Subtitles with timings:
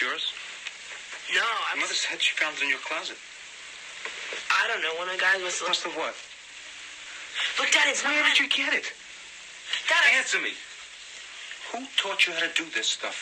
[0.00, 0.32] yours?
[1.34, 1.80] No, My I'm.
[1.80, 3.16] mother said she found it in your closet.
[4.50, 4.94] I don't know.
[4.96, 5.68] One of the guys must have.
[5.68, 6.14] Must have what?
[7.58, 8.12] Look, Dad, it's not.
[8.14, 8.92] Where did you get it?
[9.88, 10.52] Dad, I- Answer me.
[11.72, 13.16] Who taught you how to do this stuff?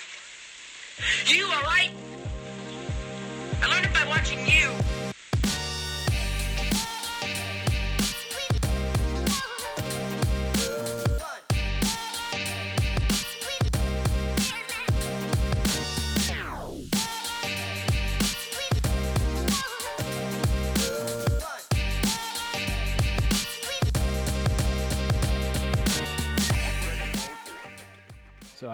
[1.26, 1.90] you, all right?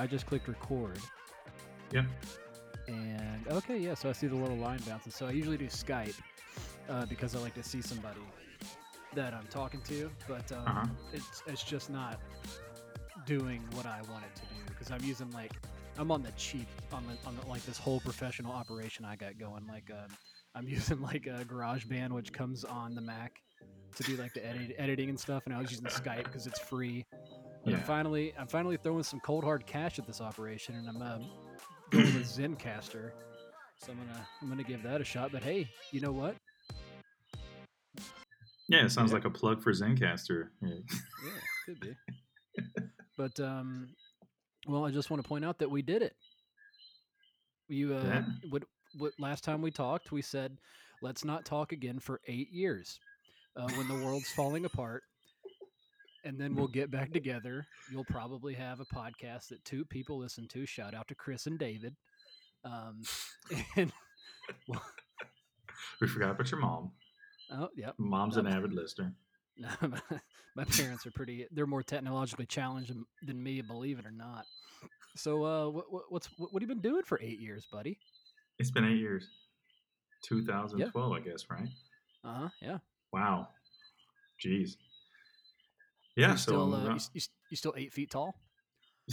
[0.03, 0.99] I just clicked record.
[1.93, 2.07] Yep.
[2.89, 3.95] And okay, yeah.
[3.95, 5.13] So I see the little line bouncing.
[5.13, 6.17] So I usually do Skype
[6.89, 8.19] uh, because I like to see somebody
[9.15, 10.87] that I'm talking to, but um, Uh-huh.
[11.13, 12.19] it's it's just not
[13.27, 15.53] doing what I want it to do because I'm using like
[15.99, 19.39] I'm on the cheap on the on the, like this whole professional operation I got
[19.39, 19.65] going.
[19.69, 20.09] Like um,
[20.57, 23.41] I'm using like a GarageBand, which comes on the Mac
[23.95, 26.59] to do like the edit, editing and stuff, and I was using Skype because it's
[26.59, 27.05] free.
[27.65, 31.01] But I'm finally I'm finally throwing some cold hard cash at this operation, and I'm
[31.01, 31.31] um,
[31.91, 33.13] going with Zencastr.
[33.79, 35.31] So I'm gonna I'm gonna give that a shot.
[35.33, 36.37] But hey, you know what?
[38.69, 39.17] Yeah, it sounds Yeah.
[39.17, 40.49] like a plug for Zencastr.
[40.61, 40.69] Yeah.
[41.25, 41.97] Yeah, could be.
[43.17, 43.95] but um,
[44.67, 46.15] well, I just want to point out that we did it.
[47.69, 48.23] You uh, Yeah.
[48.51, 48.65] what
[48.99, 50.59] what last time we talked, we said
[51.01, 52.99] let's not talk again for eight years
[53.57, 55.03] uh, when the world's falling apart.
[56.25, 57.67] And then we'll get back together.
[57.91, 60.65] You'll probably have a podcast that two people listen to.
[60.65, 61.97] Shout out to Chris and David.
[62.65, 63.03] Um,
[63.77, 63.93] and
[66.01, 66.93] We forgot about your mom.
[67.53, 67.95] oh, yep.
[67.99, 69.13] Mom's an avid listener.
[69.57, 69.69] No,
[70.57, 71.47] my- parents are pretty.
[71.51, 74.45] They're more technologically challenged than- me, believe it or not.
[75.17, 77.99] So, uh, what, what, what's what, what have you been doing for eight years, buddy?
[78.59, 79.29] It's been eight years.
[80.25, 81.69] 2012, I guess, right?
[82.25, 82.49] Uh huh.
[82.63, 82.79] Yeah.
[83.13, 83.49] Wow.
[84.45, 84.77] Jeez.
[86.17, 88.35] Yeah, You so still, uh, you, around- s- you, s- you still eight feet tall?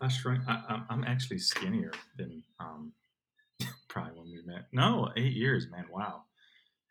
[0.00, 0.42] I shrunk.
[0.48, 2.92] I, I'm- I'm actually skinnier than um,
[3.88, 4.66] probably when we met.
[4.72, 5.84] No, eight years, man.
[5.92, 6.24] Wow,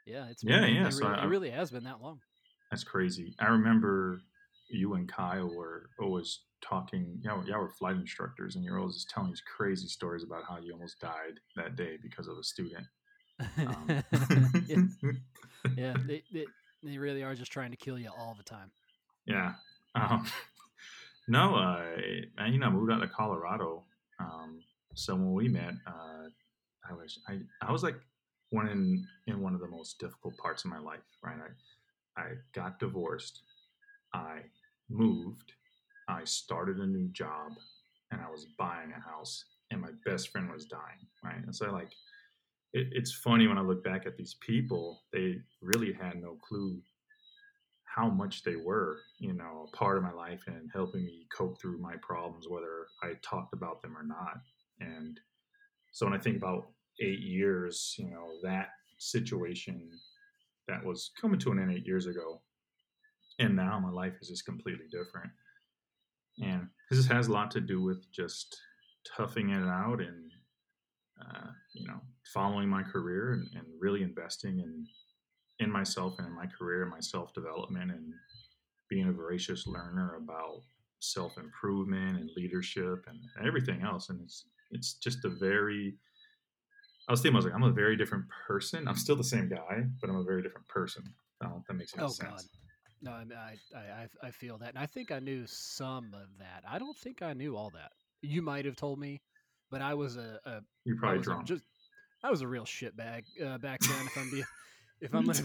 [0.06, 0.28] Yeah.
[0.30, 2.20] It's Yeah, been, yeah, It so really, I- it really has been that long.
[2.70, 3.36] that's crazy.
[3.40, 4.22] I remember
[4.70, 7.20] you and Kyle were always talking.
[7.22, 10.58] Y'all, y'all were flight instructors, and you're always just telling these crazy stories about how
[10.59, 12.86] you almost died that day because of a student.
[13.58, 14.03] Um,
[14.68, 14.78] yeah,
[15.75, 16.46] yeah they, they
[16.84, 18.72] they really are just trying to kill you all the time.
[19.25, 19.53] Yeah.
[19.96, 20.25] Um,
[21.28, 21.84] no, uh,
[22.47, 23.84] you know, I moved out to Colorado.
[24.19, 24.62] Um,
[24.94, 26.28] so when we met, uh,
[26.90, 27.96] I was I, I was like
[28.50, 31.00] one in in one of the most difficult parts of my life.
[31.24, 31.38] Right,
[32.18, 33.41] I I got divorced.
[34.14, 34.40] I
[34.90, 35.53] moved.
[36.08, 37.53] I started a new job,
[38.12, 41.08] and I was buying a house, and my best friend was dying.
[41.24, 41.91] Right, and so like.
[42.74, 45.41] It, it's funny when I look back at these people; they
[46.51, 46.81] clue
[47.85, 51.59] how much they were, you know, a part of my life and helping me cope
[51.59, 54.38] through my problems, whether I talked about them or not.
[54.79, 55.19] And
[55.91, 56.67] so when I think about
[57.01, 59.90] eight years, you know, that situation
[60.67, 62.41] that was coming to an end eight years ago,
[63.40, 65.31] and now my life is just completely different.
[66.41, 68.57] And this has a lot to do with just
[69.17, 70.31] toughing it out and,
[71.19, 72.00] uh, you know,
[72.34, 74.85] following my career and, and really investing in
[75.61, 78.13] in myself and in my career and my self development and
[78.89, 80.61] being a voracious learner about
[80.99, 84.09] self improvement and leadership and everything else.
[84.09, 85.95] And it's it's just a very
[87.07, 88.88] I was thinking I was like I'm a very different person.
[88.88, 91.03] I'm still the same guy, but I'm a very different person.
[91.41, 92.29] I don't know if that makes any Oh sense.
[92.29, 92.41] God.
[93.03, 96.13] No, I, mean, I, I I- I feel that, and I think I knew some
[96.13, 96.63] of that.
[96.69, 97.91] I don't think I knew all that.
[98.22, 99.22] You might have told me,
[99.72, 101.47] but I was a, a You're I probably a drunk.
[101.47, 101.63] just
[102.23, 104.05] I was a real shitbag uh, back then.
[104.05, 104.45] If I'm being
[105.01, 105.44] if I'm honest.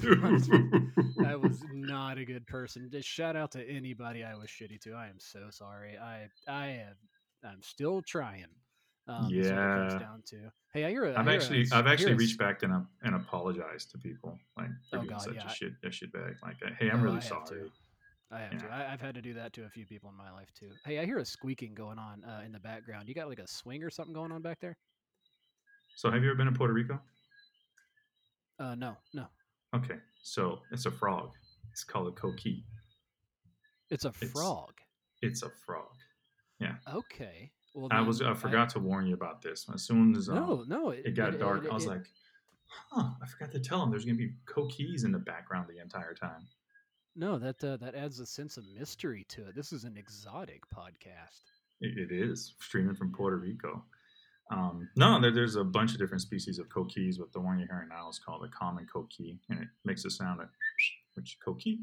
[1.24, 2.88] I was not a good person.
[2.92, 4.92] Just shout out to anybody I was shitty to.
[4.94, 5.96] I am so sorry.
[5.98, 6.96] I I have
[7.44, 8.46] I'm still trying.
[9.08, 9.98] Um, it comes Yeah.
[9.98, 10.50] down to.
[10.72, 11.12] Hey, I hear a.
[11.14, 13.98] I I've hear actually s- I've actually a reached back and up and apologized to
[13.98, 16.36] people like for Oh, being God, such yeah, a I- shit a shit bag.
[16.42, 17.46] Like, hey, I'm Oh, I really have sorry.
[17.60, 17.70] to.
[18.32, 18.66] I have to.
[18.66, 18.76] Yeah.
[18.76, 20.70] I, I've had to do that to a few people in my life too.
[20.84, 23.08] Hey, I hear a squeaking going on uh, in the background.
[23.08, 24.76] You got like a swing or something going on back there?
[25.94, 27.00] So have you ever been in Puerto Rico?
[28.58, 29.26] Uh, no, no.
[29.76, 31.30] Okay, so it's a frog.
[31.72, 32.64] It's called a coqui.
[33.90, 34.72] It's a It's- frog.
[35.22, 35.94] It's a frog.
[36.60, 36.76] Yeah.
[36.92, 37.52] Okay.
[37.74, 39.66] Well, I was I forgot to warn you about this.
[39.72, 40.90] As soon as um, No, no.
[40.90, 42.06] It, it got it- dark, it- I was like,
[42.66, 46.14] "Huh!" I forgot to tell him there's gonna be coquis in the background the entire
[46.14, 46.46] time.
[47.14, 47.38] no.
[47.38, 49.54] That uh, that adds a sense of mystery to it.
[49.54, 51.42] This is an exotic podcast.
[51.80, 53.84] It, it is streaming from Puerto Rico.
[54.50, 57.68] Um, no, there, there's a bunch of different species of coquis, but the one you're
[57.68, 60.48] hearing now is called the common coqui, and it makes a sound like
[61.14, 61.78] which coqui.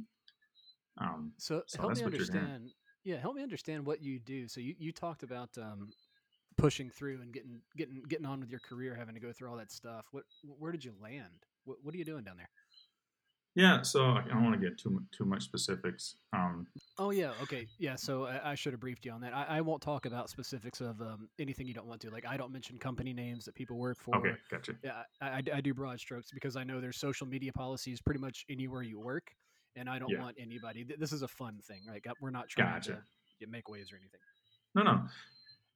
[0.97, 2.71] Um, So, So help me understand.
[3.03, 4.47] Yeah, help me understand what you do.
[4.47, 5.89] So you, you talked about um,
[6.55, 9.57] pushing through and getting getting getting on with your career, having to go through all
[9.57, 10.05] that stuff.
[10.11, 11.45] What where did you land?
[11.65, 12.49] What what are you doing down there?
[13.55, 16.15] Yeah, so I don't want to get too mu- too much specifics.
[16.33, 16.67] Um,
[16.99, 17.95] Oh yeah, okay, yeah.
[17.95, 19.33] So I, I should have briefed you on that.
[19.33, 22.11] I, I won't talk about specifics of um, anything you don't want to.
[22.11, 24.15] Like I don't mention company names that people work for.
[24.17, 24.73] okay, gotcha.
[24.83, 28.19] Yeah, I, I, I do broad strokes because I know there's social media policies pretty
[28.19, 29.31] much anywhere you work,
[29.75, 30.21] and I don't Yeah.
[30.21, 30.85] want anybody.
[30.85, 32.03] th- This is a fun thing, right?
[32.21, 33.03] We're not trying Gotcha.
[33.41, 34.19] to make waves or anything.
[34.75, 35.07] No, no.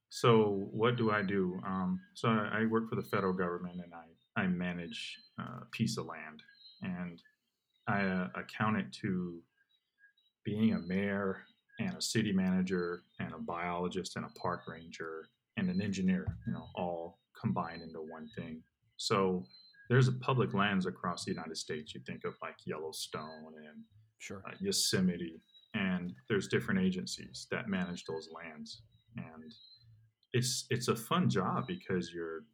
[0.09, 1.59] So what do I do?
[1.65, 4.05] Um, so I, I work for the federal government, and I
[4.41, 6.43] I manage uh, a piece of land,
[6.81, 7.21] and
[7.87, 9.41] I uh, account it to
[10.43, 11.43] being a mayor
[11.79, 16.37] and a city manager and a biologist and a park ranger and an engineer.
[16.45, 18.61] You know, all combined into one thing.
[18.97, 19.45] So
[19.89, 21.93] there's a public lands across the United States.
[21.93, 23.83] You think of like Yellowstone and
[24.19, 24.41] Sure.
[24.47, 25.39] uh, Yosemite,
[25.75, 28.81] and there's different agencies that manage those lands,
[29.15, 29.53] and
[30.33, 32.45] it's it's a fun job because you're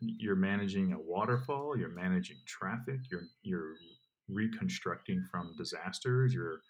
[0.00, 3.76] you're managing a waterfall, you're managing traffic, you're you're
[4.32, 6.60] reconstructing from disasters, you're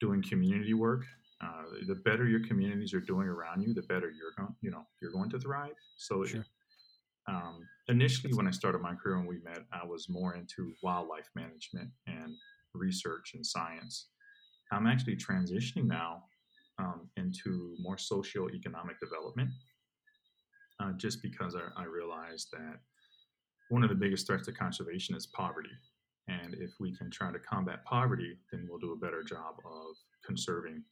[0.00, 1.04] doing community work.
[1.42, 4.86] Uh, the better your communities are doing around you, the better you're going you know
[5.02, 5.74] you're going to thrive.
[5.96, 6.46] So it- Sure.
[7.28, 11.28] um, initially, when I started my career when we met, I was more into wildlife
[11.34, 12.34] management and
[12.74, 14.08] research and science.
[14.72, 16.24] I'm actually transitioning now
[16.78, 19.50] um, into more socio-economic development,
[20.80, 22.80] uh, just because I, I realized that
[23.70, 25.70] one of the biggest threats to conservation is poverty,
[26.28, 29.96] and if we can try to combat poverty, then we'll do a better job of
[30.24, 30.82] conserving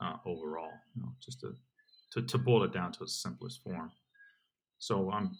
[0.00, 0.72] uh, overall.
[0.96, 1.54] You know, just to,
[2.12, 3.90] to to boil it down to its simplest form.
[4.78, 5.36] So I'm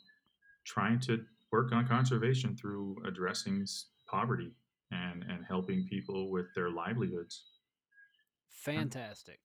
[0.64, 3.66] trying to work on conservation through addressing
[4.06, 4.52] poverty
[4.90, 7.44] and and helping people with their livelihoods.
[8.50, 9.40] Fantastic.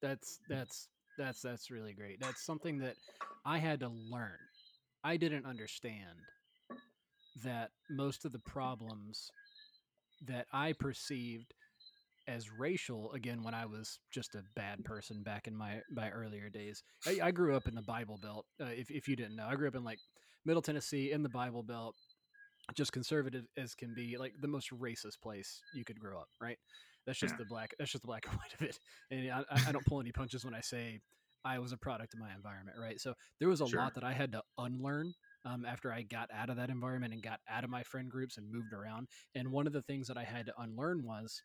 [0.00, 2.20] That's that's that's that's really great.
[2.20, 2.94] That's something that
[3.44, 4.38] I had to learn.
[5.04, 6.18] I didn't understand
[7.44, 9.30] that most of the problems
[10.26, 11.54] that I perceived
[12.28, 16.48] as racial again when I was just a bad person back in my my earlier
[16.48, 16.82] days.
[17.06, 18.46] I, I grew up in the Bible Belt.
[18.60, 19.98] Uh, if if you didn't know, I grew up in like
[20.44, 21.96] Middle Tennessee in the Bible Belt,
[22.74, 26.28] just conservative as can be, like the most racist place you could grow up.
[26.40, 26.58] Right?
[27.06, 27.38] That's just Yeah.
[27.38, 27.74] the black.
[27.78, 28.78] That's just the black and white of it.
[29.10, 31.00] And I, I- don't pull any punches when I say
[31.44, 32.76] I was a product of my environment.
[32.80, 33.00] Right?
[33.00, 33.80] So there was a Sure.
[33.80, 35.12] lot that I had to unlearn.
[35.44, 38.36] Um, after I got out of that environment and got out of my friend groups
[38.36, 41.42] and moved around, and one of the things that I had to unlearn was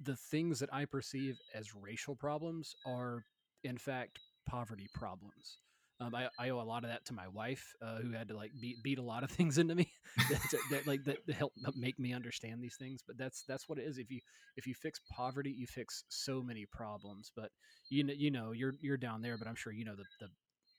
[0.00, 3.24] the things that I perceive as racial problems are,
[3.64, 5.58] in fact, poverty problems.
[6.00, 8.36] Um, I, I owe a lot of that to my wife, uh, who had to
[8.36, 9.90] like beat beat a lot of things into me,
[10.30, 13.00] that, that, like that help make me understand these things.
[13.04, 13.98] But that's that's what it is.
[13.98, 14.20] If you
[14.56, 17.32] if you fix poverty, you fix so many problems.
[17.34, 17.50] But
[17.90, 20.28] you know you know you're you're down there, but I'm sure you know the the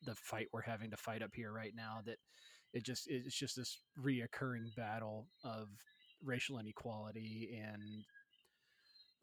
[0.03, 1.99] the fight we're having to fight up here right now.
[2.05, 2.17] That
[2.73, 5.69] it just it's just this reoccurring battle of
[6.23, 8.03] racial inequality and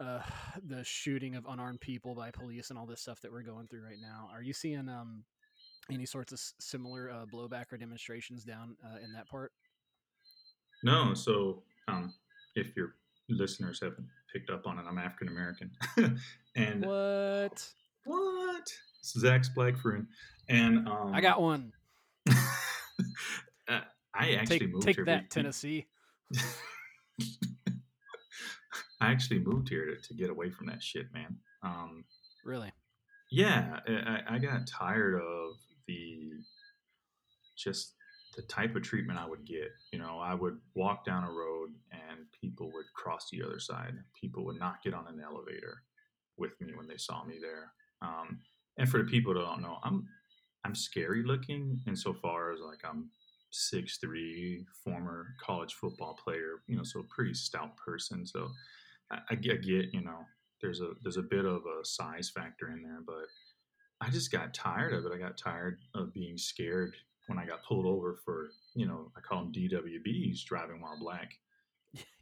[0.01, 0.23] uh,
[0.67, 3.85] the shooting of unarmed people by police and all this stuff that we're going through
[3.85, 4.29] right now.
[4.33, 5.25] Are you seeing um,
[5.91, 9.53] any sorts of similar uh, blowback or demonstrations down uh, in that part?
[10.83, 12.13] No, so um,
[12.55, 12.95] if your
[13.29, 15.71] listeners haven't picked up on it, I'm African American,
[16.57, 17.67] and What?
[18.05, 18.36] what?
[19.05, 20.07] Zach Splagfruin,
[20.49, 21.73] and um, I got one.
[23.69, 23.81] uh,
[24.15, 25.05] I actually Take moved take here.
[25.05, 25.87] that, be- Tennessee.
[29.01, 31.37] I actually moved here to, to get away from that shit, man.
[31.63, 32.05] Um,
[32.45, 32.73] Really?
[33.31, 36.31] yeah, I, I- I got tired of the
[37.57, 37.95] just
[38.37, 39.71] the type of treatment I would get.
[39.93, 43.95] You know, I would walk down a road and people would cross the other side.
[44.21, 45.83] People would not get on an elevator
[46.37, 47.73] with me when they saw me there.
[48.03, 48.41] Um,
[48.79, 50.07] and for the people that don't know, I'm
[50.65, 53.11] I'm scary looking insofar as like I'm
[53.51, 56.63] six three, former college football player.
[56.67, 58.27] You know, so a pretty stout person.
[58.27, 58.51] So
[59.11, 60.19] I, get, I get you know
[60.61, 63.27] there's a there's a bit of a size factor in there, but
[64.01, 65.13] I just got tired of it.
[65.15, 66.95] I got tired of being scared
[67.29, 71.33] when I got pulled over for you know I call them DWBs, driving while black.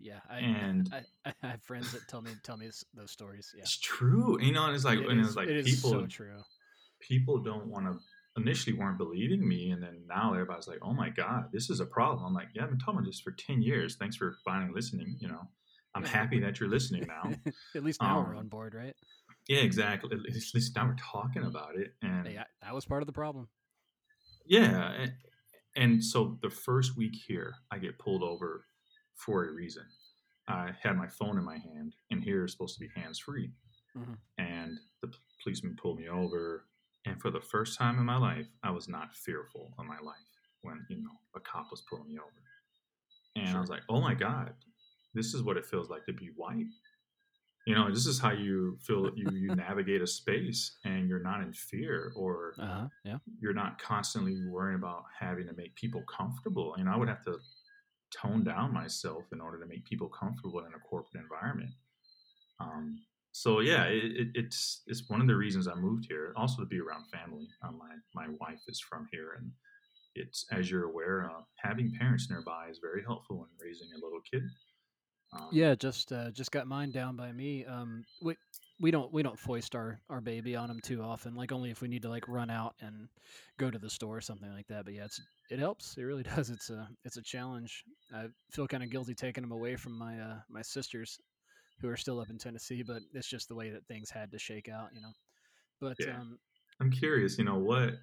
[0.01, 0.21] Yeah.
[0.29, 0.93] I, And-
[1.25, 3.53] I, I have friends that tell me tell me those stories.
[3.57, 3.63] Yeah.
[3.63, 4.67] It's true, you know.
[4.67, 6.43] And it's like It and it's like it is people so true.
[7.01, 7.99] people don't want to
[8.37, 11.87] initially weren't believing me, and then now everybody's like, "Oh my god, this is a
[11.87, 13.97] problem." I'm like, "Yeah, I've been talking about this for ten years.
[13.97, 15.49] Thanks for finally listening." You know,
[15.95, 17.33] I'm happy that you're listening now.
[17.77, 18.95] At least now we're Um, on board, right?
[19.49, 20.11] yeah, exactly.
[20.17, 20.23] At
[20.55, 23.49] least now we're talking about it, and Hey, I, that was part of the problem.
[24.47, 25.13] yeah, and,
[25.77, 28.67] and so the first week here, I get pulled over
[29.17, 29.85] for a reason.
[30.49, 33.53] I had my phone in my hand, and here is supposed to be hands free.
[33.97, 34.19] Mhm.
[34.39, 36.69] And the p- policeman pulled me over,
[37.07, 40.17] and for the first time in my life, I was not fearful of my life
[40.63, 42.43] when you know a cop was pulling me over.
[43.37, 44.55] And I was like, "Oh my god,
[45.15, 46.67] this is what it feels like to be white."
[47.67, 49.11] You know, this is how you feel.
[49.17, 52.89] You you navigate a space, and you're not in fear, or Uh huh.
[53.05, 53.19] Yeah.
[53.41, 56.75] you're not constantly worrying about having to make people comfortable.
[56.77, 57.39] You know, I would have to
[58.21, 61.71] tone down myself in order to make people comfortable in a corporate environment.
[62.61, 63.01] Um,
[63.33, 66.33] so yeah, it, it, it's it's one of the reasons I moved here.
[66.37, 67.49] Also to be around family.
[67.63, 69.51] Um, my my wife is from here, and
[70.15, 74.21] it's as you're aware, uh, having parents nearby is very helpful in raising a little
[74.31, 74.45] kid.
[75.33, 77.65] Um, Yeah, just uh, just got mine down by me.
[77.65, 78.37] Um, we
[78.81, 81.35] we don't we don't foist our our baby on him too often.
[81.35, 83.09] Like only if we need to like run out and
[83.59, 84.85] go to the store or something like that.
[84.85, 85.97] But yeah, it's it helps.
[85.97, 86.51] It really does.
[86.51, 87.85] It's a it's a challenge.
[88.13, 91.19] I feel kind of guilty taking him away from my uh, my sisters,
[91.81, 92.83] who are still up in Tennessee.
[92.83, 95.13] But it's just the way that things had to shake out, you know.
[95.81, 96.21] But Yeah.
[96.21, 96.39] um,
[96.81, 97.39] I'm curious.
[97.39, 97.95] You know what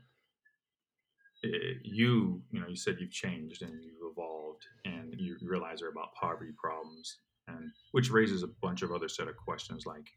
[1.44, 5.90] eh, you you know you said you've changed and you've evolved and you realize are
[5.90, 10.12] about poverty problems and which raises a bunch of other set of questions like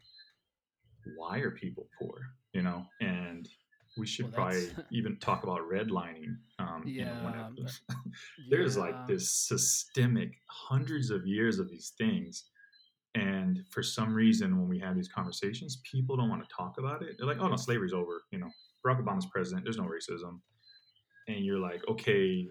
[1.17, 2.21] why are people poor
[2.53, 2.85] you know?
[3.01, 3.49] And
[3.97, 7.81] we should Well, probably even talk about redlining um you know, Yeah, it-
[8.51, 12.45] there's yeah, like this systemic hundreds of years of these things
[13.17, 17.03] and for some reason when we have these conversations people don't want to talk about
[17.03, 17.17] it.
[17.19, 18.51] They're like oh no slavery's over you know?
[18.85, 19.65] Barack obama's president.
[19.65, 20.41] There's no racism.
[21.29, 22.47] And you're like okay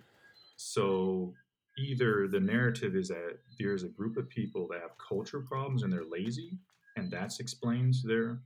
[0.58, 1.34] so
[1.78, 5.92] either the narrative is that there's a group of people that have culture problems and
[5.92, 6.58] they're lazy
[6.96, 8.42] and that explains their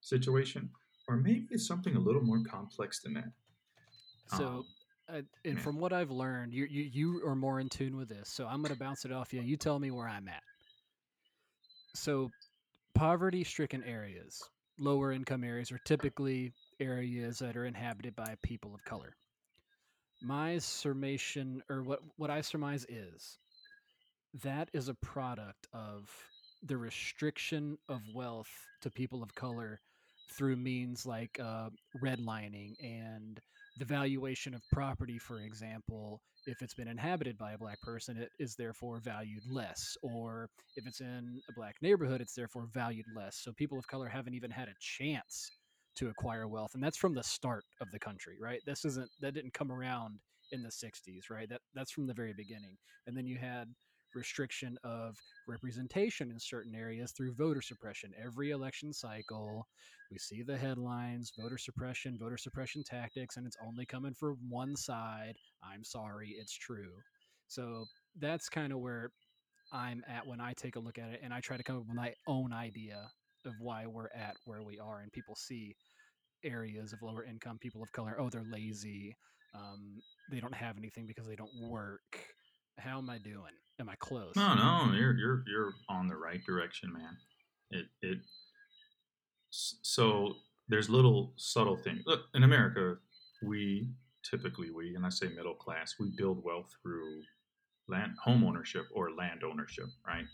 [0.00, 0.70] situation
[1.08, 3.32] or maybe it's something a little more complex than that
[4.36, 4.66] So, Um,
[5.08, 5.60] uh, and yeah.
[5.60, 8.28] from what I've learned, you, you you are more in tune with this.
[8.28, 9.42] So I'm going to bounce it off you.
[9.42, 10.42] You tell me where I'm at.
[11.94, 12.30] So,
[12.94, 14.40] poverty-stricken areas,
[14.78, 19.16] lower income areas, are typically areas that are inhabited by people of color.
[20.22, 23.38] My summation, or what what I surmise is,
[24.44, 26.08] that is a product of
[26.62, 28.50] the restriction of wealth
[28.82, 29.80] to people of color
[30.32, 31.70] through means like uh,
[32.02, 33.40] redlining and
[33.78, 38.30] the valuation of property, for example, if it's been inhabited by a black person, it
[38.38, 39.96] is therefore valued less.
[40.02, 43.36] Or if it's in a black neighborhood, it's therefore valued less.
[43.36, 45.50] So people of color haven't even had a chance
[45.96, 46.74] to acquire wealth.
[46.74, 48.60] And that's from the start of the country, right?
[48.66, 50.18] This isn't, that didn't come around
[50.52, 51.48] in the 60s, right?
[51.48, 52.76] That That's from the very beginning.
[53.06, 53.68] And then you had
[54.14, 55.16] restriction of
[55.48, 58.12] representation in certain areas through voter suppression.
[58.22, 59.66] Every election cycle,
[60.10, 64.76] we see the headlines voter suppression, voter suppression tactics, and it's only coming from one
[64.76, 65.34] side.
[65.62, 66.92] I'm sorry, it's true.
[67.48, 67.84] So
[68.18, 69.10] that's kind of where
[69.72, 71.86] I'm at when I take a look at it and I try to come up
[71.86, 73.08] with my own idea
[73.46, 75.00] of why we're at where we are.
[75.00, 75.74] And people see
[76.44, 79.16] areas of lower income, people of color, oh, they're lazy.
[79.54, 80.00] Um,
[80.30, 82.00] they don't have anything because they don't work.
[82.78, 83.54] How am I doing?
[83.80, 84.32] Am I close?
[84.36, 84.94] No, no, mm-hmm.
[84.94, 87.16] you're you're you're on the right direction, man.
[87.70, 88.18] It it
[89.50, 90.34] so
[90.68, 92.02] there's little subtle things.
[92.06, 92.96] Look, in America,
[93.42, 93.90] we
[94.22, 97.22] typically we and I say middle class, we build wealth through
[97.88, 100.26] land home ownership or land ownership, right?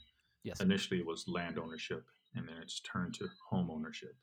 [0.43, 0.61] Yes.
[0.61, 4.15] Initially, it was land ownership, and then it's turned to home ownership.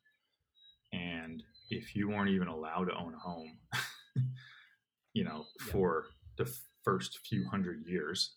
[0.92, 3.58] And if you weren't even allowed to own a home,
[5.13, 5.72] you know, Yeah.
[5.72, 6.06] for
[6.38, 6.53] the
[6.84, 8.36] first few hundred years,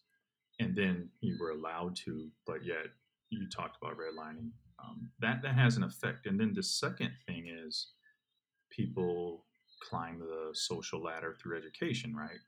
[0.58, 2.86] and then you were allowed to, but yet
[3.30, 4.50] you talked about redlining.
[4.82, 6.26] Um, that that has an effect.
[6.26, 7.92] And then the second thing is
[8.70, 9.44] people
[9.82, 12.38] climb the social ladder through education, right?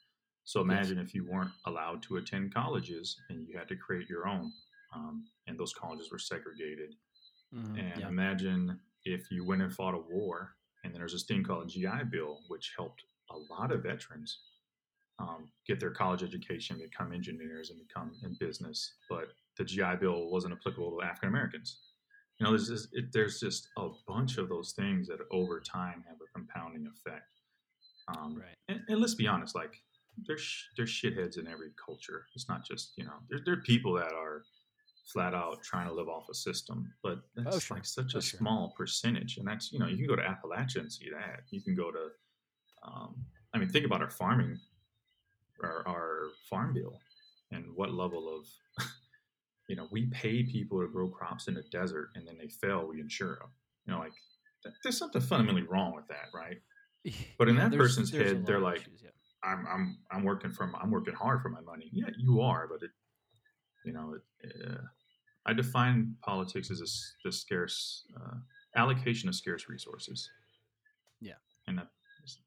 [0.44, 4.26] So imagine if you weren't allowed to attend colleges and you had to create your
[4.26, 4.50] own,
[4.94, 6.94] um, and those colleges were segregated.
[7.54, 8.08] Mhm, And yeah.
[8.08, 11.68] imagine if you went and fought a war, and then there's this thing called a
[11.68, 14.38] GI Bill, which helped a lot of veterans
[15.18, 18.94] um, get their college education, become engineers, and become in business.
[19.08, 21.78] But the GI Bill wasn't applicable to African Americans.
[22.38, 26.04] You know, there's just, it, there's just a bunch of those things that over time
[26.08, 27.24] have a compounding effect.
[28.16, 28.54] Um, Right.
[28.68, 29.74] and, and let's be honest, like
[30.26, 32.26] there's there's shitheads in every culture.
[32.34, 34.44] It's not just you know there there are people that are
[35.12, 37.76] flat out trying to live off a system, but that's Oh, sure.
[37.76, 38.38] like such Oh, a sure.
[38.38, 39.36] small percentage.
[39.38, 41.40] And that's you know you can go to Appalachia and see that.
[41.50, 42.08] You can go to,
[42.82, 43.16] um,
[43.54, 44.58] I mean, think about our farming,
[45.62, 46.98] our, our farm bill,
[47.52, 48.46] and what level of,
[49.68, 52.86] you know, we pay people to grow crops in the desert, and then they fail,
[52.88, 53.50] we insure them.
[53.86, 54.12] You know, like
[54.62, 56.58] th- there's something fundamentally wrong with that, right?
[57.38, 59.10] But in Yeah, that there's- person's there's head, they're like, issues, yeah.
[59.44, 61.88] I'm I'm I'm working from I'm working hard for my money.
[61.92, 62.90] Yeah, you are, but it,
[63.84, 64.82] you know, it, uh,
[65.46, 66.88] I define politics as a
[67.24, 68.34] the scarce uh,
[68.74, 70.28] allocation of scarce resources.
[71.20, 71.34] Yeah.
[71.68, 71.88] and that,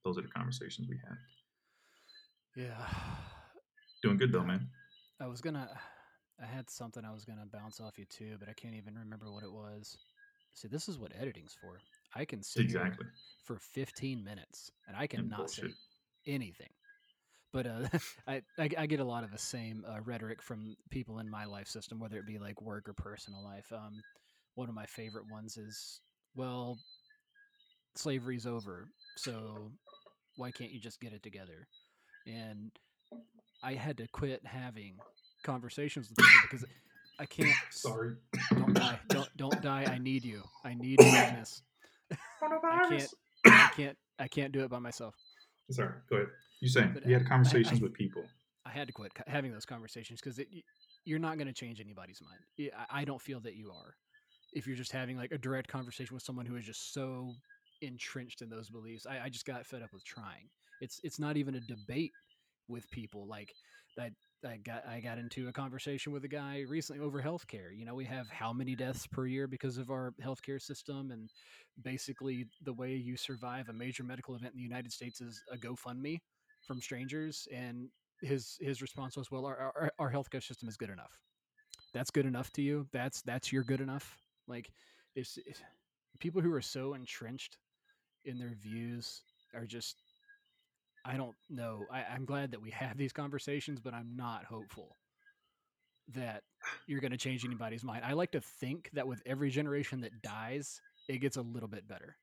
[0.04, 1.18] those are the conversations we have.
[2.56, 2.86] Yeah.
[4.04, 4.68] Doing good though, man.
[5.20, 5.70] I was gonna.
[6.42, 9.32] I had something I was gonna bounce off you too, but I can't even remember
[9.32, 9.98] what it was.
[10.56, 11.80] See, this is what editing's for.
[12.16, 13.06] I can sit Exactly.
[13.46, 15.74] for 15 minutes and I cannot say
[16.28, 16.70] anything.
[17.54, 17.88] But uh,
[18.28, 21.46] I, I I get a lot of the same uh, rhetoric from people in my
[21.46, 23.72] life system, whether it be like work or personal life.
[23.72, 24.02] Um,
[24.56, 26.02] one of my favorite ones is,
[26.36, 26.78] well,
[27.96, 29.72] slavery's over, so
[30.36, 31.68] why can't you just get it together?
[32.28, 32.72] And
[33.64, 34.96] I had to quit having
[35.44, 36.66] conversations with people because
[37.20, 37.56] I can't.
[37.72, 38.16] Sorry.
[38.52, 39.00] Don't die!
[39.10, 39.86] Don't don't die!
[39.88, 40.44] I need you.
[40.66, 41.62] I need you in this.
[42.44, 43.14] I can't.
[43.46, 43.98] I can't.
[44.20, 45.16] I can't do it by myself.
[45.72, 45.94] Sorry.
[46.10, 46.28] Go ahead.
[46.60, 48.24] You saying But you I- had conversations I- with people.
[48.66, 50.40] I had to quit having those conversations because
[51.04, 52.72] you're not going to change anybody's mind.
[52.92, 53.96] I don't feel that you are.
[54.54, 57.34] If you're just having like a direct conversation with someone who is just so
[57.82, 60.48] entrenched in those beliefs, I, I just got fed up with trying.
[60.82, 62.12] It's it's not even a debate
[62.68, 63.28] with people.
[63.28, 63.54] Like
[64.00, 64.12] I
[64.46, 67.76] I got I got into a conversation with a guy recently over healthcare.
[67.76, 71.30] You know, we have how many deaths per year because of our healthcare system, and
[71.84, 75.58] basically the way you survive a major medical event in the United States is a
[75.58, 76.20] GoFundMe
[76.66, 77.90] from strangers and
[78.22, 81.20] his his response was well our, our, our healthcare system is good enough
[81.94, 84.72] that's good enough to you that's that's your good enough like
[85.16, 85.62] it's, it's
[86.20, 87.58] people who are so entrenched
[88.26, 89.24] in their views
[89.56, 90.04] are just
[91.06, 94.98] i don't know I, i'm glad that we have these conversations but i'm not hopeful
[96.14, 96.44] that
[96.88, 100.22] you're going to change anybody's mind i like to think that with every generation that
[100.22, 102.18] dies it gets a little bit better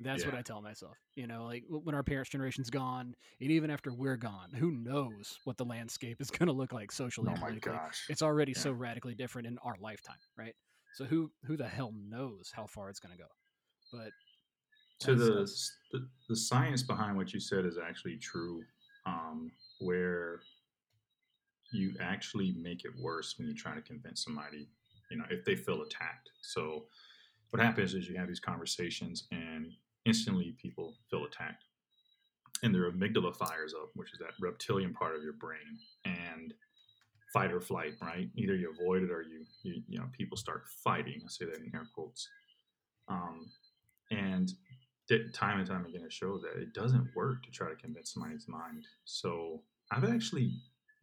[0.00, 0.98] that's what I tell myself.
[1.14, 5.38] You know, like when our parents' generation's gone, and even after we're gone, who knows
[5.44, 7.72] what the landscape is going to look like socially Oh my politically?
[7.72, 8.04] gosh.
[8.08, 8.60] It's already Yeah.
[8.60, 10.54] so radically different in our lifetime, right?
[10.92, 13.28] So who who the hell knows how far it's going to go?
[13.92, 14.12] But
[15.00, 15.50] to the,
[15.92, 18.62] the the science behind what you said is actually true
[19.06, 20.40] um, where
[21.72, 24.68] you actually make it worse when you try to convince somebody
[25.10, 26.30] you know if they feel attacked.
[26.42, 26.84] So
[27.50, 29.72] what happens is you have these conversations and
[30.04, 31.64] instantly people feel attacked.
[32.62, 36.54] And their amygdala fires up which is that reptilian part of your brain and
[37.32, 38.28] fight or flight right?
[38.34, 41.20] Either you avoid it or you you, you know people start fighting.
[41.22, 42.28] I say that in air quotes.
[43.08, 43.50] Um,
[44.10, 44.52] and
[45.32, 48.46] time and time again it shows that it doesn't work to try to convince somebody's
[48.48, 48.84] mind.
[49.04, 50.52] So I've actually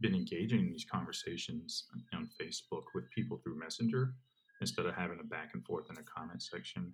[0.01, 4.13] been engaging in these conversations on- Facebook with people through Messenger
[4.59, 6.93] instead of having a back and forth in a comment section.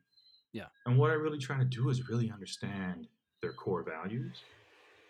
[0.54, 0.66] Yeah.
[0.86, 3.08] And what I really try to do is really understand
[3.42, 4.42] their core values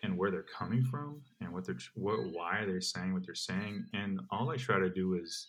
[0.02, 3.84] and where they're coming from and what they're what, why they're saying what they're saying.
[3.92, 5.48] And all I try to do is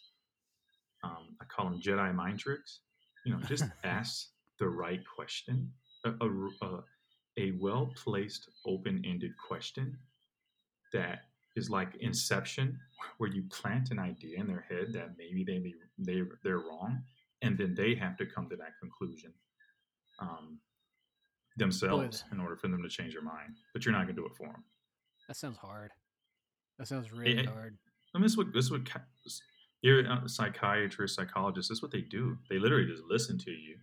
[1.03, 2.79] um, I call them Jedi mind tricks.
[3.25, 4.27] You know, just ask
[4.59, 5.71] the right question,
[6.05, 6.83] a, a, a,
[7.37, 9.97] a well placed, open ended question
[10.93, 11.21] that
[11.55, 12.79] is like Inception,
[13.17, 17.01] where you plant an idea in their head that maybe they be, they they're wrong,
[17.41, 19.33] and then they have to come to that conclusion
[20.19, 20.59] um,
[21.57, 23.57] themselves in order for them to change their mind.
[23.73, 24.63] But you're not going to do it for them.
[25.27, 25.91] that sounds hard.
[26.79, 27.77] That sounds really it- hard.
[28.13, 28.81] I mean, this is what this is what
[29.81, 31.69] you're a psychiatrist, psychologist.
[31.69, 32.37] This is what they do.
[32.49, 33.77] They literally just listen to you.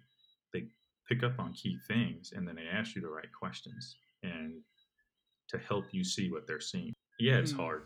[0.52, 0.68] They
[1.08, 4.60] pick up on key things, and then they ask you the right questions and
[5.48, 6.92] to help you see what they're seeing.
[7.18, 7.58] Yeah, it's Hmm.
[7.60, 7.82] hard.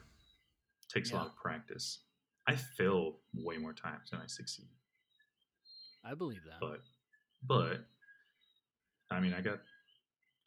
[0.88, 2.04] takes a lot of practice.
[2.46, 4.68] I fail way more times than I succeed.
[6.04, 6.61] I believe that.
[6.61, 6.82] But,
[7.46, 7.87] but,
[9.11, 9.61] I mean, I got.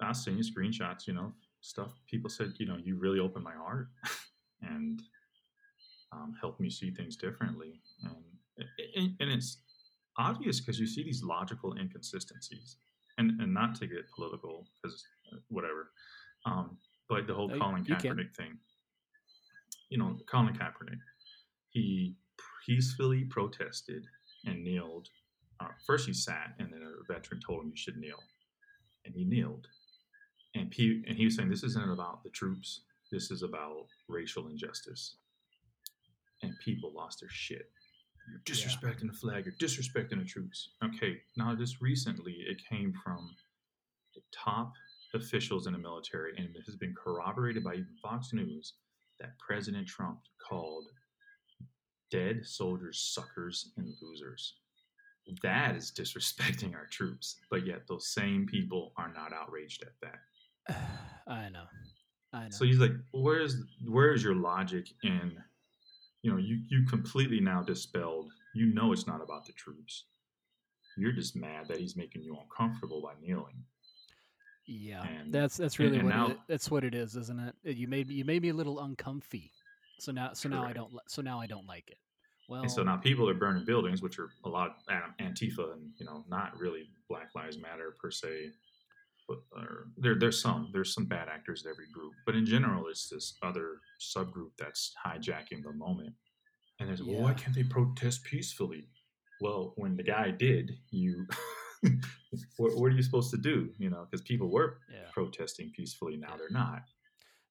[0.01, 1.07] I'll send you screenshots.
[1.07, 2.53] You know, stuff people said.
[2.59, 3.87] You know, you really opened my heart,
[4.61, 5.01] and
[6.11, 7.81] um, helped me see things differently.
[8.03, 9.63] And and, and it's
[10.17, 12.77] obvious because you see these logical inconsistencies,
[13.17, 15.03] and and not to get political because
[15.49, 15.91] whatever.
[16.45, 16.77] Um,
[17.09, 17.83] but the whole No, Colin.
[17.85, 18.57] Kaepernick thing.
[19.89, 20.99] You know, Colin Kaepernick.
[21.69, 22.15] He
[22.65, 24.03] peacefully protested
[24.45, 25.09] and kneeled.
[25.59, 28.21] Uh, first, he sat, and then a veteran told him you should kneel,
[29.05, 29.67] and he kneeled.
[30.55, 32.81] And he, and he was saying, "This isn't about the troops.
[33.11, 35.17] This is about racial injustice."
[36.41, 37.71] And people lost their shit.
[38.29, 39.45] You're disrespecting the flag.
[39.45, 40.69] You're disrespecting the troops.
[40.83, 43.29] Okay, now just recently, it came from
[44.31, 44.73] top
[45.13, 48.73] officials in the military, and it has been corroborated by even Fox News
[49.19, 50.85] that President Trump called
[52.11, 54.55] dead soldiers suckers and losers.
[55.41, 57.37] That is disrespecting our troops.
[57.49, 60.77] But yet, those same people are not outraged at that.
[61.27, 61.63] I know.
[62.33, 62.49] I know.
[62.51, 63.57] So he's like, where's
[63.87, 65.37] where's your logic in,
[66.25, 68.31] you know, you you completely now dispelled.
[68.55, 70.05] You know it's not about the troops.
[70.97, 73.63] You're just mad that he's making you uncomfortable by kneeling.
[74.65, 77.77] yeah, and- that's that's really and what now- it, that's what it is, isn't it?
[77.77, 79.51] You made me you made me a little uncomfy.
[79.99, 81.99] So now so now I don't so now I don't like it.
[82.49, 85.91] Well, And so now people are burning buildings, which are a lot of Antifa and
[85.99, 88.49] you know not really Black Lives Matter per se,
[89.29, 93.09] or, there there's some there's some bad actors in every group, but in general it's
[93.09, 96.13] this other subgroup that's hijacking the moment.
[96.79, 98.87] And there's well, why can't they protest peacefully?
[99.41, 101.25] Well, when the guy did, you
[102.57, 103.69] what, what are you supposed to do?
[103.77, 105.09] You know, because people were yeah.
[105.13, 106.37] protesting peacefully, now Yeah.
[106.37, 106.83] they're not.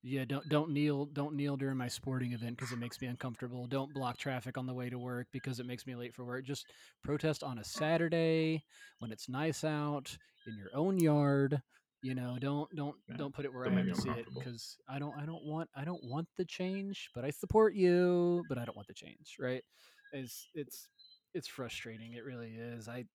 [0.07, 3.67] Yeah, don't don't kneel don't kneel during my sporting event because it makes me uncomfortable.
[3.67, 6.45] Don't block traffic on the way to work because it makes me late for work.
[6.45, 6.67] Just
[7.03, 8.63] protest on a Saturday
[8.99, 10.15] when it's nice out
[10.47, 11.63] in your own yard.
[12.03, 14.27] You know, don't don't Yeah, don't put it where don't I have to see it
[14.35, 18.45] because I don't I don't want I don't want the change, but I support you,
[18.47, 19.37] but I don't want the change.
[19.41, 19.65] Right?
[20.13, 20.87] It's it's
[21.33, 22.13] it's frustrating.
[22.13, 22.89] It really is.
[22.89, 23.07] I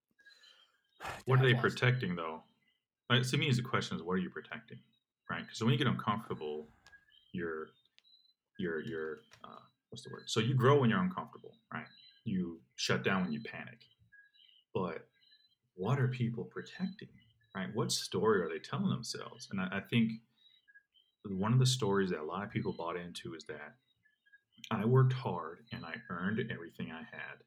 [1.25, 2.41] What are they protecting though?
[3.12, 4.80] Like, to me, is the question is what are you protecting,
[5.30, 5.45] right?
[5.45, 6.67] Because when you get uncomfortable,
[7.31, 7.67] you're
[8.57, 10.23] you're you're uh, what's the word?
[10.27, 11.87] So you grow when you're uncomfortable, right?
[12.25, 13.79] You shut down when you panic.
[14.73, 15.07] But
[15.75, 17.09] what are people protecting,
[17.55, 17.73] right?
[17.73, 19.47] What story are they telling themselves?
[19.51, 20.11] And I, I think
[21.25, 23.75] one of the stories that a lot of people bought into is that
[24.71, 27.39] I worked hard and I earned everything I had.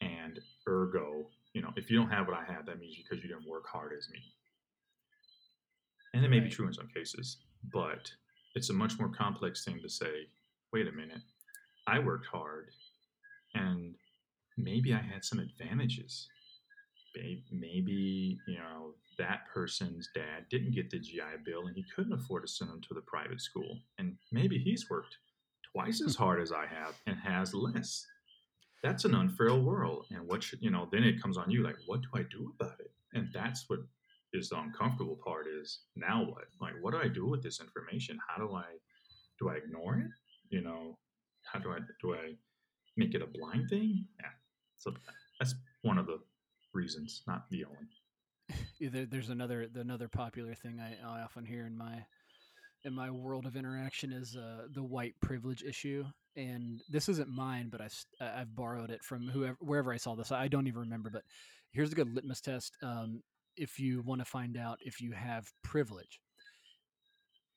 [0.00, 3.28] And ergo, you know, if you don't have what I have, that means because you
[3.28, 4.20] didn't work hard as me.
[6.14, 7.38] And it may be true in some cases,
[7.72, 8.10] but
[8.54, 10.26] it's a much more complex thing to say,
[10.72, 11.22] wait a minute,
[11.86, 12.70] I worked hard
[13.54, 13.94] and
[14.56, 16.28] maybe I had some advantages.
[17.50, 22.46] Maybe, you know, that person's dad didn't get the GI Bill and he couldn't afford
[22.46, 23.80] to send him to the private school.
[23.98, 25.18] And maybe he's worked
[25.72, 26.22] twice as hmm.
[26.22, 28.06] hard as I have and has less.
[28.82, 30.06] That's an unfair world.
[30.10, 32.52] And what should, you know, then it comes on you like, what do I do
[32.58, 32.90] about it?
[33.12, 33.80] And that's what
[34.32, 36.44] is the uncomfortable part is now what?
[36.60, 38.18] Like, what do I do with this information?
[38.26, 38.64] How do I,
[39.38, 40.10] do I ignore it?
[40.50, 40.98] You know,
[41.44, 42.34] how do I, do I
[42.96, 44.06] make it a blind thing?
[44.20, 44.28] Yeah.
[44.78, 44.92] So
[45.38, 46.18] that's one of the
[46.74, 49.06] reasons, not the only.
[49.06, 52.04] There's another another popular thing I, I often hear in my
[52.84, 56.04] in my world of interaction is uh, the white privilege issue,
[56.36, 57.88] and this isn't mine, but I
[58.20, 60.32] I've borrowed it from whoever wherever I saw this.
[60.32, 61.22] I don't even remember, but
[61.70, 62.76] here's a good litmus test.
[62.82, 63.22] Um,
[63.56, 66.20] if you want to find out if you have privilege,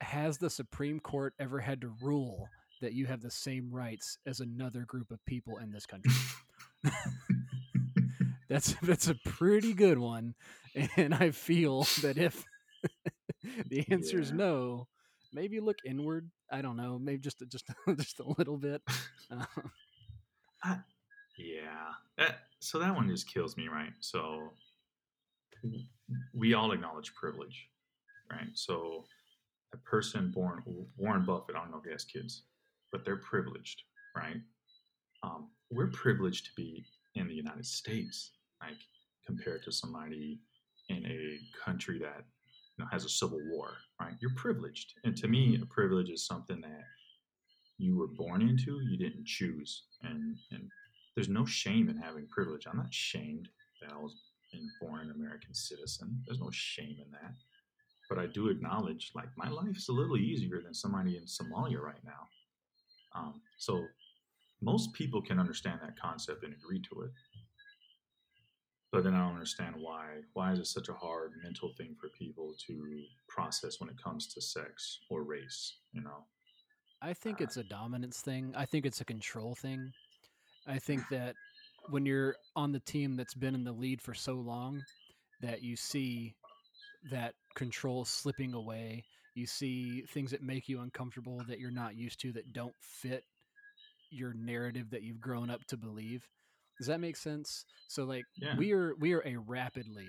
[0.00, 2.48] has the Supreme Court ever had to rule
[2.82, 6.12] that you have the same rights as another group of people in this country?
[8.48, 10.34] That's that's a pretty good one,
[10.96, 12.44] and I feel that if
[13.68, 14.36] the answer is Yeah.
[14.36, 14.88] no,
[15.32, 16.30] maybe look inward.
[16.50, 17.64] I don't know, maybe just just
[17.98, 18.82] just a little bit.
[19.30, 20.76] Uh,
[21.36, 21.88] Yeah.
[22.18, 23.92] That, so that one just kills me, right?
[23.98, 24.52] So
[26.34, 27.68] we all acknowledge privilege,
[28.30, 28.48] right?
[28.54, 29.04] So
[29.74, 30.62] a person born
[30.96, 32.44] Warren Buffett, I don't know if he has kids,
[32.92, 33.82] but they're privileged,
[34.16, 34.40] right?
[35.22, 38.78] Um, we're privileged to be in the United States, like
[39.26, 40.40] compared to somebody
[40.88, 42.24] in a country that
[42.76, 44.14] you know, has a civil war, right?
[44.20, 46.84] You're privileged, and to me, a privilege is something that
[47.78, 50.70] you were born into, you didn't choose, and and
[51.14, 52.66] there's no shame in having privilege.
[52.66, 53.48] I'm not shamed
[53.80, 54.14] that I was
[54.52, 56.22] being born American citizen.
[56.26, 57.34] There's no shame in that.
[58.08, 62.04] But I do acknowledge, like, my life's a little easier than somebody in Somalia right
[62.04, 62.28] now.
[63.14, 63.84] Um, so
[64.62, 67.10] most people can understand that concept and agree to it.
[68.92, 70.20] But then I don't understand why.
[70.34, 74.32] Why is it such a hard mental thing for people to process when it comes
[74.34, 75.78] to sex or race?
[75.92, 76.24] You know?
[77.02, 78.54] I think Uh, it's a dominance thing.
[78.56, 79.92] I think it's a control thing.
[80.66, 81.34] I think that
[81.90, 84.82] when you're on the team that's been in the lead for so long,
[85.40, 86.34] that you see
[87.10, 89.04] that control slipping away.
[89.34, 93.24] You see things that make you uncomfortable that you're not used to that don't fit
[94.10, 96.26] your narrative that you've grown up to believe.
[96.78, 97.64] Does that make sense?
[97.88, 98.56] So like Yeah.
[98.56, 100.08] we are we are a rapidly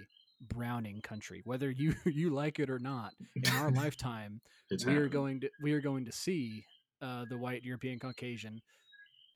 [0.49, 3.13] browning country, whether you you like it or not.
[3.35, 4.39] In our lifetime,
[4.85, 6.63] we are going to we are going to see
[7.01, 8.61] uh, the white European Caucasian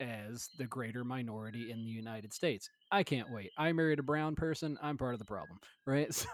[0.00, 2.68] as the greater minority in the United States.
[2.90, 3.50] I can't wait.
[3.56, 4.78] I married a brown person.
[4.82, 6.08] I'm part of the problem, right?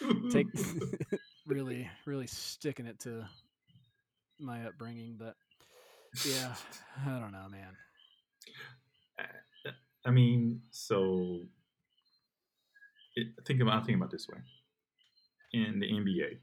[0.00, 0.46] So take
[1.46, 3.24] really really sticking it to
[4.40, 5.36] my upbringing, but
[6.24, 6.54] yeah,
[7.06, 7.76] I don't know, man.
[10.04, 11.42] I mean, so
[13.14, 14.38] it, think about think about this way.
[15.52, 16.38] in the NBA,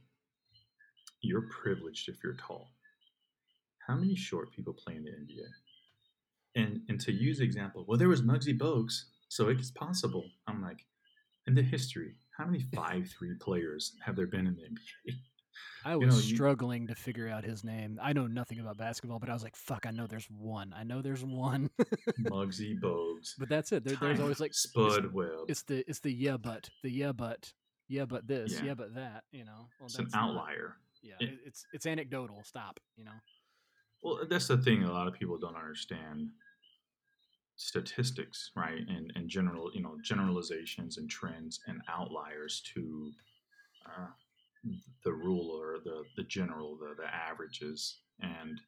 [1.22, 2.70] you're privileged if you're tall.
[3.88, 5.48] How many short people play in the NBA?
[7.00, 10.26] To use the example, well, there was Muggsy Bogues, so it's possible.
[10.48, 10.86] I'm like,
[11.48, 15.16] in the history, how many five three players have there been in the NBA?
[15.86, 18.00] I You was know, you- struggling to figure out his name.
[18.02, 20.74] I know nothing about basketball, but I was like, "Fuck, I know there's one.
[20.78, 21.70] I know there's one."
[22.22, 23.34] Muggsy Bogues.
[23.38, 23.84] but that's it.
[23.84, 25.46] There, there's always like it's- Spud Webb.
[25.48, 27.52] It's the it's the yeah, but the yeah, but
[27.88, 28.68] yeah, but this, Yeah.
[28.68, 29.24] yeah, but that.
[29.32, 30.76] You know, well, It's an that's not- outlier.
[31.02, 32.42] yeah, it, it's it's anecdotal.
[32.44, 32.80] Stop.
[32.98, 33.18] You know.
[34.04, 34.84] Well, that's the thing.
[34.84, 36.30] A lot of people don't understand
[37.60, 38.88] statistics, right?
[38.88, 43.12] And and general, you know, generalizations and trends and outliers to
[43.86, 44.08] uh,
[45.04, 48.62] the rule or the the general, the the averages, and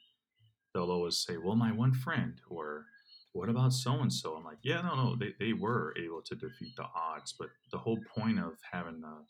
[0.74, 2.86] they'll always say, "Well, my one friend," or
[3.32, 6.36] "What about so and so?" I'm like, "Yeah, no, no, they they were able to
[6.36, 9.24] defeat the odds, but the whole point of having a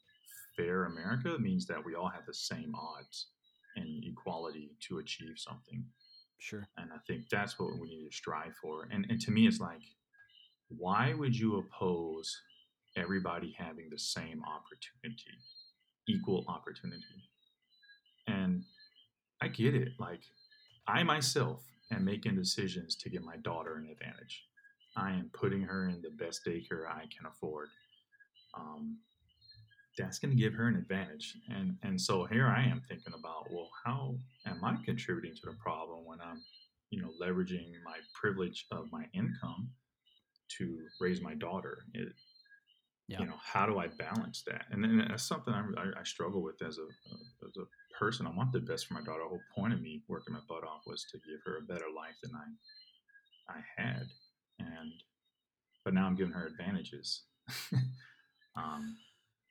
[0.57, 3.27] fair America means that we all have the same odds."
[3.77, 5.85] and equality to achieve something
[6.41, 6.67] Sure.
[6.75, 8.87] and I think that's what we need to strive for.
[8.91, 9.83] And and to me, it's like,
[10.69, 12.35] why would you oppose
[12.97, 15.37] everybody having the same opportunity,
[16.07, 17.29] equal opportunity?
[18.27, 18.63] And
[19.39, 19.89] I get it.
[19.99, 20.21] Like,
[20.87, 24.43] I myself am making decisions to give my daughter an advantage.
[24.97, 27.69] I am putting her in the best daycare I can afford.
[28.57, 28.97] Um,
[29.97, 31.35] that's going to give her an advantage.
[31.49, 35.57] And and so here I am thinking about, well, how am I contributing to the
[35.57, 36.41] problem when I'm,
[36.89, 39.69] you know, leveraging my privilege of my income
[40.57, 41.85] to raise my daughter?
[41.93, 42.13] It,
[43.07, 43.19] Yeah.
[43.21, 44.65] You know, how do I balance that?
[44.71, 46.87] And then that's something I, I, struggle with as a
[47.45, 47.67] as a
[47.99, 48.27] person.
[48.27, 49.23] I want the best for my daughter.
[49.23, 51.89] The whole point of me working my butt off was to give her a better
[51.93, 52.47] life than I
[53.57, 54.07] I had,
[54.59, 54.93] and
[55.83, 57.23] but now I'm giving her advantages.
[58.55, 58.95] um,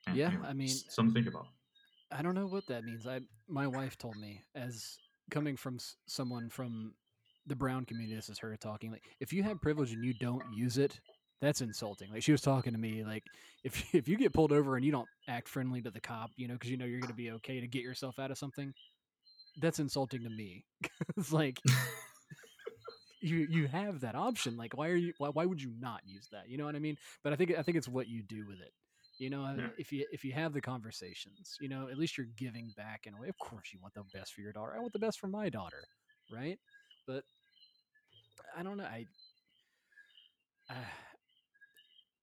[0.09, 1.47] Mm, yeah, you know, I mean- something to think about.
[2.11, 3.07] I don't know what that means.
[3.07, 4.97] I my wife told me as
[5.29, 6.93] coming from s- someone from
[7.47, 8.15] the brown community.
[8.15, 8.91] This is her talking.
[8.91, 10.99] Like, if you have privilege and you don't use it,
[11.41, 12.11] that's insulting.
[12.11, 13.03] Like she was talking to me.
[13.05, 13.23] Like
[13.63, 16.47] if if you get pulled over and you don't act friendly to the cop, you
[16.49, 18.73] know, because you know you're going to be okay to get yourself out of something,
[19.61, 20.65] that's insulting to me.
[21.17, 21.59] it's like
[23.21, 24.57] you you have that option.
[24.57, 26.49] Like why are you why, why would you not use that?
[26.49, 26.97] You know what I mean?
[27.23, 28.73] But I think I think it's what you do with it.
[29.21, 29.69] You know, uh, Yeah.
[29.77, 33.13] if you if you have the conversations, you know, at least you're giving back in
[33.13, 33.29] a way.
[33.29, 34.73] Of course, you want the best for your daughter.
[34.75, 35.87] I want the best for my daughter,
[36.31, 36.59] right?
[37.05, 37.23] But
[38.57, 38.83] I don't know.
[38.85, 39.05] I
[40.69, 40.73] uh,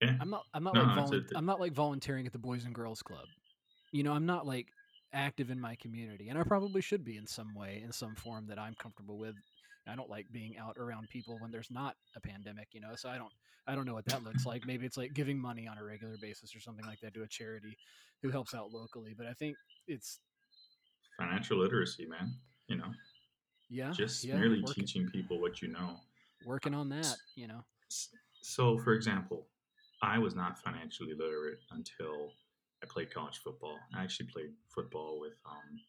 [0.02, 0.16] Yeah.
[0.20, 2.74] I'm not I'm not No, like volun- I'm not like volunteering at the Boys and
[2.74, 3.28] Girls Club.
[3.92, 4.68] You know, I'm not like
[5.12, 8.46] active in my community, and I probably should be in some way, in some form
[8.48, 9.36] that I'm comfortable with.
[9.88, 12.94] I don't like being out around people when there's not a pandemic, you know.
[12.96, 13.32] So I don't
[13.66, 14.66] I don't know what that looks like.
[14.66, 17.28] Maybe it's like giving money on a regular basis or something like that to a
[17.28, 17.76] charity
[18.22, 19.14] who helps out locally.
[19.16, 20.20] But I think it's
[21.18, 22.32] Financial literacy, man.
[22.68, 22.92] You know,
[23.68, 25.96] yeah, just yeah, merely working, teaching people what you know.
[26.46, 27.64] working on that, you know.
[28.40, 29.48] So, for example,
[30.00, 32.34] I was not financially literate until
[32.84, 33.78] I played college football.
[33.96, 35.80] I actually played football with um,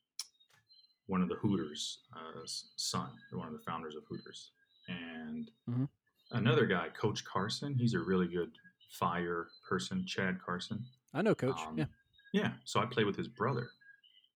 [1.10, 4.52] one of the Hooters' uh, son, one of the founders of Hooters,
[4.88, 5.90] and Mhm.
[6.32, 7.74] another guy, Coach Carson.
[7.76, 8.52] He's a really good
[8.92, 10.86] fire person, Chad Carson.
[11.14, 11.60] I know, Coach.
[11.62, 11.88] Um, yeah,
[12.32, 12.54] Yeah.
[12.64, 13.72] So I played with his brother.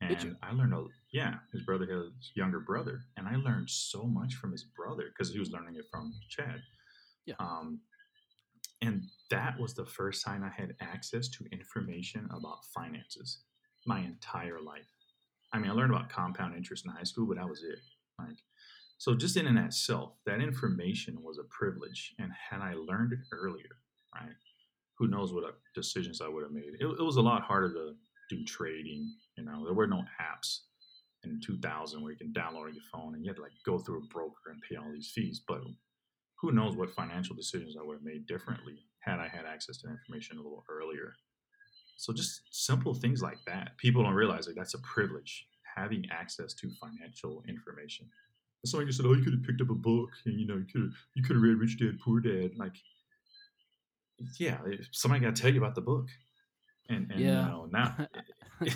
[0.01, 3.05] And I learned a yeah, his brother has a younger brother.
[3.15, 6.62] And I learned so much from his brother because he was learning it from Chad.
[7.25, 7.36] Yeah.
[7.39, 7.79] Um
[8.81, 13.43] and that was the first time I had access to information about finances
[13.86, 14.91] my entire life.
[15.54, 17.80] I mean, I learned about compound interest in high school, but that was it.
[18.20, 18.38] Like
[18.98, 22.13] so just in and itself, that information was a privilege.
[22.20, 23.78] And had I learned it earlier,
[24.16, 24.34] right?
[24.98, 26.76] who knows what uh, decisions I would have made.
[26.80, 27.94] It, it was a lot harder to
[28.30, 29.13] do trading.
[29.38, 30.60] You know, there were no apps
[31.24, 33.80] in 2000 where you can download on your phone and you had to like go
[33.80, 35.42] through a broker and pay all these fees.
[35.48, 35.62] But
[36.39, 39.89] who knows what financial decisions I would have made differently had I had access to
[39.89, 41.13] information a little earlier.
[41.97, 43.77] So just simple things like that.
[43.77, 48.08] People don't realize like that's a privilege having access to financial information.
[48.65, 50.65] Somebody just said, "Oh, you could have picked up a book, and you know, you
[50.71, 52.75] could have you could have read Rich Dad Poor Dad." Like,
[54.38, 54.60] yeah,
[54.91, 56.08] somebody got to tell you about the book,
[56.89, 57.41] and, and Yeah.
[57.41, 58.08] you know now,
[58.62, 58.71] and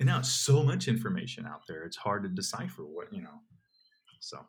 [0.00, 1.84] now it's so much information out there.
[1.84, 3.40] It's hard to decipher what you know.
[4.18, 4.44] So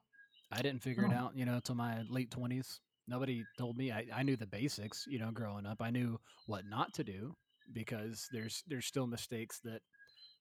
[0.51, 1.17] I didn't figure it Oh.
[1.17, 2.79] out, you know, till my late twenties.
[3.07, 3.91] Nobody told me.
[3.91, 5.81] I, I knew the basics, you know, growing up.
[5.81, 7.35] I knew what not to do
[7.73, 9.81] because there's there's still mistakes that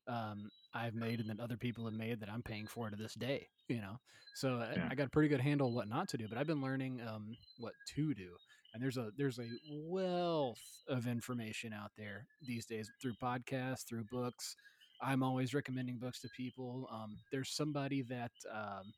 [0.09, 3.15] um, I've made and that other people have made that I'm paying for to this
[3.15, 3.49] day.
[3.69, 3.99] You know,
[4.35, 4.89] so I, Yeah.
[4.91, 6.27] I got a pretty good handle what not to do.
[6.29, 8.31] But I've been learning um, what to do,
[8.75, 14.05] and there's a there's a wealth of information out there these days through podcasts, through
[14.11, 14.57] books,
[15.03, 16.89] I'm always recommending books to people.
[16.93, 18.93] Um, there's somebody that, um,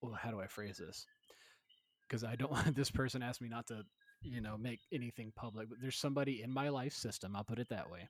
[0.00, 1.06] well, how do I phrase this?
[2.06, 3.82] Because I don't want this person ask me not to,
[4.22, 5.68] you know, make anything public.
[5.68, 7.34] But there's somebody in my life system.
[7.36, 8.08] I'll put it that way,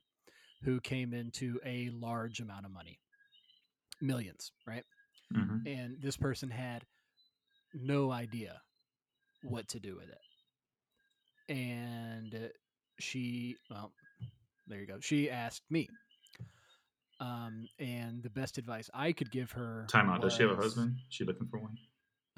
[0.63, 2.99] who came into a large amount of money,
[4.01, 4.83] millions, right?
[5.33, 6.83] hmm and this person had
[7.73, 8.61] no idea
[9.43, 12.49] what to do with it and
[12.99, 13.91] she well
[14.67, 15.89] there you go she asked me
[17.19, 20.21] um and the best advice i could give her Time out.
[20.21, 20.95] Does she have a was- husband?
[21.09, 21.77] She looking for one?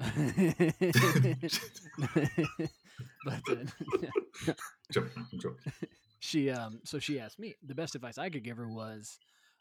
[3.24, 3.70] but then
[4.92, 5.26] Joking.
[5.32, 5.72] I'm joking.
[6.20, 9.18] she um so she asked me the best advice i could give her was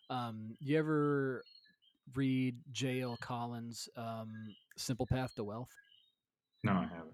[0.09, 1.43] um you ever
[2.15, 5.71] read jl collins um simple path to wealth
[6.63, 7.13] No, I haven't.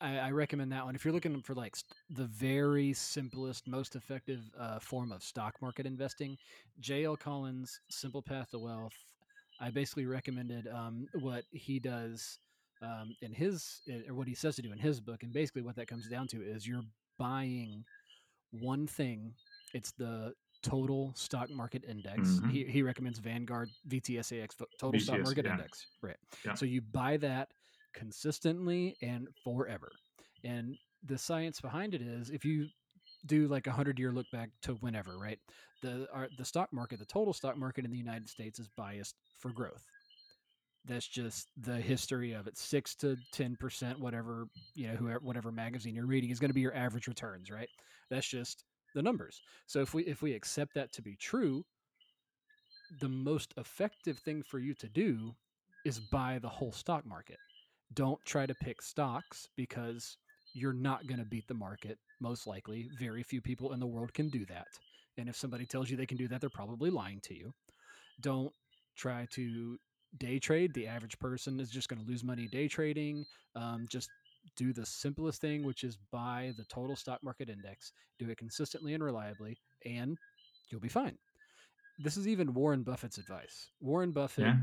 [0.00, 3.94] I, I recommend that one if you're looking for like st- the very simplest, most
[3.96, 6.36] effective uh, form of stock market investing.
[6.80, 7.16] J.L.
[7.16, 8.92] Collins' Simple Path to Wealth.
[9.60, 12.38] I basically recommended um, what he does
[12.82, 15.62] um, in his uh, or what he says to do in his book, and basically
[15.62, 16.82] what that comes down to is you're
[17.18, 17.84] buying
[18.50, 19.34] one thing.
[19.72, 20.32] It's the
[20.62, 22.28] total stock market index.
[22.28, 22.50] Mhm.
[22.50, 25.52] He, he recommends Vanguard VTSAX total stock market yeah.
[25.52, 25.86] index.
[26.02, 26.16] Right.
[26.44, 26.54] Yeah.
[26.54, 27.48] So you buy that
[27.92, 29.92] consistently and forever.
[30.42, 32.68] And the science behind it is if you
[33.26, 35.38] do like a hundred year look back to whenever, right?
[35.82, 39.16] The our, the stock market, the total stock market in the United States is biased
[39.38, 39.84] for growth.
[40.86, 42.58] That's just the history of it.
[42.58, 46.54] Six to ten percent, whatever you know, whoever whatever magazine you're reading is going to
[46.54, 47.68] be your average returns, right?
[48.10, 49.40] That's just the numbers.
[49.66, 51.64] So if we if we accept that to be true,
[53.00, 55.34] the most effective thing for you to do
[55.84, 57.38] is buy the whole stock market.
[57.94, 60.16] Don't try to pick stocks because
[60.54, 62.88] you're not going to beat the market, most likely.
[62.98, 64.66] Very few people in the world can do that.
[65.18, 67.52] And if somebody tells you they can do that, they're probably lying to you.
[68.20, 68.52] Don't
[68.96, 69.78] try to
[70.18, 70.72] day trade.
[70.74, 73.24] The average person is just going to lose money day trading.
[73.56, 74.10] Um, just
[74.56, 78.94] do the simplest thing, which is buy the total stock market index, do it consistently
[78.94, 80.18] and reliably, and
[80.70, 81.16] you'll be fine.
[81.98, 83.70] This is even Warren Buffett's advice.
[83.80, 84.56] Warren Buffett Yeah.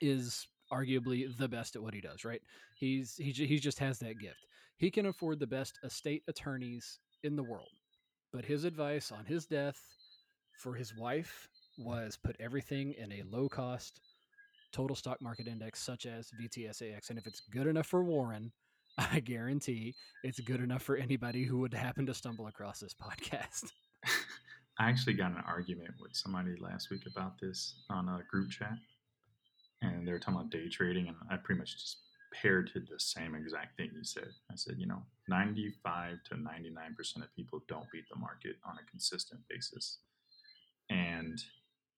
[0.00, 2.40] is arguably the best at what he does, right?
[2.74, 4.46] He's he he just has that gift.
[4.78, 7.70] He can afford the best estate attorneys in the world.
[8.32, 9.78] But his advice on his death
[10.56, 14.00] for his wife was put everything in a low cost
[14.72, 18.52] total stock market index such as VTSAX and if it's good enough for Warren,
[18.98, 23.70] I guarantee it's good enough for anybody who would happen to stumble across this podcast.
[24.78, 28.76] I actually got an argument with somebody last week about this on a group chat,
[29.82, 31.98] and they were talking about day trading, and I pretty much just
[32.32, 34.30] parroted the same exact thing you said.
[34.50, 38.76] I said, you know, 95 to 99 percent of people don't beat the market on
[38.76, 39.98] a consistent basis,
[40.90, 41.38] and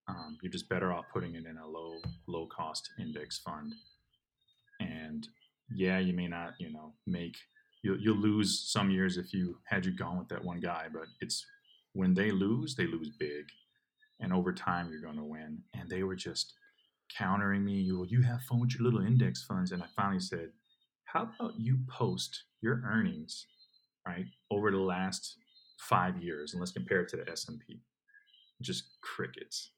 [0.08, 3.74] um, you're just better off putting it in a low low cost index fund.
[4.80, 5.26] And
[5.74, 7.36] yeah, you may not, you know, make
[7.82, 11.04] you'll, you'll lose some years if you had you gone with that one guy, but
[11.20, 11.44] it's
[11.92, 13.44] when they lose, they lose big,
[14.20, 15.58] and over time you're going to win.
[15.74, 16.54] And they were just
[17.16, 17.74] countering me.
[17.74, 20.50] You, you have fun with your little index funds, and I finally said,
[21.04, 23.46] "How about you post your earnings,
[24.06, 25.36] right, over the last
[25.78, 27.80] five years, and let's compare it to the S and P."
[28.60, 29.70] Just crickets,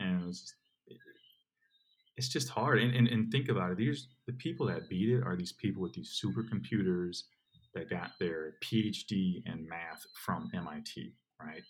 [0.00, 0.54] and it was just,
[0.88, 0.98] it-
[2.16, 2.78] it's just hard.
[2.80, 3.76] And, and and think about it.
[3.78, 7.24] These the people that beat it are these people with these supercomputers
[7.74, 11.62] that got their PhD in math from MIT, right?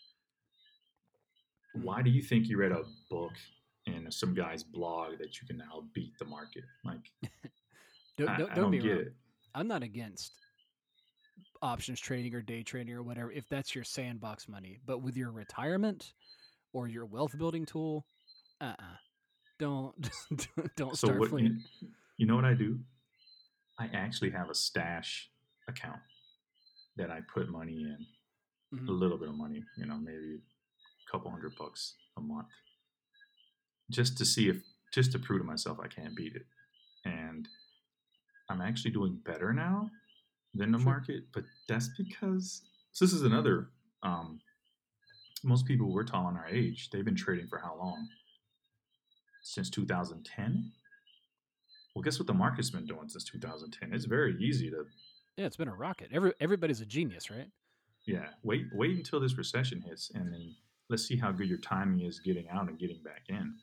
[1.75, 3.33] Why do you think you read a book
[3.87, 6.63] in some guy's blog that you can now beat the market?
[6.85, 7.11] Like,
[8.17, 8.99] Don't, I, don't, I don't be get wrong.
[9.01, 9.13] it.
[9.55, 10.33] I'm not against
[11.61, 14.79] options trading or day trading or whatever if that's your sandbox money.
[14.87, 16.13] But with your retirement
[16.73, 18.07] or your wealth building tool,
[18.61, 18.97] uh uh
[19.59, 19.95] Don't
[20.77, 21.57] don't So start what you,
[22.19, 22.79] you know what I do?
[23.79, 25.31] I actually have a stash
[25.69, 26.01] account
[26.97, 28.07] that I put money in,
[28.77, 28.89] a Mhm.
[28.93, 30.41] little bit of money, you know, maybe
[31.09, 32.49] a couple hundred bucks a month,
[33.91, 34.59] just to see if,
[34.93, 36.47] just to prove to myself I can't beat it.
[37.05, 37.49] And
[38.51, 39.91] I'm actually doing better now
[40.55, 40.93] than the Sure.
[40.93, 43.71] market, but that's because so this is another.
[44.03, 44.41] Um,
[45.45, 48.09] most people we're tall in our age, they've been trading for how long?
[49.47, 50.73] Since 2010.
[51.95, 53.93] Well, guess what the market's been doing since 2010?
[53.95, 54.85] It's very easy to
[55.37, 56.09] Yeah, it's been a rocket.
[56.13, 57.47] Every everybody's a genius, right?
[58.07, 60.55] Yeah, wait, wait until this recession hits, and then
[60.91, 63.55] let's see how good your timing is getting out and getting back in.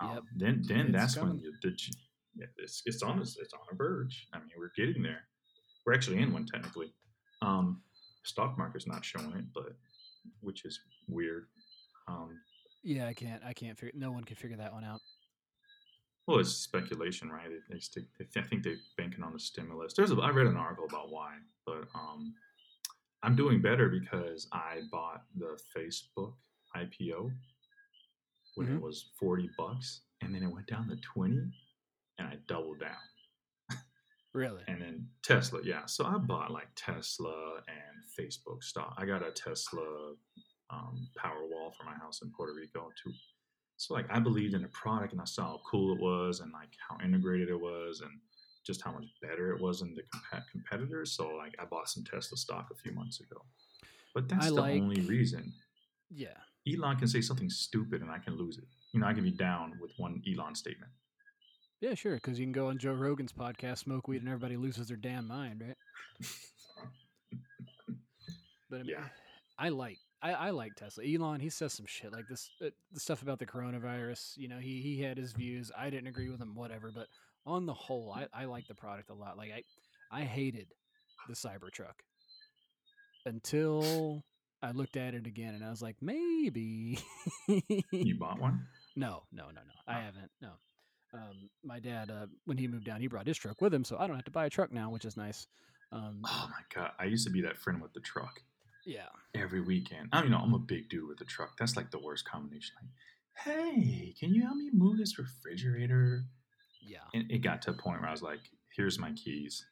[0.00, 0.22] Um, Yep.
[0.36, 1.34] Then, then It's that's coming.
[1.34, 1.76] when you, the,
[2.36, 4.28] yeah, it's it's on this, it's on a verge.
[4.32, 5.22] I mean, we're getting there.
[5.84, 6.92] We're actually in one technically.
[7.42, 7.82] Um,
[8.22, 9.72] stock market's not showing it, but
[10.40, 11.46] which is weird.
[12.06, 12.38] Um,
[12.84, 13.42] Yeah, I can't.
[13.44, 13.92] I can't figure.
[13.98, 15.00] No one can figure that one out.
[16.26, 17.48] Well, it's speculation, right?
[17.48, 18.04] They, they stick.
[18.18, 19.94] They, I think they're banking on the stimulus.
[19.94, 20.10] There's.
[20.10, 22.34] A, I read an article about why, but um,
[23.22, 26.34] I'm doing better because I bought the Facebook
[26.76, 27.30] IPO
[28.56, 28.76] when Mhm.
[28.76, 31.36] it was 40 bucks, and then it went down to 20,
[32.18, 32.96] and I doubled down.
[34.32, 34.62] Really?
[34.68, 35.86] And then Tesla, yeah.
[35.86, 38.94] So I bought like Tesla and Facebook stock.
[38.98, 40.12] I got a Tesla
[40.68, 43.14] um, Powerwall for my house in Puerto Rico too.
[43.76, 46.52] So like I believed in the product and I saw how cool it was and
[46.52, 48.10] like how integrated it was and
[48.66, 51.12] just how much better it was than the comp- competitors.
[51.12, 53.36] So like I bought some Tesla stock a few months ago.
[54.14, 55.52] But that's I the like- only reason.
[56.10, 56.38] Yeah.
[56.68, 58.64] Elon can say something stupid and I can lose it.
[58.92, 60.90] You know, I can be down with one Elon statement.
[61.80, 62.14] Yeah, sure.
[62.14, 65.28] Because you can go on Joe Rogan's podcast, smoke weed, and everybody loses their damn
[65.28, 65.76] mind, right?
[68.68, 69.04] But I mean, Yeah.
[69.58, 71.04] I like I, I like Tesla.
[71.04, 74.36] Elon, he says some shit like this, uh, the stuff about the coronavirus.
[74.36, 75.70] You know, he he had his views.
[75.76, 76.90] I didn't agree with him, whatever.
[76.94, 77.06] But
[77.44, 79.36] on the whole, I, I like the product a lot.
[79.36, 79.62] Like I
[80.20, 80.68] I hated
[81.28, 81.98] the Cybertruck
[83.24, 84.22] until
[84.62, 86.98] I looked at it again, and I was like, maybe.
[87.92, 88.66] You bought one?
[88.98, 89.74] No, no, no, no.
[89.86, 90.00] I Oh.
[90.00, 90.30] haven't.
[90.40, 90.52] No.
[91.12, 93.98] Um, my dad, uh, when he moved down, he brought his truck with him, so
[93.98, 95.46] I don't have to buy a truck now, which is nice.
[95.92, 96.92] Um, Oh my god!
[96.98, 98.40] I used to be that friend with the truck.
[98.86, 100.08] Yeah, every weekend.
[100.12, 101.58] I mean, you know, I'm a big dude with a truck.
[101.58, 102.74] That's like the worst combination.
[102.80, 106.24] Like, hey, can you help me move this refrigerator?
[106.80, 106.98] yeah.
[107.12, 108.40] And it got to a point where I was like,
[108.74, 109.64] here's my keys.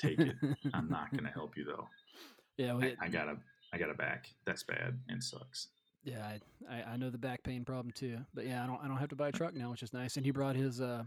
[0.00, 0.34] Take it.
[0.74, 1.88] I'm not gonna help you though.
[2.56, 3.36] yeah, I, we, I got a
[3.72, 4.26] I got a back.
[4.46, 5.68] That's bad and sucks.
[6.02, 6.26] yeah.
[6.26, 8.96] I, I, I know the back pain problem too, but yeah, I don't I don't
[8.96, 10.16] have to buy a truck now, which is nice.
[10.16, 11.04] And he brought his uh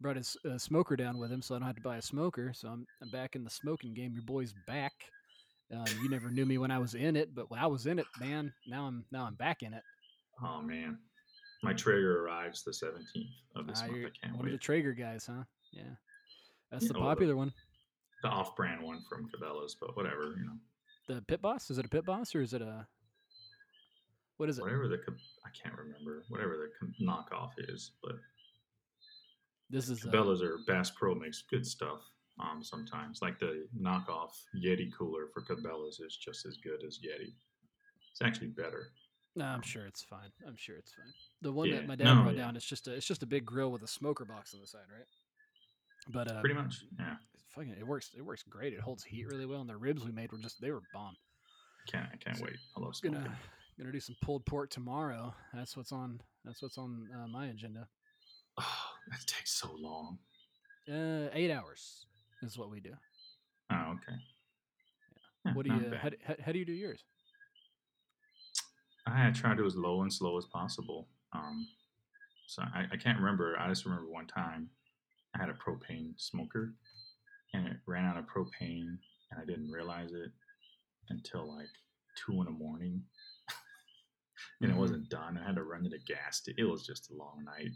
[0.00, 2.52] brought his uh, smoker down with him, so I don't have to buy a smoker.
[2.52, 4.12] So I'm, I'm back in the smoking game.
[4.12, 4.92] Your boy's back.
[5.72, 7.98] Um, you never knew me when I was in it, but when I was in
[7.98, 9.82] it, man, now I'm now I'm back in it.
[10.44, 10.98] Oh man,
[11.62, 14.04] my Traeger arrives the 17th of this Ah, month.
[14.06, 14.58] I can't one of the.
[14.58, 15.44] Traeger guys, huh?
[15.72, 15.84] Yeah,
[16.70, 17.52] that's Yeah, the the- popular one.
[18.22, 20.56] The off-brand one from Cabela's, but whatever, you know,
[21.08, 21.70] The pit boss?
[21.70, 22.86] Is it a pit boss or is it a
[24.36, 24.62] what is it?
[24.62, 24.98] whatever the
[25.44, 28.16] I can't remember whatever the knockoff is, but
[29.70, 32.00] This is uh, Cabela's or Bass Pro makes good stuff.
[32.40, 37.32] Um, sometimes like the knockoff Yeti cooler for Cabela's is just as good as Yeti.
[38.10, 38.88] It's actually better.
[39.36, 40.30] No, I'm sure it's fine.
[40.46, 41.12] I'm sure it's fine.
[41.40, 42.42] The one Yeah, that my dad no, brought yeah.
[42.42, 44.66] down, it's just a it's just a big grill with a smoker box on the
[44.66, 45.06] side, right?
[46.08, 47.16] But uh, Pretty much, yeah.
[47.34, 48.10] it's fucking it works.
[48.16, 48.72] It works great.
[48.72, 51.16] It holds heat really well, and the ribs we made were just they were bomb.
[51.90, 52.56] Can't I can't wait.
[52.76, 53.20] I love smoking.
[53.20, 53.38] Gonna
[53.78, 55.34] gonna do some pulled pork tomorrow.
[55.54, 56.20] That's what's on.
[56.44, 57.88] That's what's on uh, my agenda.
[58.58, 58.64] Oh,
[59.10, 60.18] that takes so long.
[60.92, 62.06] Uh, eight hours
[62.42, 62.92] is what we do.
[63.70, 64.18] Oh, okay.
[65.44, 65.92] Yeah, What do you?
[66.00, 67.04] How, do- how, how do you do yours?
[69.06, 71.08] I try to do as low and slow as possible.
[71.32, 71.66] Um,
[72.46, 73.56] so I, I can't remember.
[73.58, 74.68] I just remember one time
[75.34, 76.72] I had a propane smoker
[77.54, 78.96] and it ran out of propane
[79.30, 80.30] and I didn't realize it
[81.10, 81.68] until like
[82.16, 83.02] two in the morning.
[84.60, 84.74] and Mhm.
[84.74, 85.36] it wasn't done.
[85.36, 86.38] I had to run to the gas.
[86.38, 87.70] sta- It was just a long night.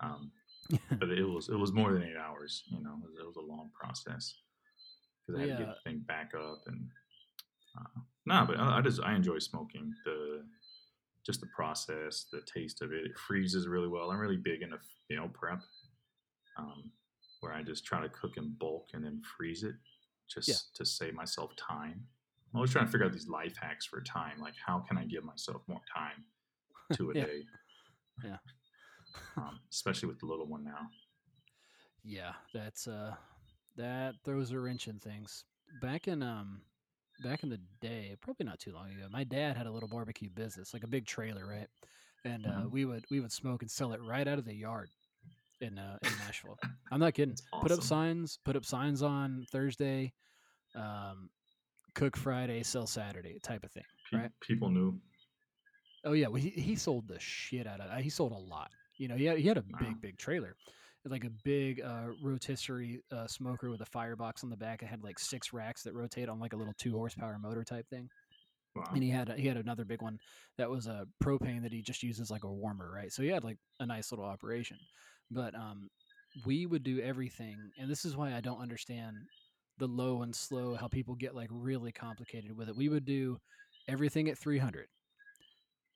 [0.00, 0.32] Um,
[0.98, 2.64] but it was it was more than eight hours.
[2.66, 4.34] You know, it was, it was a long process
[5.26, 6.88] because I had to get the thing back up and
[7.78, 10.44] uh, no, but I, I just I enjoy smoking the
[11.24, 13.04] just the process, the taste of it.
[13.04, 14.10] It freezes really well.
[14.10, 15.60] I'm really big into meal prep,
[16.58, 16.90] um,
[17.40, 19.74] where I just try to cook in bulk and then freeze it,
[20.28, 22.04] just to save myself time.
[22.52, 24.40] I'm always trying to figure out these life hacks for time.
[24.40, 26.24] Like, how can I give myself more time
[26.94, 27.24] to a Yeah.
[27.24, 27.42] day?
[28.24, 28.36] Yeah.
[29.36, 30.88] Um, especially with the little one now.
[32.04, 33.14] Yeah, that's uh
[33.76, 35.44] that throws a wrench in things.
[35.80, 36.62] Back in um
[37.22, 40.28] back in the day, probably not too long ago, my dad had a little barbecue
[40.30, 41.68] business, like a big trailer, right?
[42.24, 42.70] And uh, Mhm.
[42.70, 44.88] we would we would smoke and sell it right out of the yard
[45.60, 46.58] in uh, in Nashville.
[46.90, 47.34] I'm not kidding.
[47.34, 50.12] That's Put up signs, put up signs on Thursday,
[50.74, 51.30] um,
[51.94, 53.84] cook Friday, sell Saturday, type of thing.
[54.12, 54.30] Right.
[54.40, 55.00] People knew.
[56.04, 57.90] Oh yeah, well he, he sold the shit out of.
[57.90, 58.70] uh, He sold a lot.
[59.02, 59.78] You know, he had he had a Wow.
[59.80, 60.54] big big trailer,
[61.04, 64.82] like a big uh, rotisserie uh, smoker with a firebox on the back.
[64.82, 67.88] It had like six racks that rotate on like a little two horsepower motor type
[67.88, 68.08] thing.
[68.76, 68.84] Wow.
[68.94, 70.20] And he had a, he had another big one
[70.56, 73.12] that was a propane that he just uses like a warmer, right?
[73.12, 74.78] So he had like a nice little operation.
[75.32, 75.90] But um,
[76.46, 79.16] we would do everything, and this is why I don't understand
[79.78, 80.76] the low and slow.
[80.76, 82.76] How people get like really complicated with it.
[82.76, 83.38] We would do
[83.88, 84.86] everything at 300.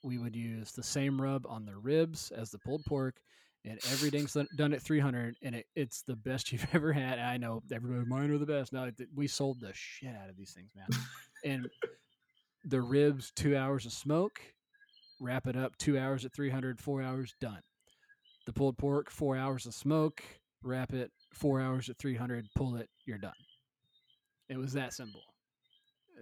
[0.03, 3.17] We would use the same rub on the ribs as the pulled pork,
[3.65, 7.19] and everything's done- at 300, and it, it's the best you've ever had.
[7.19, 8.73] I know everybody, mine are the best.
[8.73, 10.89] No, we sold the shit out of these things, man.
[11.45, 11.69] and
[12.65, 14.41] the ribs, two hours of smoke,
[15.21, 17.61] wrap it up two hours at 300, four hours, done.
[18.47, 20.23] The pulled pork, four hours of smoke,
[20.63, 23.33] wrap it, four hours at 300, pull it, you're done.
[24.49, 25.23] It was that simple.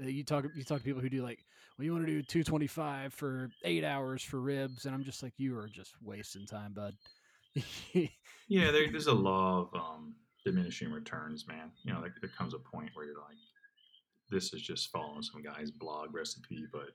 [0.03, 1.45] Uh, You talk, you talk to people who do like,
[1.79, 5.35] well, you want to do 225 for eight hours for ribs, and I'm just like,
[5.39, 6.95] you are just wasting time, bud.
[8.49, 11.73] Yeah, there, there's a law of um, diminishing returns, man.
[11.83, 13.37] You know, like there comes a point where you're like,
[14.31, 16.89] this is just following some guy's blog recipe, but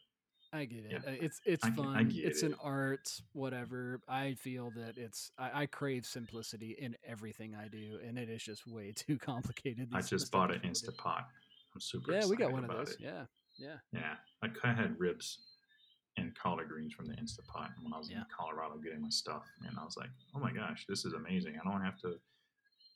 [0.52, 0.92] I get it.
[0.92, 2.10] Yeah, Uh, It's it's I I fun.
[2.10, 4.02] get It's an art, whatever.
[4.08, 8.44] I feel that it's I, I crave simplicity in everything I do, and it is
[8.44, 9.90] just way too complicated.
[9.94, 10.62] I just bought an.
[10.62, 11.26] Instapot.
[11.80, 12.92] I'm super Yeah, we got one of those.
[12.92, 12.98] it.
[13.00, 13.24] Yeah,
[13.58, 13.78] yeah.
[13.94, 15.40] Yeah, I kind of had ribs
[16.18, 18.18] and collard greens from the Instapot when I was Yeah.
[18.18, 21.58] in Colorado getting my stuff, and I was like, "Oh my gosh, this is amazing!
[21.58, 22.20] I don't have to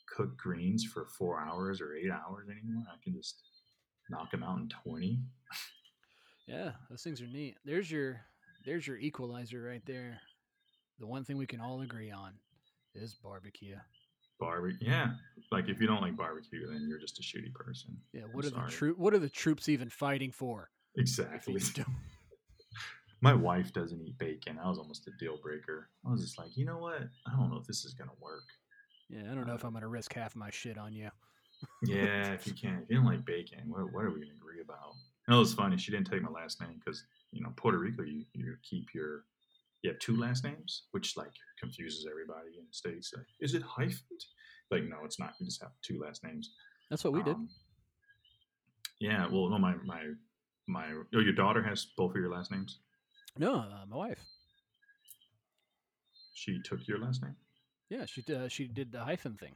[0.07, 2.83] cook greens for four hours or eight hours anymore.
[2.91, 3.41] I can just
[4.09, 5.21] knock them out in twenty.
[6.45, 7.55] Yeah, those things are neat.
[7.63, 8.19] There's your
[8.65, 10.19] there's your equalizer right there.
[10.99, 12.33] The one thing we can all agree on
[12.93, 13.77] is barbecue.
[14.45, 15.07] Barbecue, yeah.
[15.51, 17.95] Like if you don't like barbecue, then you're just a shitty person.
[18.11, 18.65] Yeah, I'm what are sorry.
[18.65, 20.69] the troop what are the troops even fighting for?
[20.97, 21.61] Exactly.
[23.21, 24.59] My wife doesn't eat bacon.
[24.61, 25.89] I was almost a deal breaker.
[26.05, 27.03] I was just like, you know what?
[27.25, 28.43] I don't know if this is gonna work.
[29.09, 31.09] yeah, I don't know if Uh, I'm gonna risk half my shit on you.
[31.83, 34.61] Yeah, if you can't, if you don't like bacon, what, what are we gonna agree
[34.61, 34.95] about?
[35.27, 35.77] And it was funny.
[35.77, 39.23] She didn't take my last name because you know Puerto Rico, you you keep your
[39.83, 43.11] you have two last names, which like confuses everybody in the states.
[43.15, 44.23] Like, is it hyphened?
[44.71, 45.33] Like, no, it's not.
[45.39, 46.51] You just have two last names.
[46.89, 47.35] That's what we did.
[47.35, 47.49] Um,
[48.99, 49.27] yeah.
[49.29, 50.03] Well, no, my my
[50.67, 50.85] my.
[51.13, 52.79] Oh, your daughter has both of your last names.
[53.37, 54.19] No, uh, my wife.
[56.33, 57.35] She took your last name.
[57.89, 59.53] Yeah, she uh, she did the hyphen thing.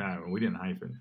[0.00, 0.98] Uh, we didn't hyphen.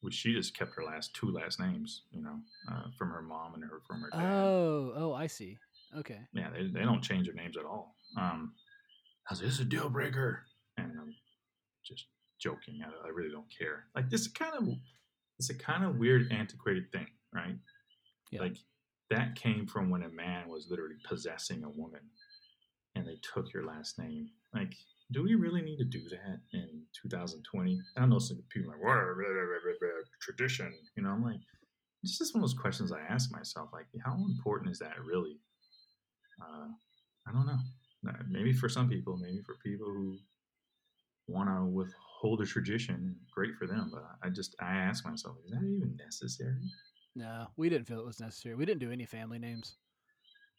[0.00, 2.38] Which she just kept her last two last names, you know,
[2.70, 4.32] uh, from her mom and her from her dad.
[4.32, 5.58] Oh, oh, I see.
[5.96, 6.18] Okay.
[6.34, 7.94] yeah, they, they don't change their names at all.
[8.16, 8.52] Um,
[9.28, 10.44] I was like, this is a deal breaker,
[10.76, 11.14] and I'm
[11.84, 12.06] just
[12.40, 12.80] joking.
[12.84, 13.84] I, I really don't care.
[13.94, 14.68] Like this kind of,
[15.38, 17.56] it's a kind of weird, antiquated thing, right?
[18.30, 18.40] Yeah.
[18.42, 18.56] Like
[19.10, 22.00] that came from when a man was literally possessing a woman,
[22.94, 24.30] and they took your last name.
[24.54, 24.74] Like,
[25.12, 27.80] do we really need to do that in 2020?
[27.96, 28.98] I don't know some people are like, what
[30.20, 30.72] tradition?
[30.96, 31.40] You know, I'm like,
[32.02, 33.70] it's just one of those questions I ask myself.
[33.72, 35.38] Like, how important is that really?
[36.40, 36.68] Uh,
[37.26, 37.58] I don't know.
[38.28, 40.18] Maybe for some people, maybe for people who
[41.26, 43.90] want to withhold a tradition, great for them.
[43.92, 46.56] But I just I ask myself, is that even necessary?
[47.14, 48.54] No, we didn't feel it was necessary.
[48.54, 49.76] We didn't do any family names.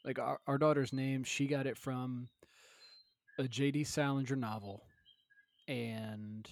[0.05, 2.27] Like our, our daughter's name, she got it from
[3.37, 3.85] a J.D.
[3.85, 4.83] Salinger novel,
[5.67, 6.47] and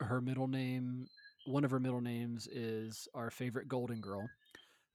[0.00, 1.06] her middle name,
[1.46, 4.28] one of her middle names is our favorite Golden Girl.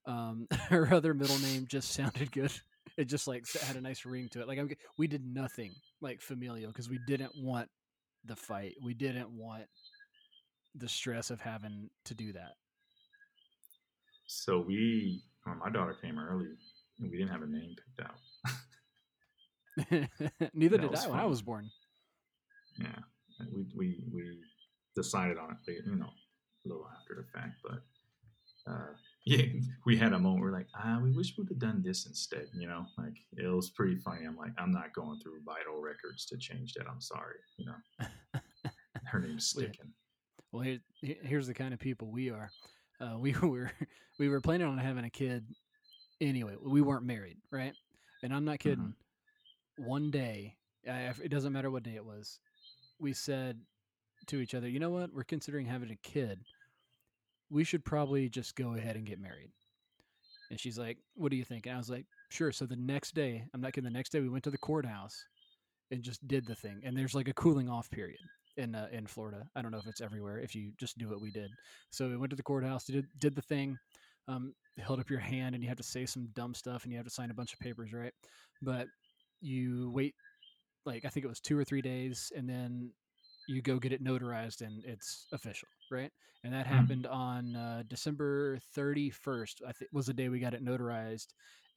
[0.05, 2.51] Um, her other middle name just sounded good.
[2.99, 4.47] It just like had a nice ring to it.
[4.49, 5.71] Like I'm, we did nothing
[6.01, 7.69] like familial because we didn't want
[8.25, 8.73] the fight.
[8.83, 9.63] We didn't want
[10.75, 12.55] the stress of having to do that.
[14.27, 16.49] So we, well, my daughter came early,
[16.99, 18.19] and we didn't have a name picked out.
[20.53, 21.69] Neither That did I when I was born.
[22.81, 22.99] Yeah,
[23.53, 24.41] we we we
[24.93, 27.61] decided on it, you know, a little after the fact.
[27.63, 27.79] But
[28.69, 28.91] uh,
[29.25, 29.45] yeah,
[29.85, 30.41] we had a moment.
[30.41, 32.47] We're like, ah, we wish we'd have done this instead.
[32.53, 34.25] You know, like it was pretty funny.
[34.25, 36.87] I'm like, I'm not going through vital records to change that.
[36.89, 37.35] I'm sorry.
[37.57, 38.39] You know,
[39.05, 39.93] her name's sticking.
[40.51, 40.79] Well, here,
[41.21, 42.49] here's the kind of people we are.
[42.99, 43.71] Uh, we were
[44.19, 45.45] we were planning on having a kid
[46.21, 46.55] anyway.
[46.61, 47.73] We weren't married, right?
[48.23, 48.93] And I'm not kidding.
[49.77, 50.55] One day,
[50.89, 52.39] I, it doesn't matter what day it was.
[52.99, 53.59] We said
[54.27, 55.13] to each other, "You know what?
[55.13, 56.39] We're considering having a kid.
[57.49, 59.51] We should probably just go ahead and get married."
[60.49, 63.13] And she's like, "What do you think?" And I was like, "Sure." So the next
[63.15, 63.89] day, I'm not kidding.
[63.89, 65.23] The next day, we went to the courthouse
[65.91, 66.81] and just did the thing.
[66.83, 68.19] And there's like a cooling off period
[68.57, 69.47] in uh, in Florida.
[69.55, 70.39] I don't know if it's everywhere.
[70.39, 71.51] If you just do what we did,
[71.91, 73.77] so we went to the courthouse, did did the thing,
[74.27, 76.97] um, held up your hand, and you have to say some dumb stuff, and you
[76.97, 78.13] have to sign a bunch of papers, right?
[78.61, 78.87] But
[79.41, 80.15] you wait,
[80.85, 82.91] like I think it was two or three days, and then
[83.49, 86.11] you go get it notarized, and it's official, right?
[86.43, 86.75] And that Hmm.
[86.75, 89.61] happened on uh, December thirty first.
[89.67, 91.27] I think was the day we got it notarized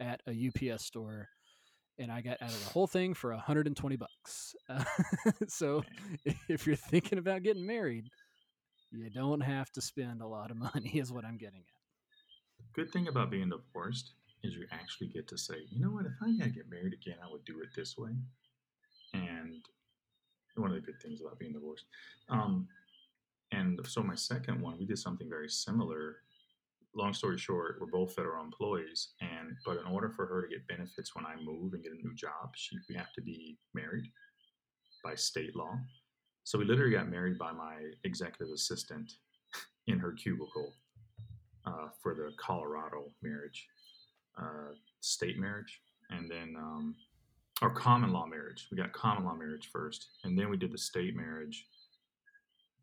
[0.01, 1.29] at a UPS store.
[1.99, 4.55] And I got out of the whole thing for 120 bucks.
[4.69, 4.85] Uh,
[5.49, 5.85] so
[6.49, 8.11] if you're thinking about getting married,
[8.91, 11.83] you don't have to spend a lot of money, is what I'm getting at.
[12.75, 14.13] Good thing about being divorced
[14.43, 16.93] is you actually get to say, you know what, if I had to get married
[16.95, 18.13] again, I would do it this way.
[19.15, 19.65] And
[20.57, 21.87] one of the good things about being divorced.
[22.29, 22.69] Um,
[23.53, 26.17] and so my second one, we did something very similar.
[26.95, 30.67] long story short, we're both federal employees, and but in order for her to get
[30.69, 34.05] benefits when I move and get a new job, she we have to be married
[35.05, 35.75] by state law.
[36.45, 39.13] So we literally got married by my executive assistant
[39.87, 40.75] in her cubicle
[41.67, 43.67] uh, for the Colorado marriage,
[44.39, 45.81] uh, state marriage,
[46.11, 46.95] and then um,
[47.61, 48.69] or common law marriage.
[48.71, 51.67] We got common law marriage first, and then we did the state marriage.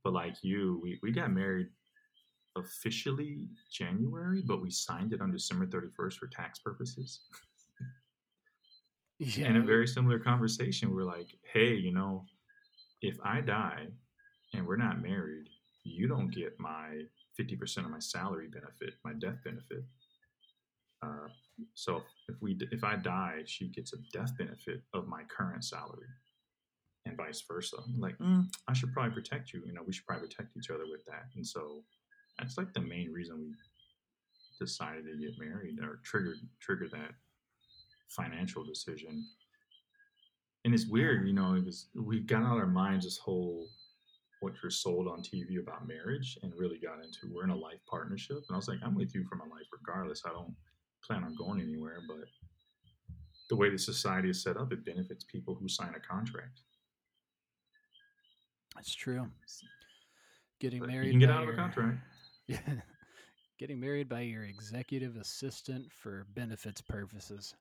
[0.04, 1.68] But like you, we, we got married
[2.56, 7.22] officially January, but we signed it on December 31st for tax purposes.
[9.20, 9.48] Yeah.
[9.50, 12.24] In a very similar conversation, we're like, hey, you know,
[13.02, 13.88] if I die
[14.54, 15.50] and we're not married,
[15.84, 17.02] you don't get my
[17.38, 19.84] 50% of my salary benefit, my death benefit.
[21.02, 21.28] Uh,
[21.74, 26.08] so if we if I die, she gets a death benefit of my current salary,
[27.06, 27.78] and vice versa.
[27.98, 29.62] Like, mm, I should probably protect you.
[29.66, 31.26] You know, we should probably protect each other with that.
[31.36, 31.84] And so
[32.38, 33.54] that's like the main reason we
[34.60, 37.12] decided to get married or triggered triggered that
[38.10, 39.26] financial decision.
[40.66, 43.68] And it's weird, you know, because we got out of our minds this whole
[44.42, 47.80] what you're sold on TV about marriage and really got into we're in a life
[47.90, 48.38] partnership.
[48.38, 50.24] And I was like, I'm with you for my life regardless.
[50.26, 50.54] I don't
[51.04, 52.28] plan on going anywhere, but
[53.50, 56.62] the way the society is set up, it benefits people who sign a contract.
[58.76, 59.28] That's true.
[60.60, 61.06] Getting But married.
[61.08, 61.98] you can get out of a contract.
[62.48, 62.58] Yeah.
[63.60, 67.54] Getting married by your executive assistant for benefits purposes.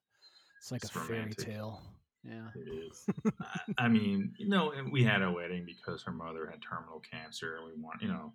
[0.59, 1.83] It's like It's a fairy tale.
[2.25, 2.47] Yeah.
[2.55, 3.05] It is.
[3.79, 7.57] I- I mean, you know, we had a wedding because her mother had terminal cancer,
[7.57, 8.33] and we want, you know,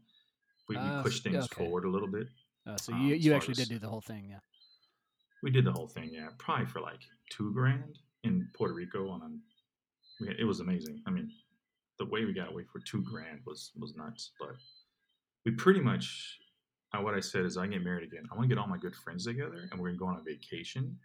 [0.70, 1.64] we, we Ah, pushed things okay.
[1.66, 2.28] forward a little bit.
[2.68, 4.40] Uh, so Um, you, you actually as- did do the whole thing, yeah.
[5.44, 9.22] We did the whole thing, yeah, probably for like two grand in Puerto Rico on
[9.22, 10.24] a.
[10.24, 11.02] We, it was amazing.
[11.06, 11.32] I mean,
[12.00, 14.32] the way we got away for two grand was was nuts.
[14.40, 14.56] But
[15.46, 16.40] we pretty much,
[16.94, 18.24] uh, what I said is, I get married again.
[18.32, 20.24] I want to get all my good friends together, and we're gonna go on a
[20.24, 20.98] vacation.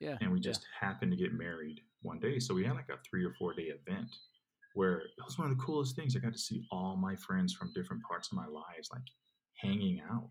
[0.00, 0.16] Yeah.
[0.20, 0.50] and we yeah.
[0.50, 2.40] just happened to get married one day.
[2.40, 4.08] So we had like a three or four day event
[4.74, 6.16] where it was one of the coolest things.
[6.16, 9.02] I got to see all my friends from different parts of my lives, like
[9.60, 10.28] hanging out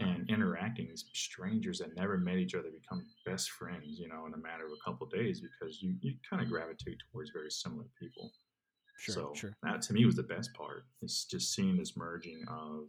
[0.00, 0.88] and interacting.
[0.88, 4.66] These strangers that never met each other become best friends, you know, in a matter
[4.66, 8.32] of a couple days because you, you kind of gravitate towards very similar people.
[8.98, 9.56] sure, so sure.
[9.62, 10.84] that to me was the best part.
[11.02, 12.88] It's just seeing this merging of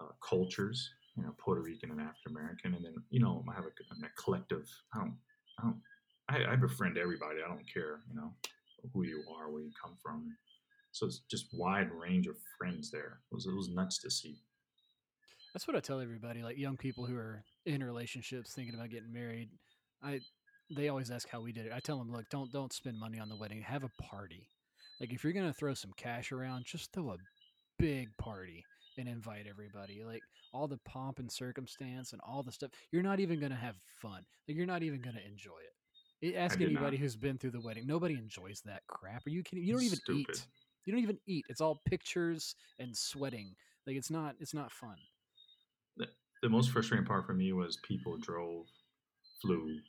[0.00, 3.64] uh, cultures, you know, Puerto Rican and African American, and then you know, I have
[3.64, 4.68] a, a collective.
[4.94, 5.16] I don't,
[5.58, 5.80] I don't,
[6.28, 7.38] I, I befriend everybody.
[7.44, 8.32] I don't care, you know,
[8.92, 10.36] who you are, where you come from.
[10.92, 13.20] So it's just wide range of friends there.
[13.30, 14.38] It was it was nuts to see.
[15.58, 19.12] That's what I tell everybody, like young people who are in relationships thinking about getting
[19.12, 19.48] married.
[20.00, 20.20] I
[20.70, 21.72] they always ask how we did it.
[21.74, 23.60] I tell them, look, don't don't spend money on the wedding.
[23.62, 24.46] Have a party.
[25.00, 27.16] Like if you're gonna throw some cash around, just throw a
[27.76, 28.64] big party
[28.98, 30.04] and invite everybody.
[30.06, 30.20] Like
[30.54, 32.70] all the pomp and circumstance and all the stuff.
[32.92, 34.24] You're not even gonna have fun.
[34.46, 35.58] Like you're not even gonna enjoy
[36.22, 36.36] it.
[36.36, 37.02] I- Ask anybody not.
[37.02, 37.84] who's been through the wedding.
[37.84, 39.26] Nobody enjoys that crap.
[39.26, 39.64] Are you kidding?
[39.64, 40.36] You don't even Stupid.
[40.36, 40.46] eat.
[40.84, 41.46] You don't even eat.
[41.48, 43.56] It's all pictures and sweating.
[43.88, 44.36] Like it's not.
[44.38, 44.94] It's not fun.
[46.42, 48.66] The most frustrating part for me was people drove,
[49.40, 49.80] flew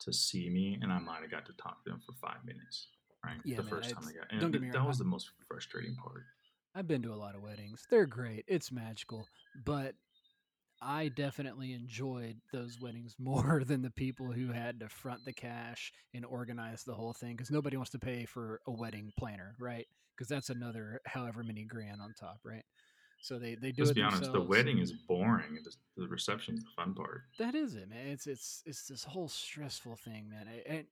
[0.00, 2.88] to see me, and I might have got to talk to them for five minutes.
[3.24, 5.30] Right, Yeah, the man, first time I got, don't get me that was the most
[5.48, 6.24] frustrating part.
[6.74, 7.86] I've been to a lot of weddings.
[7.90, 8.44] They're great.
[8.48, 9.28] It's magical.
[9.54, 9.94] But
[10.80, 15.92] I definitely enjoyed those weddings more than the people who had to front the cash
[16.14, 19.86] and organize the whole thing because nobody wants to pay for a wedding planner, right?
[20.16, 22.64] Because that's another however many grand on top, right?
[23.22, 25.56] So they, they do Let's be honest, the wedding is boring.
[25.64, 27.22] The, the reception's the fun part.
[27.38, 28.08] That is it, man.
[28.08, 30.48] It's it's it's this whole stressful thing, man.
[30.68, 30.84] And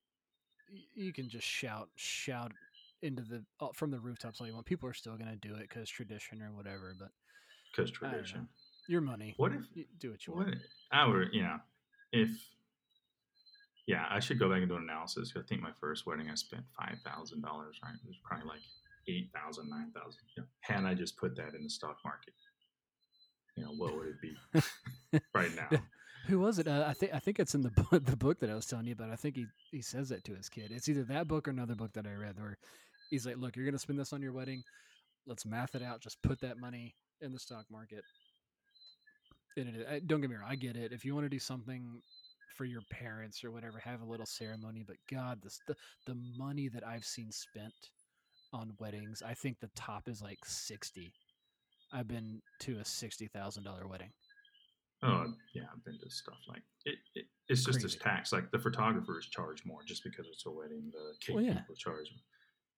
[0.95, 2.53] you can just shout shout
[3.03, 4.65] into the uh, from the rooftops all you want.
[4.65, 6.95] People are still gonna do it because tradition or whatever.
[6.97, 7.09] But
[7.73, 8.09] Because know.
[8.09, 8.49] tradition.
[8.87, 9.35] your money.
[9.37, 10.59] What if You do what you What want.
[10.93, 11.59] I would, yeah.
[12.13, 12.31] If
[13.89, 15.33] yeah, I should go back and do an analysis.
[15.37, 17.81] I think my first wedding I spent five thousand dollars.
[17.83, 18.61] Right, it was probably like
[19.09, 20.21] eight thousand, nine thousand.
[20.37, 22.35] You know, had I just put that in the stock market,
[23.57, 25.79] you know, what would it be right now?
[26.27, 26.69] Who was it?
[26.69, 28.87] Uh, I think I think it's in the book, the book that I was telling
[28.87, 29.11] you about.
[29.11, 30.71] I think he he says that to his kid.
[30.71, 32.59] It's either that book or another book that I read where
[33.11, 34.63] he's like, "Look, you're gonna spend this on your wedding.
[35.27, 36.01] Let's math it out.
[36.01, 38.05] Just put that money in the stock market."
[39.57, 40.93] And it, I, don't get me wrong, I get it.
[40.93, 42.01] If you want to do something
[42.57, 44.85] for your parents or whatever, have a little ceremony.
[44.87, 45.75] But God, this the
[46.07, 47.75] the money that I've seen spent
[48.53, 51.13] on weddings, I think the top is like sixty.
[51.93, 54.11] I've been to a sixty thousand dollar wedding.
[55.03, 56.97] Oh yeah, I've been to stuff like it.
[57.15, 58.33] it it's just this tax.
[58.33, 60.91] Like the photographers charge more just because it's a wedding.
[60.93, 61.55] The cake Well, yeah.
[61.55, 62.13] people charge.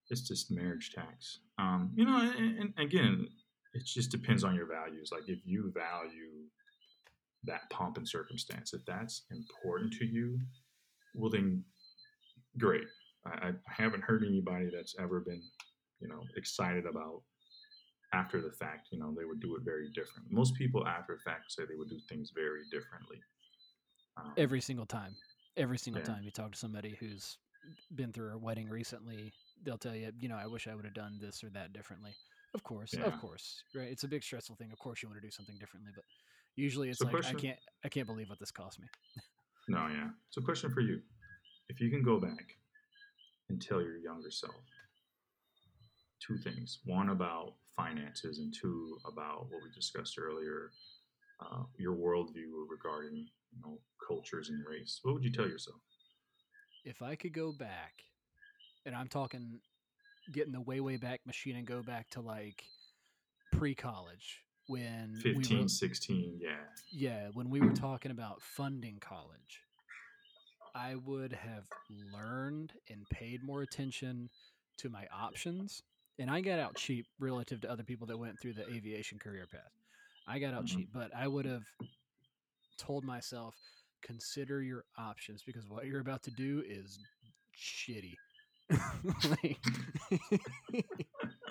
[0.09, 1.39] It's just marriage tax.
[1.59, 3.27] Um, you know, and, and again,
[3.75, 5.11] it just depends on your values.
[5.13, 6.47] Like if you value
[7.45, 8.73] that pomp and circumstance.
[8.73, 10.39] If that's important to you,
[11.15, 11.65] well then,
[12.59, 12.85] great.
[13.25, 15.43] I, I haven't heard anybody that's ever been,
[16.01, 17.23] you know, excited about
[18.13, 18.89] after the fact.
[18.91, 20.31] You know, they would do it very different.
[20.31, 23.19] Most people after the fact say they would do things very differently.
[24.17, 25.17] Um, Every single time.
[25.57, 26.15] Every single Yeah.
[26.15, 27.39] time you talk to somebody who's
[27.95, 30.95] been through a wedding recently, they'll tell you, you know, I wish I would have
[30.95, 32.15] done this or that differently.
[32.55, 33.05] Of course, Yeah.
[33.05, 33.89] of course, right?
[33.89, 34.73] It's a big stressful thing.
[34.73, 36.05] Of course, you want to do something differently, but
[36.57, 38.89] usually it's So like I can't, I can't believe what this cost me.
[39.69, 40.11] No, yeah.
[40.31, 41.01] So, question for you:
[41.69, 42.57] If you can go back
[43.49, 44.55] and tell your younger self
[46.21, 50.71] two things: one about finances, and two about what we discussed earlier,
[51.41, 55.01] uh, your worldview regarding you know cultures and race.
[55.03, 55.81] What would you tell yourself?
[56.85, 57.93] If I could go back,
[58.87, 59.61] and I'm talking
[60.31, 62.65] getting the way, way back machine and go back to like
[63.53, 66.51] pre-college when we 15, were, 16, yeah.
[66.93, 69.61] yeah, when we were talking about funding college,
[70.75, 74.31] I would have learned and paid more attention
[74.79, 75.83] to my options.
[76.19, 79.47] And I got out cheap relative to other people that went through the aviation career
[79.51, 79.73] path.
[80.27, 80.67] I got out Mhm.
[80.67, 81.65] cheap, but I would have
[82.79, 83.57] told myself,
[84.03, 86.99] consider your options because what you're about to do is
[87.57, 88.19] shitty.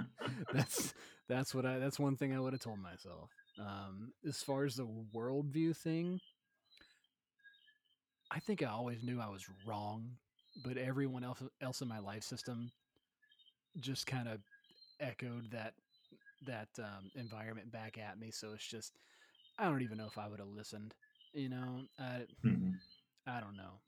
[0.53, 0.93] That's
[1.27, 3.29] that's what I that's one thing I would have told myself.
[3.59, 6.19] Um, as far as the worldview thing,
[8.31, 10.05] I think I always knew I was wrong,
[10.65, 12.71] but everyone else else in my life system
[13.79, 14.39] just kind of
[14.99, 15.73] echoed that
[16.45, 18.31] that um, environment back at me.
[18.31, 18.93] So it's just
[19.59, 20.93] I don't even know if I would have listened.
[21.33, 22.73] You know, I Mhm.
[23.27, 23.79] I don't know.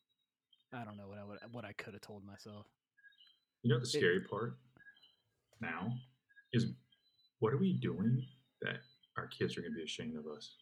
[0.73, 2.67] I don't know what I would what I could have told myself.
[3.63, 4.57] You know the scary part
[5.61, 5.93] now
[6.51, 6.65] is
[7.39, 8.25] what are we doing
[8.61, 8.77] that
[9.17, 10.55] our kids are going to be ashamed of us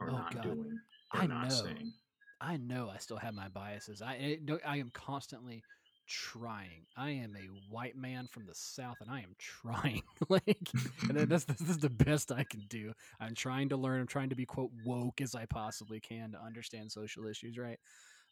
[0.00, 0.42] or Oh, not God.
[0.42, 0.80] doing
[1.14, 1.62] or I not know.
[1.62, 1.92] saying?
[2.40, 4.02] I know I still have my biases.
[4.02, 5.62] I I am constantly
[6.06, 6.86] trying.
[6.96, 10.02] I am a white man from the south, and I am trying.
[10.28, 10.70] like,
[11.08, 12.92] and that's this is the best I can do.
[13.20, 14.00] I'm trying to learn.
[14.00, 17.78] I'm trying to be quote woke as I possibly can to understand social issues, right?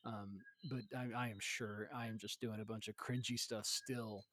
[0.07, 0.39] Um,
[0.71, 4.25] but I, I am sure I am just doing a bunch of cringy stuff still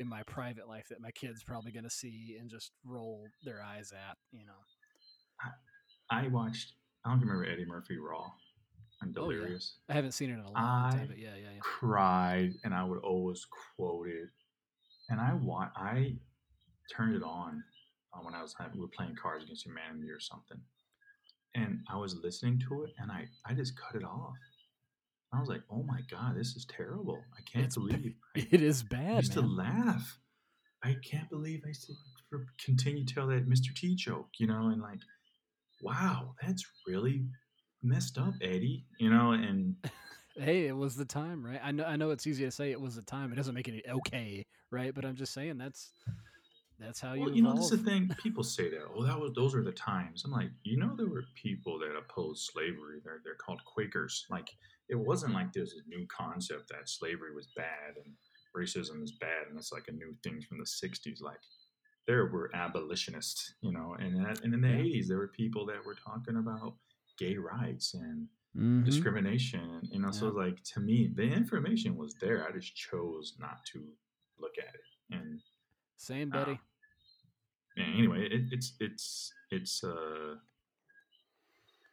[0.00, 3.62] in my private life that my kids probably going to see and just roll their
[3.62, 4.16] eyes at.
[4.32, 5.50] You know,
[6.10, 6.72] I watched.
[7.04, 8.30] I don't remember Eddie Murphy Raw.
[9.02, 9.36] I'm Oh, yeah.
[9.38, 9.76] delirious.
[9.88, 11.60] I haven't seen it in a long time, I- but yeah, yeah, yeah.
[11.60, 13.46] Cried, and I would always
[13.76, 14.28] quote it.
[15.08, 15.72] And I want.
[15.76, 16.16] I
[16.94, 17.62] turned it on
[18.14, 20.60] uh, when I was having, we were playing Cards Against Humanity or something,
[21.54, 24.34] and I was listening to it, and I I just cut it off.
[25.32, 27.22] I was like, "Oh my god, this is terrible!
[27.36, 29.56] I can't It's believe I It is I bad, used to man.
[29.56, 30.18] laugh.
[30.82, 31.94] I can't believe I used to
[32.64, 33.74] continue to tell that Mr.
[33.74, 35.00] T joke, you know, and like,
[35.82, 37.24] wow, that's really
[37.82, 39.76] messed up, Eddie, you know, and
[40.38, 41.60] Hey, it was the time, right?
[41.62, 41.84] I know.
[41.84, 43.32] I know it's easy to say it was the time.
[43.32, 44.94] It doesn't make it okay, right?
[44.94, 45.92] But I'm just saying that's
[46.78, 48.08] that's how you well, you know, this is the thing.
[48.22, 50.24] People say that, oh, that was those are the times.
[50.24, 53.00] I'm like, you know, there were people that opposed slavery.
[53.04, 54.24] They're they're called Quakers.
[54.30, 54.48] Like,
[54.88, 58.14] it wasn't like there's a new concept that slavery was bad and
[58.56, 61.20] racism is bad, and it's like a new thing from the '60s.
[61.20, 61.40] Like,
[62.06, 64.76] there were abolitionists, you know, and that, and in the Yeah.
[64.76, 66.76] '80s there were people that were talking about
[67.20, 68.84] gay rights and Mhm.
[68.84, 69.60] discrimination.
[69.60, 72.38] And, you know, so like to me, the information was there.
[72.48, 73.78] I just chose not to
[74.38, 74.88] look at it.
[75.16, 75.40] And
[75.96, 76.60] Same, uh, buddy.
[77.76, 80.36] yeah, anyway, it, it's it's it's uh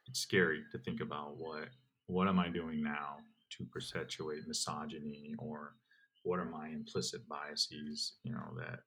[0.08, 1.68] it's scary to think about what
[2.08, 3.18] what am I doing now
[3.50, 5.76] to perpetuate misogyny or
[6.24, 8.80] what are my implicit biases, you know, that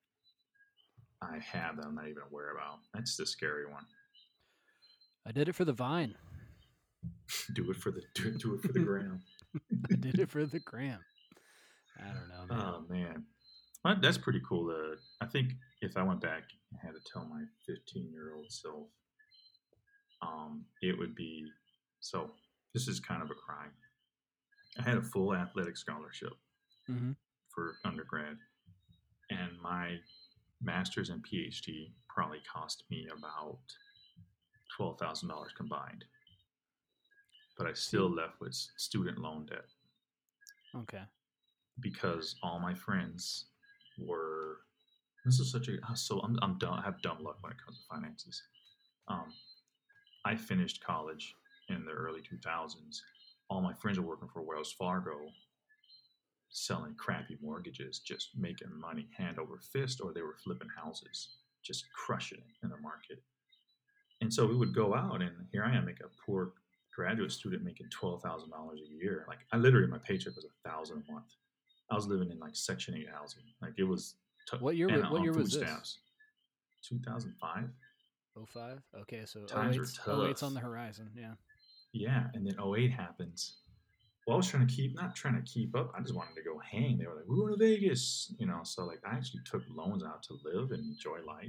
[1.22, 2.78] I have that I'm not even aware about.
[2.94, 3.86] That's the scary one.
[5.26, 6.14] I did it for the vine.
[7.54, 9.20] Do it for the do, do it for the gram.
[9.90, 11.00] I did it for the gram.
[11.98, 12.60] I don't know, man.
[12.74, 13.24] Oh man,
[13.84, 14.68] well, that's pretty cool.
[14.68, 18.50] To, I think if I went back and had to tell my 15 year old
[18.50, 18.88] self,
[20.22, 21.46] um, it would be
[22.00, 22.30] so.
[22.74, 23.72] This is kind of a crime.
[24.78, 26.32] I had a full athletic scholarship
[26.88, 27.16] Mhm.
[27.52, 28.38] for undergrad,
[29.30, 29.98] and my
[30.62, 33.58] master's and PhD probably cost me about
[34.76, 36.04] twelve thousand dollars combined.
[37.58, 39.66] But I still left with student loan debt
[40.74, 41.02] Okay.
[41.80, 43.46] because all my friends
[43.98, 44.58] were.
[45.26, 46.74] This is such a uh, so I'm I'm dumb.
[46.74, 48.42] I have dumb luck when it comes to finances.
[49.08, 49.26] Um,
[50.24, 51.34] I finished college
[51.68, 53.00] in the early 2000s.
[53.50, 55.18] All my friends were working for Wells Fargo,
[56.48, 61.84] selling crappy mortgages, just making money hand over fist, or they were flipping houses, just
[61.92, 63.22] crushing it in the market.
[64.22, 66.52] and so we would go out, and here I am, like a poor
[67.00, 69.24] graduate student making twelve thousand dollars a year.
[69.28, 71.32] Like I literally, my paycheck was a thousand a month.
[71.90, 73.42] I was living in like Section Eight housing.
[73.62, 74.16] Like it was.
[74.50, 75.62] T- What year and wa- what on year food was this?
[75.62, 75.98] stamps.
[76.86, 77.68] Two thousand five.
[78.54, 78.78] 05?
[79.02, 81.10] Okay, so oh Times were 08's, 08's on the horizon.
[81.16, 81.32] Yeah.
[81.92, 83.56] Yeah, and then 08 happens.
[84.26, 85.92] Well, I was trying to keep, not trying to keep up.
[85.96, 86.96] I just wanted to go hang.
[86.98, 88.60] They were like, "We're going to Vegas," you know.
[88.62, 91.48] So like, I actually took loans out to live and enjoy life.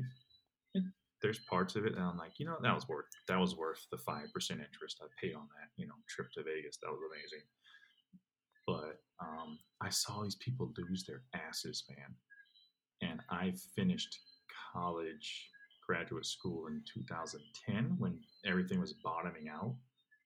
[0.74, 0.86] And
[1.22, 3.86] there's parts of it that I'm like, you know, that was worth that was worth
[3.92, 6.78] the five percent interest I paid on that, you know, trip to Vegas.
[6.82, 7.46] That was amazing.
[8.68, 12.16] But um, I saw these people lose their asses, man.
[13.02, 14.20] And I finished
[14.74, 15.50] college,
[15.86, 19.76] graduate school in 2010 when everything was bottoming out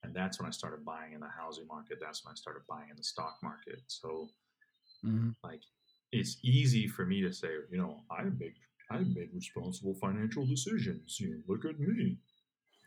[0.03, 1.97] and that's when I started buying in the housing market.
[1.99, 3.81] That's when I started buying in the stock market.
[3.87, 4.29] So
[5.05, 5.29] Mm-hmm.
[5.43, 5.61] like
[6.11, 8.55] it's easy for me to say, you know, I make
[8.91, 11.17] I made responsible financial decisions.
[11.19, 12.17] You know, look at me.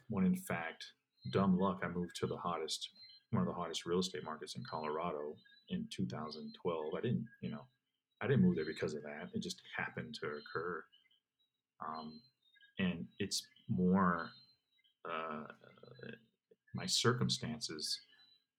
[0.08, 0.84] When in fact,
[1.32, 2.88] dumb luck, I moved to the hottest
[3.30, 5.36] one of the hottest real estate markets in Colorado
[5.68, 6.94] in 2012.
[6.96, 7.62] I didn't, you know,
[8.20, 9.28] I didn't move there because of that.
[9.34, 10.82] It just happened to occur.
[11.86, 12.20] Um,
[12.78, 14.30] and it's more
[15.08, 15.44] uh,
[16.74, 18.00] my circumstances,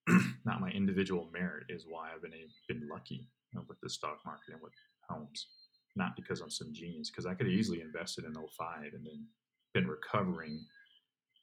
[0.45, 3.89] not my individual merit, is why I've been a, been lucky you know, with the
[3.89, 4.73] stock market and with
[5.09, 5.47] homes.
[5.95, 9.25] Not because I'm some genius, because I could easily invested in 05 and then
[9.73, 10.65] been recovering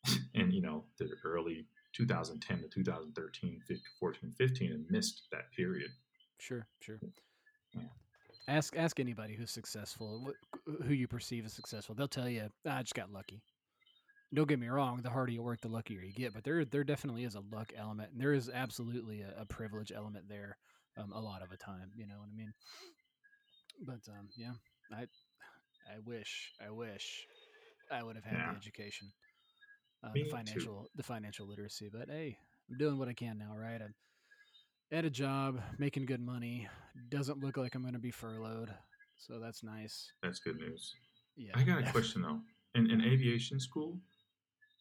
[0.35, 5.91] in you know the early 2010 to 2013, 15, 14, 15, and missed that period.
[6.39, 7.01] Sure, sure.
[7.75, 7.83] Yeah.
[8.49, 10.33] Ask ask anybody who's successful,
[10.85, 11.95] who you perceive as successful.
[11.95, 13.43] They'll tell you, "Ah, "I just got lucky."
[14.35, 16.35] Don't get me wrong; the harder you work, the luckier you get.
[16.35, 19.93] But there, there definitely is a luck element, and there is absolutely a, a privilege
[19.93, 20.59] element there.
[20.99, 22.55] Um, a lot of the time, you know what I mean.
[23.85, 24.53] But um, yeah,
[24.93, 25.03] I,
[25.93, 27.27] I wish, I wish,
[27.91, 28.51] I would have had Yeah.
[28.53, 29.13] the education,
[30.03, 30.31] uh, the too.
[30.31, 31.91] financial, the financial literacy.
[31.93, 32.39] But hey,
[32.71, 33.81] I'm doing what I can now, right?
[33.81, 33.95] I'm
[34.93, 36.69] at a job, making good money.
[37.11, 38.73] Doesn't look like I'm going to be furloughed,
[39.17, 40.11] so that's nice.
[40.23, 40.95] That's good news.
[41.37, 41.53] Yeah.
[41.55, 42.41] I got a question though.
[42.75, 43.99] In, in aviation school,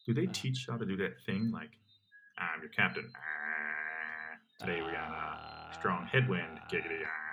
[0.06, 0.32] do they Uh.
[0.32, 1.70] teach how to do that thing like,
[2.38, 3.10] I'm your captain.
[3.16, 6.60] Ah, today we got a strong headwind.
[6.70, 7.00] Giggity.
[7.04, 7.25] Ah.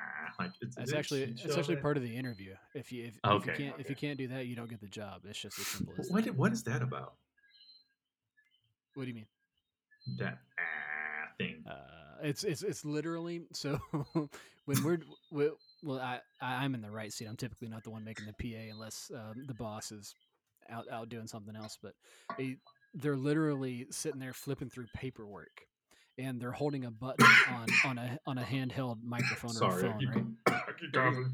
[0.43, 2.53] Like, it's, That's actually it's actually part of the interview.
[2.73, 4.87] If you if, if you can't if you can't do that, you don't get the
[4.87, 5.21] job.
[5.27, 6.35] It's just as simple as What, that.
[6.35, 7.13] what is that about?
[8.95, 9.27] What do you mean?
[10.17, 11.63] That ah thing.
[11.69, 11.73] Uh,
[12.21, 13.79] it's it's it's literally so
[14.65, 14.99] when we're
[15.31, 15.49] we,
[15.83, 17.27] well I I- I'm in the right seat.
[17.27, 20.13] I'm typically not the one making the PA unless um, the boss is
[20.69, 21.77] out out doing something else.
[21.81, 21.93] But
[22.37, 22.57] they,
[22.93, 25.61] they're literally sitting there flipping through paperwork,
[26.17, 29.81] and they're holding a button on on a on a handheld microphone or a Sorry,
[29.83, 30.25] phone, keep, right?
[30.67, 31.31] I keep coughing.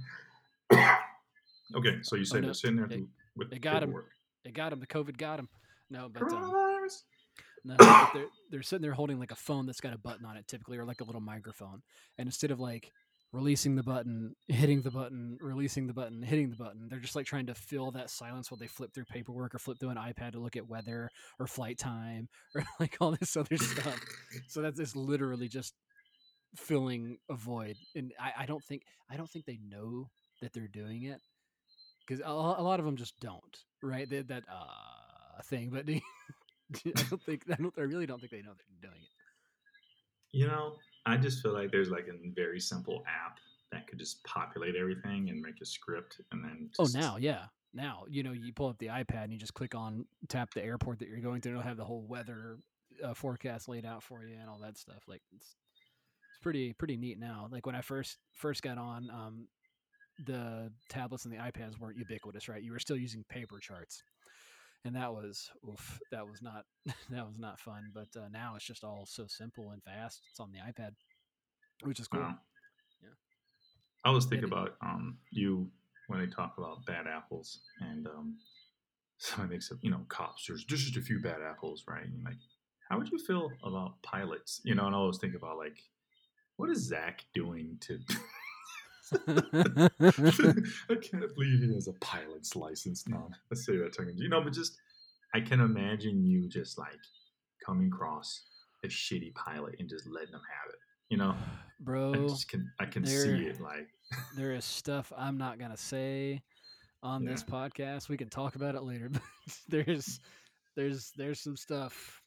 [1.76, 3.04] okay, so you said no, they're sitting there they-
[3.36, 3.90] with they got 'em.
[3.90, 4.10] paperwork.
[4.46, 4.80] It got him.
[4.80, 5.50] The COVID got him.
[5.90, 6.88] No, but um,
[7.66, 10.38] No, but they're they're sitting there holding like a phone that's got a button on
[10.38, 11.82] it typically, or like a little microphone.
[12.18, 12.92] And instead of like
[13.32, 17.26] releasing the button, hitting the button, releasing the button, hitting the button, they're just like
[17.26, 20.32] trying to fill that silence while they flip through paperwork or flip through an iPad
[20.32, 21.10] to look at weather
[21.40, 24.00] or flight time or like all this other stuff.
[24.48, 25.74] So that's it's literally just
[26.56, 27.76] filling a void.
[27.96, 30.10] And I, I don't think I don't think they know
[30.42, 31.22] that they're doing it
[32.08, 34.10] because a, a lot of them just don't, right?
[34.10, 35.86] They, that uh thing, but.
[36.86, 37.74] I don't think I don't.
[37.80, 39.10] I really don't think they know they're doing it.
[40.38, 40.76] You know,
[41.10, 43.40] I just feel like there's like a very simple app
[43.72, 48.06] that could just populate everything and make a script, and then Oh, now, yeah, now
[48.10, 51.00] you know you pull up the iPad and you just click on tap the airport
[51.00, 51.50] that you're going to.
[51.50, 52.58] and It'll have the whole weather
[53.04, 55.04] uh, forecast laid out for you and all that stuff.
[55.08, 55.56] Like it's
[56.32, 57.48] it's pretty pretty neat now.
[57.52, 59.48] Like when I first first got on, um,
[60.26, 62.62] the tablets and the iPads weren't ubiquitous, right?
[62.62, 64.04] You were still using paper charts.
[64.86, 66.64] And that was oof, that was not
[67.10, 67.92] that was not fun.
[67.94, 70.22] But uh, now it's just all so simple and fast.
[70.30, 70.92] It's on the iPad,
[71.84, 72.22] which is cool.
[72.22, 72.36] Wow.
[73.02, 73.10] Yeah.
[74.06, 74.52] I always think Maybe.
[74.54, 75.70] about um you
[76.08, 78.38] when they talk about bad apples, and um
[79.18, 80.48] somebody makes up, you know, cops.
[80.48, 82.06] There's just a few bad apples, right?
[82.06, 82.38] And like,
[82.90, 84.62] how would you feel about pilots?
[84.64, 85.78] You know, and I always think about like,
[86.56, 88.00] what is Zach doing to?
[89.12, 93.08] I can't believe he has a pilot's license.
[93.08, 94.12] No, let's say that tongue.
[94.16, 94.78] You know, but just
[95.34, 96.98] I can imagine you just like
[97.66, 98.44] coming across
[98.84, 100.80] a shitty pilot and just letting them have it.
[101.10, 101.36] You know, I
[101.82, 103.88] Bro, just can I can there- see it like
[104.36, 106.42] there is stuff I'm not gonna say
[107.04, 108.10] on this podcast.
[108.10, 109.22] We can talk about it later, but
[109.68, 110.20] there's
[110.76, 112.22] there's there's some stuff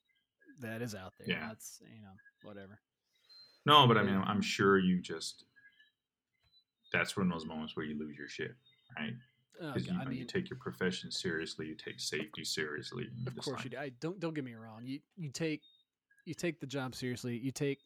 [0.61, 1.37] that is out there.
[1.37, 1.49] Yeah.
[1.49, 2.13] That's you know,
[2.43, 2.79] whatever.
[3.67, 5.45] no, but I mean I'm sure you just
[6.93, 8.55] that's one of those moments where you lose your shit,
[8.99, 9.15] right?
[9.61, 13.09] Oh, Because God, you, I know, you take your profession seriously, you take safety seriously.
[13.27, 13.79] of course like- you do.
[13.79, 14.83] I don't don't get me wrong.
[14.85, 15.63] You you take
[16.25, 17.37] you take the job seriously.
[17.39, 17.79] You take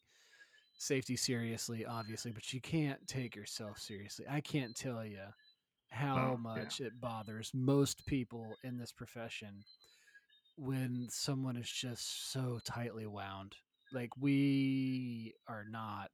[0.78, 4.26] safety seriously, obviously, but you can't take yourself seriously.
[4.28, 5.22] I can't tell you
[5.90, 6.62] how Oh, yeah.
[6.62, 9.64] much it bothers most people in this profession
[10.56, 13.56] when someone is just so tightly wound.
[13.92, 16.10] Like we are not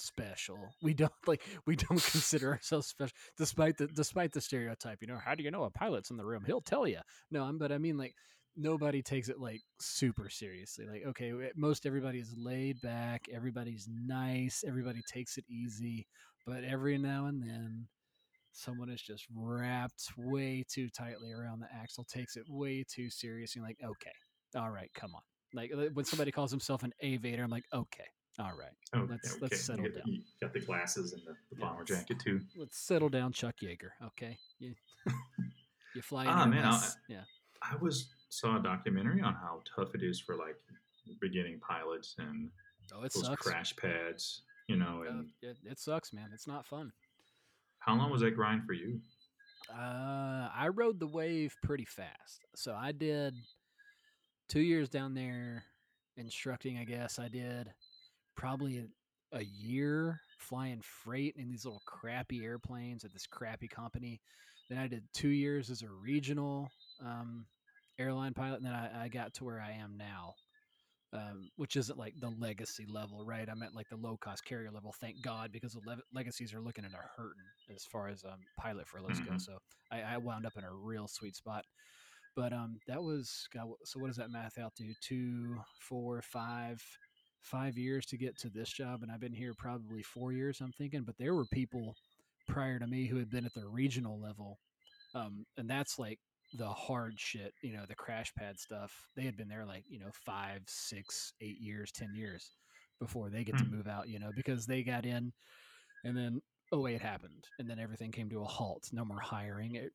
[0.00, 0.58] special.
[0.82, 5.18] We don't like we don't consider ourselves special despite the despite the stereotype, you know,
[5.24, 6.44] how do you know a pilot's in the room?
[6.46, 7.00] He'll tell you.
[7.30, 8.14] No, but I mean like
[8.56, 10.86] nobody takes it like super seriously.
[10.90, 16.06] Like okay, most everybody is laid back, everybody's nice, everybody takes it easy,
[16.46, 17.86] but every now and then
[18.52, 23.54] someone is just wrapped way too tightly around the axle, takes it way too serious.
[23.54, 24.10] You're like, okay,
[24.56, 25.22] all right, come on.
[25.52, 28.04] Like when somebody calls himself an aviator, I'm like, okay,
[28.38, 29.38] all right, Okay, let's- okay.
[29.42, 30.08] let's settle get the- down.
[30.12, 32.40] You got the glasses and the, the bomber let's- jacket too.
[32.56, 33.90] let's settle down, Chuck Yeager.
[34.06, 34.74] Okay, you
[35.94, 37.24] you fly in Ah, man, I- yeah,
[37.62, 40.56] I was saw a documentary on how tough it is for like
[41.20, 42.50] beginning pilots and
[42.94, 43.42] oh, it those sucks.
[43.42, 44.42] crash pads.
[44.68, 46.30] You know, Uh, it, it sucks, man.
[46.32, 46.92] It's not fun.
[47.80, 49.00] how long was that grind for you?
[49.68, 52.44] Uh, I rode the wave pretty fast.
[52.54, 53.34] So I did
[54.48, 55.64] two years down there
[56.16, 57.18] instructing, I guess.
[57.18, 57.72] I did
[58.40, 64.18] probably a, a year flying freight in these little crappy airplanes at this crappy company.
[64.70, 66.70] Then I did two years as a regional
[67.04, 67.44] um,
[67.98, 68.56] airline pilot.
[68.62, 70.34] And then I, I got to where I am now.
[71.12, 73.48] Um, which isn't like the legacy level, right?
[73.50, 76.60] I'm at like the low cost carrier level, thank God, because the le- legacies are
[76.60, 77.42] looking at a hurting
[77.74, 79.32] as far as um, pilot furloughs go.
[79.32, 79.40] Mhm.
[79.40, 79.58] So
[79.90, 81.64] I, I wound up in a real sweet spot.
[82.36, 83.98] But um, that was God, so.
[83.98, 84.94] What does that math out to?
[85.02, 86.80] Two, four, five,
[87.42, 90.60] five years to get to this job, and I've been here probably four years.
[90.60, 91.96] I'm thinking, but there were people
[92.48, 94.58] prior to me who had been at the regional level,
[95.14, 96.18] um, and that's like
[96.52, 97.54] the hard shit.
[97.62, 98.92] You know, the crash pad stuff.
[99.16, 102.52] They had been there like you know five, six, eight years, ten years
[103.00, 103.70] before they get to Hmm.
[103.70, 104.08] move out.
[104.08, 105.32] You know, because they got in,
[106.04, 106.40] and then
[106.72, 108.88] oh wait, it happened, and then everything came to a halt.
[108.92, 109.74] No more hiring.
[109.76, 109.92] It,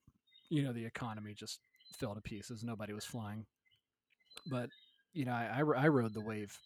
[0.50, 1.60] you know, the economy just
[1.92, 2.64] fell to pieces.
[2.64, 3.46] Nobody was flying.
[4.46, 4.70] But
[5.12, 6.58] you know, I, I, I rode the wave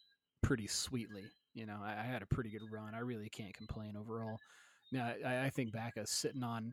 [0.42, 1.24] pretty sweetly.
[1.54, 2.94] You know, I, I had a pretty good run.
[2.94, 4.38] I really can't complain overall.
[4.92, 6.72] Now, I, I think back as sitting on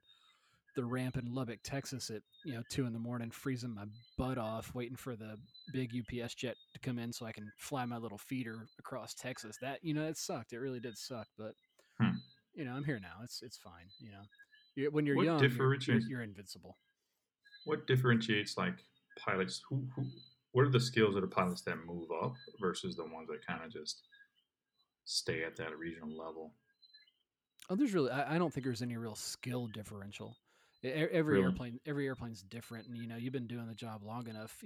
[0.75, 3.85] the ramp in Lubbock, Texas at you know two in the morning, freezing my
[4.17, 5.35] butt off, waiting for the
[5.73, 9.57] big UPS jet to come in so I can fly my little feeder across Texas.
[9.61, 10.53] That you know, it sucked.
[10.53, 11.27] It really did suck.
[11.37, 11.53] But
[11.99, 12.17] Hmm.
[12.53, 13.15] you know, I'm here now.
[13.23, 13.87] It's it's fine.
[13.99, 14.21] You know,
[14.75, 16.77] you when you're What young, you're, you're, you're invincible.
[17.65, 18.85] What differentiates like
[19.19, 19.61] pilots?
[19.69, 20.05] Who, who
[20.57, 23.63] what are the skills of the pilots that move up versus the ones that kind
[23.63, 24.07] of just
[25.05, 26.55] stay at that regional level?
[27.69, 28.09] Oh, there's really.
[28.09, 30.35] I, I don't think there's any real skill differential.
[30.83, 31.43] Every Really?
[31.43, 34.59] airplane, every airplane's different, and you know you've been doing the job long enough.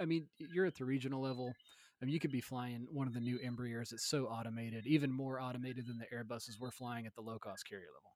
[0.00, 1.52] I mean, you're at the regional level.
[2.02, 5.12] I mean, you could be flying one of the new Embraers that's so automated, even
[5.12, 8.10] more automated than the Airbuses we're flying at the low cost carrier level.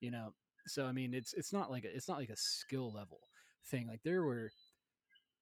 [0.00, 0.34] You know,
[0.66, 3.20] so I mean, it's it's not like a, it's not like a skill level
[3.70, 3.86] thing.
[3.86, 4.50] Like there were,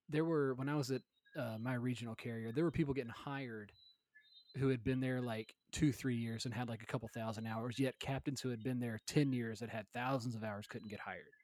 [0.09, 1.03] there were when I was at
[1.37, 3.73] uh, my regional carrier, there were people getting hired
[4.57, 7.79] who had been there like two, three years and had like a couple thousand hours,
[7.79, 11.01] yet captains who had been there 10 years that had thousands of hours couldn't get
[11.01, 11.35] hired.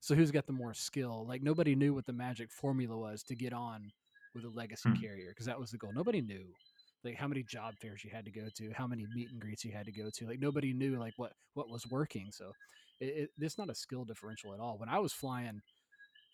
[0.00, 1.26] So who's got the more skill?
[1.26, 3.92] Like nobody knew what the magic formula was to get on
[4.34, 4.92] with a legacy Hmm.
[4.92, 5.92] carrier because that was the goal.
[5.92, 6.54] Nobody knew
[7.04, 9.64] like how many job fairs you had to go to, how many meet and greets
[9.64, 10.26] you had to go to.
[10.26, 12.32] Like nobody knew like what what was working.
[12.32, 12.52] So
[13.00, 14.78] it, it, it's not a skill differential at all.
[14.78, 15.62] When I was flying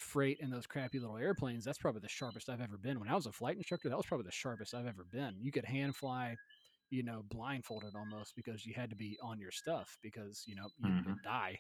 [0.01, 3.01] freight in those crappy little airplanes, that's probably the sharpest I've ever been.
[3.01, 5.37] When I was a flight instructor, that was probably the sharpest I've ever been.
[5.41, 6.39] You could hand fly,
[6.91, 10.69] you know, blindfolded almost because you had to be on your stuff because you know
[10.79, 11.21] you, Mhm.
[11.23, 11.59] die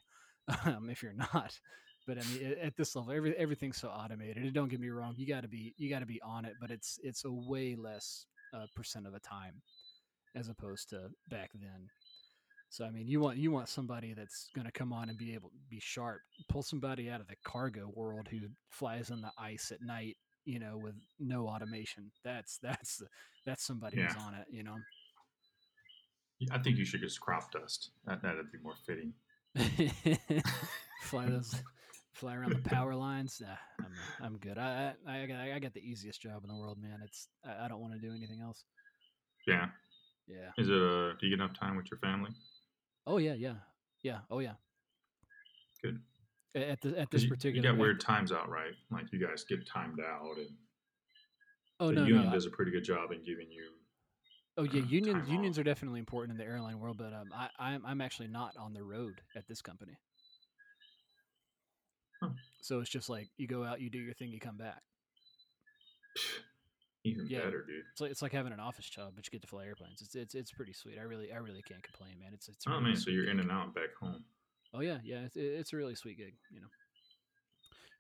[0.66, 1.60] um, if you're not.
[2.06, 4.38] But I mean, at this level, every, everything's so automated.
[4.38, 6.56] And don't get me wrong, you got to be you got to be on it,
[6.60, 9.62] but it's it's a way less uh, percent of the time
[10.34, 11.90] as opposed to back then.
[12.70, 15.34] So I mean, you want you want somebody that's going to come on and be
[15.34, 16.20] able to be sharp.
[16.48, 18.38] Pull somebody out of the cargo world who
[18.70, 22.12] flies on the ice at night, you know, with no automation.
[22.24, 23.02] That's that's
[23.44, 24.76] that's somebody who's on it, you know.
[26.52, 27.90] I think you should just crop dust.
[28.06, 29.14] That that'd be more fitting.
[31.02, 31.52] fly those,
[32.12, 33.42] fly around the power lines.
[33.42, 34.58] Nah, I'm I'm good.
[34.58, 37.00] I I I got, I got the easiest job in the world, man.
[37.04, 38.62] It's I, I don't want to do anything else.
[39.44, 39.66] Yeah.
[40.28, 40.50] Yeah.
[40.56, 40.74] Is it?
[40.74, 42.30] Uh, do you get enough time with your family?
[43.10, 43.54] Oh yeah, yeah,
[44.04, 44.18] yeah.
[44.30, 44.52] Oh yeah.
[45.82, 46.00] Good.
[46.54, 47.56] At the at this you, particular.
[47.56, 48.72] you got weird times out, right?
[48.92, 50.48] Like you guys get timed out, and
[51.80, 52.32] oh the no union no.
[52.32, 53.64] Does a pretty good job in giving you.
[54.56, 55.62] Oh yeah, uh, unions unions off.
[55.62, 58.74] are definitely important in the airline world, but um, I I'm I'm actually not on
[58.74, 59.96] the road at this company.
[62.22, 62.30] Huh.
[62.62, 64.82] So it's just like you go out, you do your thing, you come back.
[67.04, 67.40] Even Yeah.
[67.44, 67.84] better, dude.
[67.92, 70.02] It's like it's like having an office job, but you get to fly airplanes.
[70.02, 70.98] It's it's it's pretty sweet.
[70.98, 72.30] I really I really can't complain, man.
[72.34, 72.64] It's it's.
[72.68, 74.24] Oh really man, so you're in and out back home.
[74.74, 75.20] Oh yeah, yeah.
[75.24, 76.34] It's, it's a really sweet gig.
[76.52, 76.66] You know.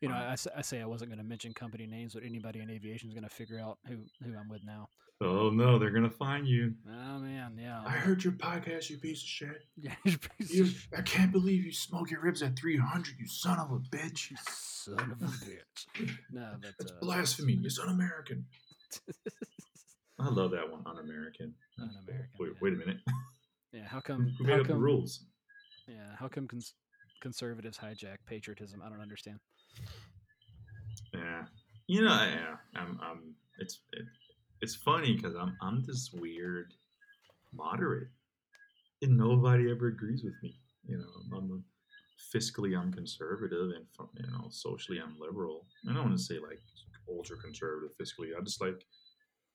[0.02, 0.34] You know, Wow.
[0.54, 3.14] I, I say I wasn't going to mention company names, but anybody in aviation is
[3.14, 4.88] going to figure out who who I'm with now.
[5.22, 6.72] Oh no, they're gonna find you.
[6.88, 7.82] Oh man, yeah.
[7.84, 9.64] I heard your podcast, you piece of shit.
[9.76, 13.16] Yeah, you piece You, of sh- I can't believe you smoke your ribs at 300,
[13.18, 14.30] you son of a bitch.
[14.30, 16.10] you son of a bitch.
[16.30, 17.60] No, but That's uh, blasphemy.
[17.62, 18.46] It's un-American.
[20.18, 21.54] I love that one, un-American.
[21.78, 22.58] Un-American, Wait, yeah.
[22.60, 22.98] wait a minute.
[23.72, 24.34] yeah, how come?
[24.38, 25.24] Who made how up the rules?
[25.88, 26.74] Yeah, how come cons-
[27.22, 28.82] conservatives hijack patriotism?
[28.84, 29.38] I don't understand.
[31.14, 31.44] Yeah,
[31.86, 32.56] you know, yeah.
[32.76, 33.34] I'm, I'm.
[33.58, 34.04] It's, it,
[34.60, 36.72] it's funny because I'm, I'm this weird
[37.52, 38.08] moderate,
[39.02, 40.54] and nobody ever agrees with me.
[40.86, 43.86] You know, I'm, I'm a, fiscally I'm conservative, and
[44.18, 45.66] you know, socially I'm liberal.
[45.88, 46.60] I don't want to say like
[47.10, 48.28] ultra conservative fiscally.
[48.38, 48.84] I just like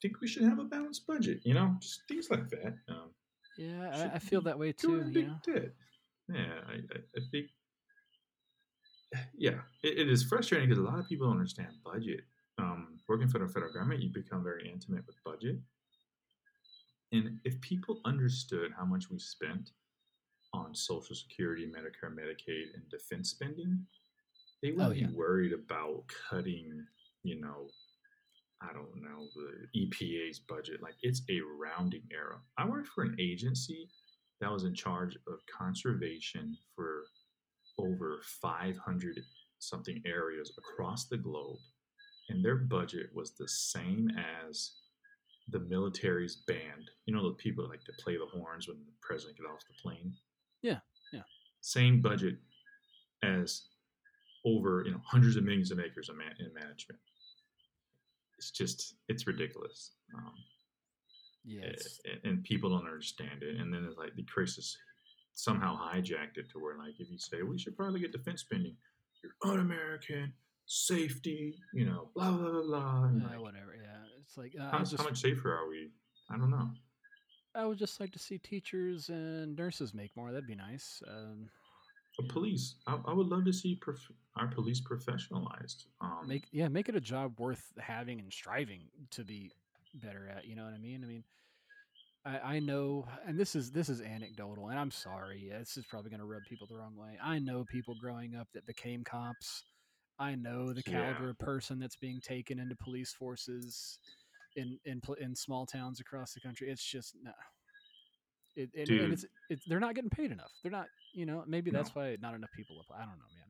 [0.01, 1.39] think we should have a balanced budget.
[1.43, 2.75] You know, just things like that.
[2.89, 3.11] Um,
[3.57, 5.01] Yeah, I, I feel that way too.
[5.01, 5.71] a You big know, debt.
[6.33, 6.73] Yeah, I,
[7.17, 7.47] I, think.
[9.37, 12.21] Yeah, it, it is frustrating because a lot of people don't understand budget.
[12.57, 15.57] Um, working for the federal government, you become very intimate with budget.
[17.11, 19.71] And if people understood how much we spent
[20.53, 23.85] on Social Security, Medicare, Medicaid, and defense spending,
[24.61, 25.07] they wouldn't Oh, yeah.
[25.07, 26.85] be worried about cutting,
[27.25, 27.67] you know,
[28.61, 30.81] I don't know, the EPA's budget.
[30.81, 32.41] Like it's a rounding error.
[32.57, 33.89] I worked for an agency
[34.41, 37.03] that was in charge of conservation for
[37.77, 39.19] over 500
[39.59, 41.57] something areas across the globe.
[42.29, 44.09] And their budget was the same
[44.49, 44.71] as
[45.49, 46.89] the military's band.
[47.05, 49.59] You know, the people that like to play the horns when the president get off
[49.67, 50.13] the plane?
[50.61, 50.79] Yeah,
[51.13, 51.21] yeah.
[51.61, 52.37] Same budget
[53.23, 53.63] as
[54.45, 56.99] over, you know, hundreds of millions of acres of man- in management.
[58.45, 59.93] It's just, it's ridiculous.
[60.15, 60.33] Um,
[61.43, 63.59] yeah, a- it's, a- and people don't understand it.
[63.59, 64.77] And then it's like the crisis
[65.33, 68.75] somehow hijacked it to where, like, if you say we should probably get defense spending,
[69.23, 70.31] you're un-American,
[70.67, 73.03] safety, you know, blah blah blah blah.
[73.05, 73.73] and yeah, like, whatever.
[73.75, 75.89] Yeah, it's like uh, how, was how much safer are we?
[76.29, 76.69] I don't know.
[77.55, 80.31] I would just like to see teachers and nurses make more.
[80.31, 81.01] That'd be nice.
[81.07, 81.49] Um,
[82.23, 85.85] Police, I, I would love to see prof- our police professionalized.
[86.01, 89.51] Um, make yeah, make it a job worth having and striving to be
[89.95, 90.45] better at.
[90.45, 91.03] You know what I mean?
[91.03, 91.23] I mean,
[92.25, 95.49] I, I know, and this is this is anecdotal, and I'm sorry.
[95.51, 97.17] This is probably going to rub people the wrong way.
[97.21, 99.63] I know people growing up that became cops.
[100.17, 101.01] I know the Yeah.
[101.01, 103.99] caliber of person that's being taken into police forces
[104.55, 106.69] in in in small towns across the country.
[106.69, 107.31] It's just no.
[108.55, 109.11] It, and Dude.
[109.11, 109.25] it's
[109.67, 110.51] they're not getting paid enough.
[110.63, 111.43] They're not, you know.
[111.47, 111.79] Maybe No.
[111.79, 112.97] that's why not enough people apply.
[112.97, 113.41] I don't know, man.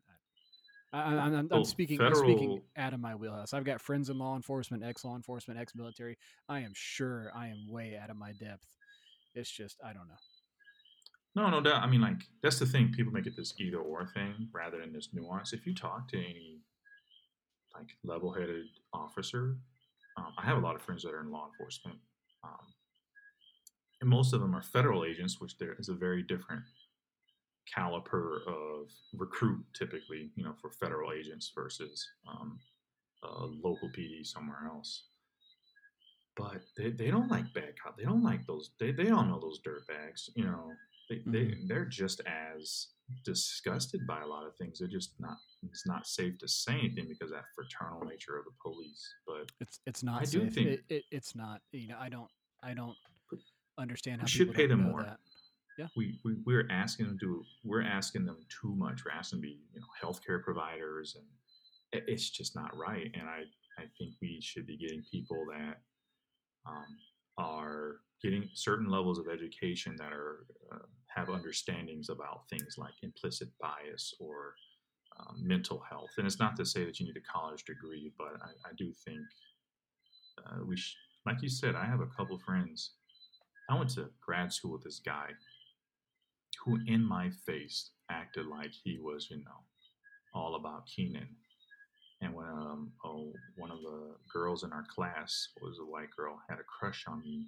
[0.94, 2.00] I, I'm, Well, I'm speaking.
[2.00, 3.54] I'm speaking out of my wheelhouse.
[3.54, 6.18] I've got friends in law enforcement, ex law enforcement, ex military.
[6.48, 8.66] I am sure I am way out of my depth.
[9.34, 10.16] It's just I don't know.
[11.36, 11.84] No, no doubt.
[11.84, 12.94] I mean, like that's the thing.
[12.94, 15.52] People make it this either or thing rather than this nuance.
[15.52, 16.62] If you talk to any
[17.74, 19.58] like level-headed officer,
[20.16, 21.98] um, I have a lot of friends that are in law enforcement,
[22.42, 22.66] um,
[24.06, 26.62] and most of them are federal agents, which there is a very different
[27.76, 30.30] caliper of recruit typically.
[30.36, 32.60] You know, for federal agents versus um,
[33.24, 35.06] a local PD somewhere else.
[36.38, 37.98] But they, they don't like bad cop.
[37.98, 38.72] They don't like those.
[38.80, 40.30] They, they all know those dirt bags.
[40.36, 40.72] You know,
[41.10, 42.88] they, they they're just as
[43.24, 44.80] disgusted by a lot of things.
[44.80, 45.38] They're just not.
[45.64, 49.04] It's not safe to say anything because of that fraternal nature of the police.
[49.26, 50.22] But It's it's not.
[50.22, 51.62] I do think- it, it, it's not.
[51.72, 52.30] You know, I don't
[52.62, 52.98] I don't
[53.78, 55.04] Understand we should pay them more.
[55.04, 55.90] that.
[55.98, 57.44] we, we we're asking them to.
[57.64, 59.04] We're asking them too much.
[59.04, 63.12] We're asking them to be you know healthcare providers, and it's just not right.
[63.14, 63.44] And I
[63.78, 65.82] I think we should be getting people that
[66.66, 66.98] um,
[67.38, 70.86] are getting certain levels of education that are uh,
[71.16, 74.56] have understandings about things like implicit bias or
[75.20, 76.12] um, mental health.
[76.18, 78.92] And it's not to say that you need a college degree, but I, I do
[79.06, 79.20] think
[80.46, 82.92] uh, we, sh- like you said, I have a couple friends.
[83.70, 85.30] I went to grad school with this guy
[86.64, 89.64] who, in my face, acted like he was, you know,
[90.34, 91.28] all about Keenan.
[92.22, 96.40] And when um, oh, one of the girls in our class was a white girl,
[96.50, 97.48] had a crush on me,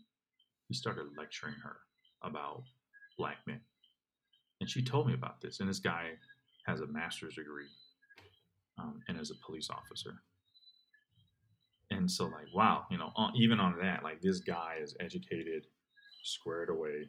[0.68, 1.77] he started lecturing her
[2.23, 2.64] about
[3.18, 3.61] black men.
[4.60, 5.60] And she told me about this.
[5.60, 6.11] And this guy
[6.65, 7.69] has a master's degree
[8.80, 10.15] um, and is a police officer.
[11.89, 15.68] And so, like, wow, you know, even on that, like, this guy is educated,
[16.28, 17.08] squared away,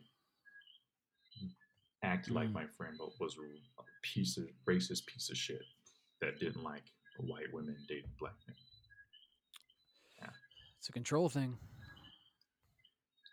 [2.02, 2.52] acted like Mm.
[2.52, 5.62] my friend, but was a piece of racist piece of shit.
[6.20, 6.82] that didn't like
[7.18, 8.56] white women dating black men.
[10.20, 10.30] Yeah.
[10.78, 11.56] It's a control thing.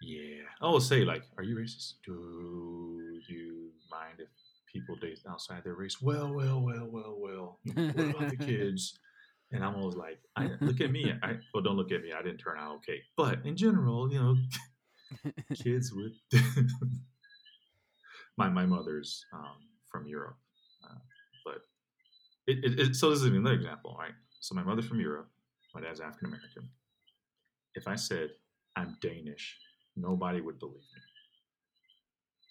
[0.01, 0.43] Yeah.
[0.61, 1.93] I will say, like, are you racist?
[2.05, 4.27] Do you mind if
[4.71, 5.99] people date outside their race?
[5.99, 7.59] Well, well, well, well, well.
[7.73, 8.99] What about the kids?
[9.51, 11.11] And I'm always like, I, look at me.
[11.23, 12.11] I well, don't look at me.
[12.13, 13.01] I didn't turn out okay.
[13.17, 14.35] But in general, you know,
[15.53, 16.13] kids with
[18.37, 19.57] my my mother's um,
[19.91, 20.37] from Europe,
[20.83, 20.97] uh,
[21.45, 21.61] but
[22.47, 24.13] it, it, it, so this is another example, right?
[24.39, 25.29] So my mother's from Europe.
[25.73, 26.69] My dad's African American.
[27.75, 28.31] If I said
[28.75, 29.57] I'm Danish,
[29.95, 31.01] nobody would believe me.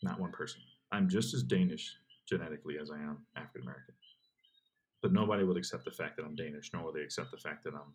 [0.03, 0.61] Not one person.
[0.93, 1.97] I'm just as Danish
[2.29, 3.95] genetically as I am African American.
[5.03, 7.65] But nobody would accept the fact that I'm Danish, nor will they accept the fact
[7.65, 7.93] that I'm.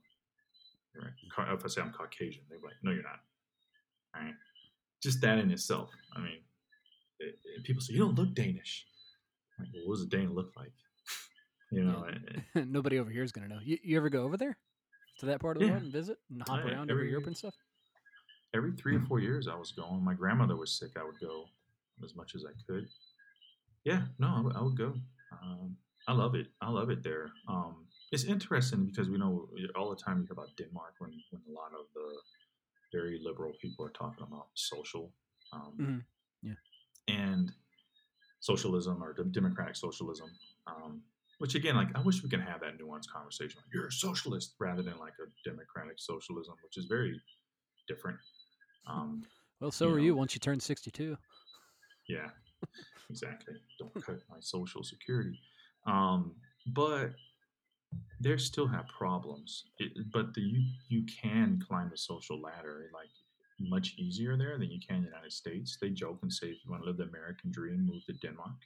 [0.95, 3.21] Right, if I say I'm Caucasian, they're like, "No, you're not."
[4.15, 4.33] All right,
[5.01, 5.89] just that in itself.
[6.15, 6.39] I mean,
[7.19, 8.85] it, it- people say you don't look Danish.
[9.59, 10.71] Like, well, what does a Dane look like?
[11.71, 12.05] you know,
[12.55, 13.59] and- Nobody over here is gonna know.
[13.63, 14.57] You, you ever go over there
[15.19, 15.73] to that part of the Yeah.
[15.73, 17.55] world and visit and hop yeah, around over every- Europe and stuff?
[18.55, 20.03] every three or four years I was going.
[20.03, 20.91] My grandmother was sick.
[20.99, 21.45] I would go
[22.03, 22.87] as much as I could.
[23.83, 24.95] Yeah, no, I would, I would go.
[25.43, 25.77] Um,
[26.07, 26.47] I love it.
[26.59, 27.29] I love it there.
[27.47, 31.43] Um, it's interesting because we know all the time you hear about Denmark when, when
[31.47, 32.07] a lot of the
[32.91, 35.13] very liberal people are talking about social.
[35.51, 36.05] Um, Mhm.
[36.41, 36.55] Yeah.
[37.15, 37.51] And
[38.39, 40.29] socialism or de- democratic socialism.
[40.67, 41.03] Um,
[41.39, 43.61] which again, like I wish we could have that nuanced conversation.
[43.61, 47.21] Like, You're a socialist rather than like a democratic socialism, which is very
[47.87, 48.19] different.
[48.87, 49.23] Um,
[49.59, 50.03] Well, so you are know.
[50.03, 51.17] you once you turn 62.
[52.07, 52.31] yeah,
[53.09, 53.55] exactly.
[53.77, 55.39] Don't cut my social security.
[55.85, 56.35] Um,
[56.67, 57.11] but
[58.19, 59.65] they still have problems.
[59.77, 63.09] It, but the, you you can climb the social ladder like
[63.59, 65.77] much easier there than you can in the United States.
[65.81, 68.59] They joke and say if you want to live the American dream, move to Denmark.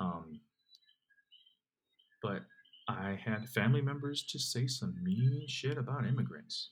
[0.00, 0.40] Um,
[2.22, 2.42] but
[2.88, 6.70] I had family members just say some mean shit about immigrants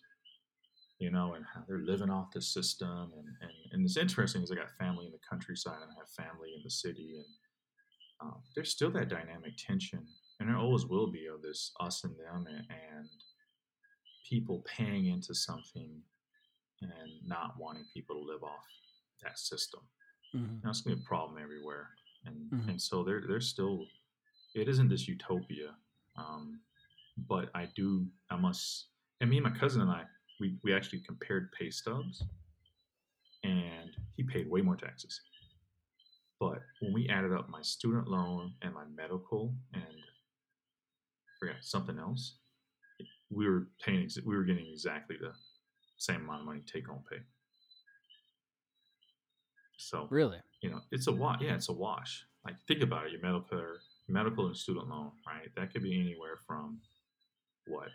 [0.99, 3.13] you know, and how they're living off the system.
[3.17, 6.27] And, and, and it's interesting because I got family in the countryside and I have
[6.27, 7.17] family in the city.
[7.17, 7.27] And
[8.21, 10.07] um, there's still that dynamic tension,
[10.41, 13.09] and there always will be of this us and them and, and
[14.29, 16.01] people paying into something
[16.83, 18.65] and not wanting people to live off
[19.23, 19.81] that system.
[20.35, 20.61] Mhm.
[20.63, 21.91] That's gonna be a problem everywhere,
[22.25, 22.69] and Mhm.
[22.69, 23.87] and so there there's still
[24.55, 25.77] it isn't this utopia,
[26.17, 26.61] um,
[27.17, 28.89] but I do I must
[29.21, 30.07] and me and my cousin and I
[30.41, 32.23] we we actually compared pay stubs,
[33.43, 35.21] and he paid way more taxes.
[36.39, 39.85] But when we added up my student loan and my medical and
[41.39, 42.37] forgot something else,
[43.31, 45.33] we were paying we were getting exactly the
[45.97, 47.19] same amount of money take home pay.
[49.77, 50.39] So Really?
[50.63, 51.41] you know, it's a wash.
[51.41, 52.25] Yeah, it's a wash.
[52.45, 53.13] Like think about it.
[53.13, 53.61] Your medical,
[54.09, 55.49] medical and student loan, right?
[55.57, 56.81] That could be anywhere from
[57.67, 57.89] what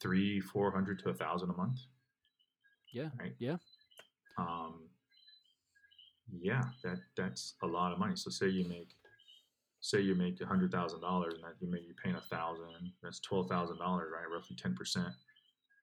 [0.00, 1.78] three, four hundred to a thousand a month.
[2.92, 3.10] Yeah.
[3.18, 3.34] Right.
[3.38, 3.56] Yeah.
[4.38, 4.88] Um.
[6.40, 8.14] Yeah, that that's a lot of money.
[8.16, 8.88] So say you make,
[9.80, 12.92] say you make a hundred thousand dollars, and that you make you paying a thousand.
[13.02, 14.30] That's twelve thousand dollars, right?
[14.32, 15.08] Roughly ten percent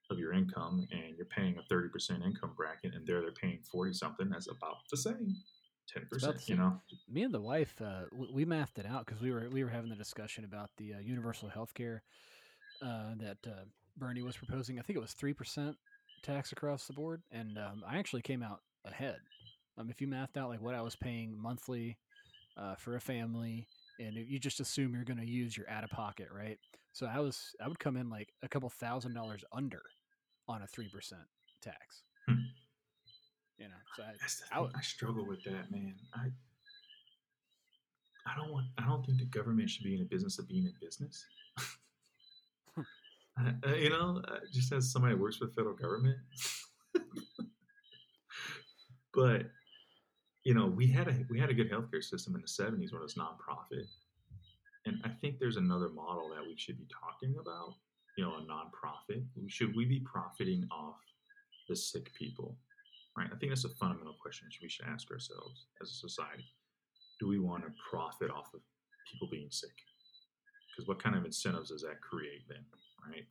[0.10, 3.60] of your income, and you're paying a thirty percent income bracket, and there they're paying
[3.72, 4.30] forty something.
[4.30, 5.36] That's about the same.
[5.95, 6.82] 10% you know.
[7.10, 8.02] Me and the wife, uh,
[8.32, 10.99] we mathed it out because we were we were having the discussion about the uh,
[10.99, 12.03] universal health care
[12.82, 13.64] uh, that uh,
[13.95, 14.80] Bernie was proposing.
[14.80, 15.78] I think it was three percent
[16.24, 19.19] tax across the board, and um, I actually came out ahead.
[19.78, 21.98] Um, if you mathed out like what I was paying monthly
[22.57, 23.68] uh, for a family,
[23.99, 26.57] and if you just assume you're going to use your out of pocket, right?
[26.94, 29.82] So I was I would come in like a couple thousand dollars under
[30.48, 31.22] on a three percent
[31.61, 32.03] tax.
[32.28, 32.36] Hmm.
[33.57, 34.64] You know, so I, That's the I thing.
[34.65, 35.95] would- I struggle with that, man.
[36.15, 36.28] I
[38.30, 38.68] I don't want.
[38.78, 41.26] I don't think the government should be in the business of being in business.
[43.38, 44.22] I, uh, you know,
[44.52, 46.18] just as somebody who works for the federal government.
[49.14, 49.44] but
[50.48, 53.02] you know, we had a we had a good healthcare system in the '70s when
[53.02, 53.86] it was nonprofit,
[54.86, 57.76] and I think there's another model that we should be talking about.
[58.18, 59.26] You know, a nonprofit.
[59.48, 61.02] Should we be profiting off
[61.68, 62.57] the sick people?
[63.18, 63.28] right?
[63.34, 66.45] I think that's a fundamental question we should ask ourselves as a society.
[67.19, 68.61] Do we want to profit off of
[69.11, 69.76] people being sick?
[70.72, 72.64] Because what kind of incentives does that create then,
[73.06, 73.26] right?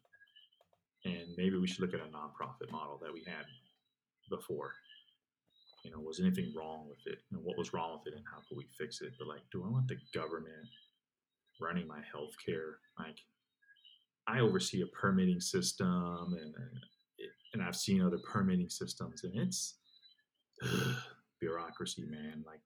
[1.06, 3.46] And maybe we should look at a nonprofit model that we had
[4.28, 4.74] before.
[5.86, 7.20] You know, was anything wrong with it?
[7.30, 9.12] And what was wrong with it, and how could we fix it?
[9.20, 10.66] But like, do I want the government
[11.60, 12.78] running my health care?
[12.98, 13.16] Like,
[14.26, 15.86] I oversee a permitting system,
[16.42, 19.78] and, uh, and I've seen other permitting systems, and it's
[21.40, 22.42] bureaucracy, man.
[22.44, 22.58] Like,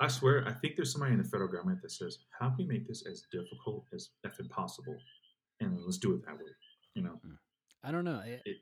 [0.00, 2.66] I swear, I think there's somebody in the federal government that says, "How can we
[2.66, 4.98] make this as difficult as effing possible,
[5.60, 6.52] and let's do it that way."
[6.94, 7.36] You know, hmm.
[7.82, 8.16] I don't know.
[8.22, 8.58] I, It-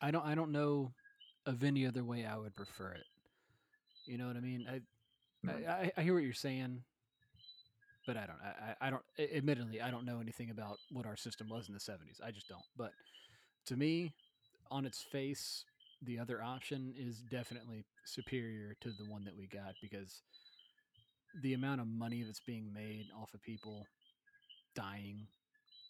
[0.00, 0.24] I don't.
[0.24, 0.94] I don't know
[1.44, 3.04] of any other way I would prefer it.
[4.06, 4.66] You know what I mean?
[4.70, 6.82] I, I, I, I hear what you're saying,
[8.06, 8.38] but I don't.
[8.42, 8.48] I,
[8.84, 9.02] I I don't.
[9.18, 12.24] Admittedly, I don't know anything about what our system was in the '70s.
[12.24, 12.62] I just don't.
[12.76, 12.92] But
[13.66, 14.12] to me,
[14.70, 15.64] on its face,
[16.02, 20.22] the other option is definitely superior to the one that we got because
[21.42, 23.86] the amount of money that's being made off of people
[24.74, 25.26] dying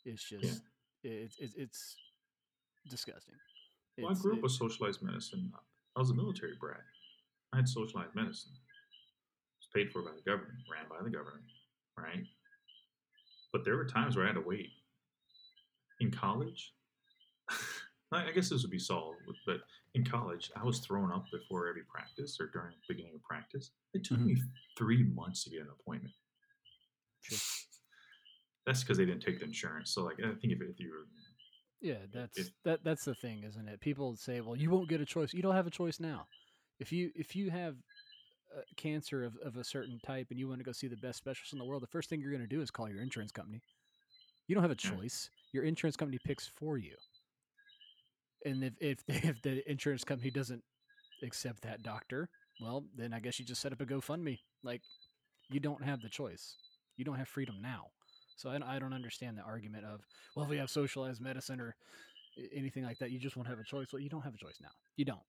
[0.05, 0.63] is just
[1.05, 1.97] it's it's, it's
[2.89, 3.35] disgusting.
[3.99, 5.53] Well, I It's- grew up it- with socialized medicine.
[5.97, 6.81] I was a military brat.
[7.53, 8.53] I had socialized medicine.
[8.53, 11.45] It was paid for by the government, ran by the government,
[11.99, 12.25] right?
[13.53, 14.71] But there were times where I had to wait.
[16.01, 16.75] In college,
[18.13, 19.61] I I guess this would be solved, but
[19.95, 23.71] in college, I was thrown up before every practice or during the beginning of practice.
[23.95, 24.35] It took mm-hmm.
[24.35, 24.43] me
[24.77, 26.15] three months to get an appointment.
[27.23, 27.39] Sure.
[28.67, 29.93] That's because they didn't take the insurance.
[29.93, 31.07] So, like, I think if, if you were
[31.81, 33.81] Yeah, that's that that's the thing, isn't it?
[33.81, 35.33] People say, "Well, you won't get a choice.
[35.33, 36.27] You don't have a choice now.
[36.79, 37.77] If you if you have
[38.57, 41.19] uh, cancer of, of a certain type and you want to go see the best
[41.19, 43.33] specialist in the world, the first thing you're going to do is call your insurance
[43.33, 43.61] company.
[44.47, 45.31] You don't have a choice.
[45.53, 46.95] Your insurance company picks for you.
[48.45, 50.63] And if if if the insurance company doesn't
[51.23, 52.29] accept that doctor,
[52.61, 54.39] well, then I guess you just set up a GoFundMe.
[54.63, 54.83] Like
[55.51, 56.57] you don't have the choice.
[56.97, 57.87] You don't have freedom now.
[58.37, 60.01] So I, I don't understand the argument of,
[60.35, 61.75] well, if we have socialized medicine or
[62.55, 63.89] anything like that, you just won't have a choice.
[63.93, 64.69] Well, you don't have a choice now.
[64.97, 65.21] You don't.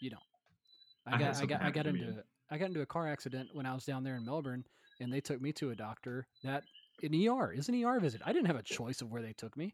[0.00, 0.22] You don't.
[1.06, 3.48] I I got I something got I got into I got into a car accident
[3.52, 4.64] when I was down there in Melbourne,
[5.00, 6.64] and they took me to a doctor that
[7.02, 8.22] an ER is an ER visit.
[8.24, 9.72] I didn't have a choice of where they took me,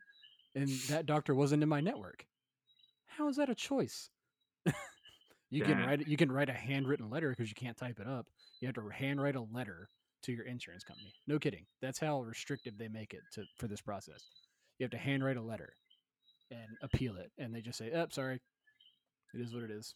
[0.55, 2.27] and that doctor wasn't in my network.
[3.07, 4.09] How is that a choice?
[5.51, 6.07] you can write.
[6.07, 8.27] You can write a handwritten letter because you can't type it up.
[8.61, 9.89] You have to handwrite a letter
[10.23, 11.13] to your insurance company.
[11.27, 11.67] No kidding.
[11.81, 14.23] That's how restrictive they make it to for this process.
[14.79, 15.75] You have to handwrite a letter
[16.51, 18.41] and appeal it, and they just say, "Oh, sorry,
[19.35, 19.95] it is what it is."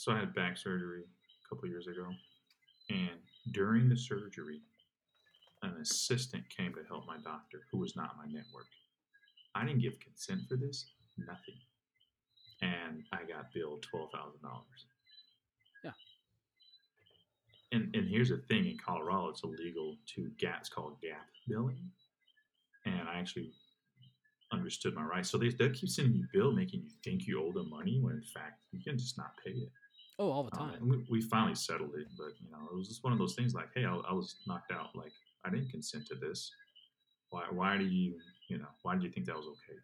[0.00, 2.06] So I had back surgery a couple years ago,
[2.88, 3.20] and
[3.52, 4.62] during the surgery,
[5.62, 8.64] an assistant came to help my doctor, who was not my network.
[9.54, 10.86] I didn't give consent for this,
[11.18, 11.58] nothing,
[12.62, 14.86] and I got billed twelve thousand dollars.
[15.84, 15.90] Yeah.
[17.72, 20.60] And and here's the thing: in Colorado, it's illegal to gap.
[20.60, 21.90] It's called gap billing,
[22.86, 23.52] and I actually
[24.50, 25.28] understood my rights.
[25.28, 28.14] So they they keep sending you bill, making you think you owe them money, when
[28.14, 29.70] in fact you can just not pay it.
[30.20, 30.82] Oh, all the Um, time.
[30.82, 33.34] and we, we finally settled it, but you know, it was just one of those
[33.34, 34.94] things like, hey, I, I was knocked out.
[34.94, 35.12] Like,
[35.46, 36.52] I didn't consent to this.
[37.30, 37.44] Why?
[37.50, 38.18] Why do you,
[38.48, 39.78] you know, why do you think that was okay?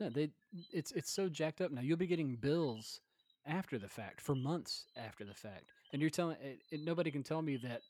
[0.00, 0.30] Yeah, they
[0.70, 1.80] it's it's so jacked up now.
[1.80, 3.00] You'll be getting bills
[3.46, 7.22] after the fact for months after the fact, and you're telling it, it, nobody can
[7.22, 7.80] tell me that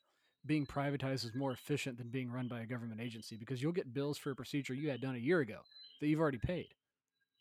[0.46, 3.92] being privatized is more efficient than being run by a government agency because you'll get
[3.94, 5.58] bills for a procedure you had done a year ago
[6.00, 6.68] that you've already paid.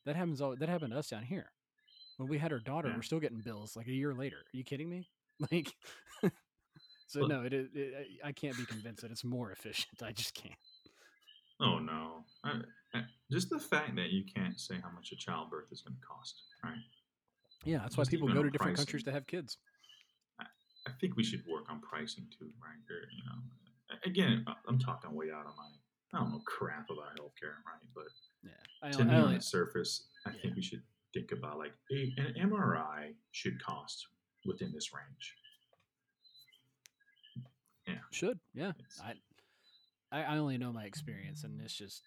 [0.05, 1.51] That happens all that happened to us down here
[2.17, 2.89] when we had our daughter.
[2.89, 2.95] Yeah.
[2.95, 4.37] We're still getting bills like a year later.
[4.37, 5.07] Are you kidding me?
[5.51, 5.73] Like,
[7.07, 10.01] so Well- no, it, it, it I can't be convinced that it's more efficient.
[10.03, 10.53] I just can't.
[11.59, 12.23] Oh no!
[12.43, 12.61] I,
[12.93, 16.05] I, just the fact that you can't say how much a childbirth is going to
[16.05, 16.77] cost, right?
[17.65, 18.75] Yeah, that's why people go to different pricing.
[18.75, 19.57] countries to have kids.
[20.39, 22.75] I think we should work on pricing too, right?
[22.89, 25.69] Or, you know, again, I- I'm talking way out of my,
[26.13, 27.81] I don't know crap about healthcare, right?
[27.95, 28.07] But
[28.43, 30.41] Yeah, to me, I on the surface, I Yeah.
[30.41, 30.83] think we should
[31.13, 34.07] think about like a, an MRI should cost
[34.45, 35.35] within this range.
[38.11, 38.69] Should yeah.
[38.69, 42.03] It's- I, I I only know my experience, and it's just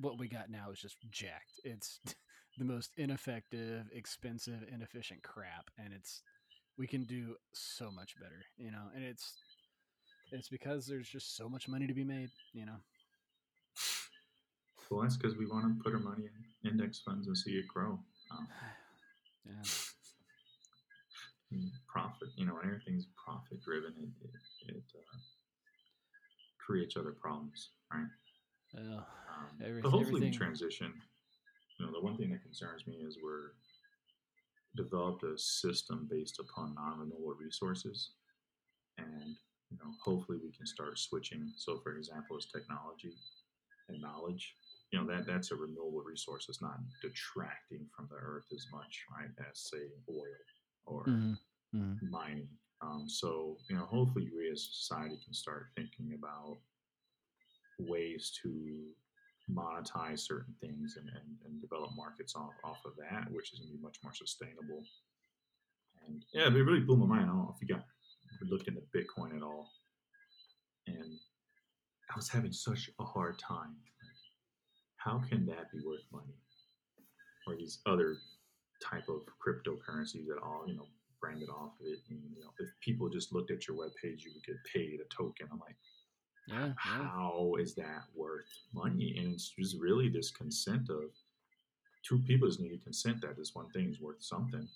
[0.00, 1.60] what we got now is just jacked.
[1.64, 2.00] It's
[2.58, 6.22] the most ineffective, expensive, inefficient crap, and it's
[6.76, 8.84] we can do so much better, you know.
[8.94, 9.34] And it's
[10.30, 12.76] it's because there's just so much money to be made, you know.
[14.90, 16.24] Well, that's because we want to put our money
[16.62, 17.98] in index funds and see it grow.
[18.30, 18.48] Um,
[19.46, 19.62] Yeah,
[21.52, 24.28] and profit, you know, when everything's profit driven, it,
[24.68, 25.18] it, it uh,
[26.58, 28.04] creates other problems, right?
[28.76, 30.92] uh, Um, but hopefully we transition.
[31.78, 33.52] You know, the one thing that concerns me is we're
[34.76, 38.10] developed a system based upon non-renewable resources,
[38.98, 39.36] and
[39.70, 41.52] you know, hopefully we can start switching.
[41.56, 43.14] So, for example, as technology
[43.88, 44.56] and knowledge,
[44.90, 46.46] you know, that that's a renewable resource.
[46.48, 50.24] It's not detracting from the earth as much, right, as say oil
[50.86, 51.36] or mhm,
[51.74, 52.10] mhm.
[52.10, 52.48] mining.
[52.80, 56.58] Um, so, you know, hopefully we as a society can start thinking about
[57.78, 58.94] ways to
[59.50, 63.72] monetize certain things and, and, and develop markets off, off of that, which is going
[63.72, 64.84] to be much more sustainable.
[66.06, 67.24] And yeah, it really blew my mind.
[67.24, 67.84] I don't know if you got
[68.48, 69.70] looked into Bitcoin at all,
[70.86, 71.18] and
[72.10, 73.76] I was having such a hard time.
[74.98, 76.34] How can that be worth money?
[77.46, 78.18] Or these other
[78.82, 80.86] type of cryptocurrencies that all you know
[81.20, 81.98] branded off of it.
[82.10, 85.04] And, you know, if people just looked at your webpage, you would get paid a
[85.14, 85.48] token.
[85.50, 85.74] I'm like,
[86.46, 86.72] Yeah, yeah.
[86.76, 89.16] how is that worth money?
[89.18, 91.10] And it's just really this consent of
[92.04, 94.68] two people just need to consent that this one thing is worth something.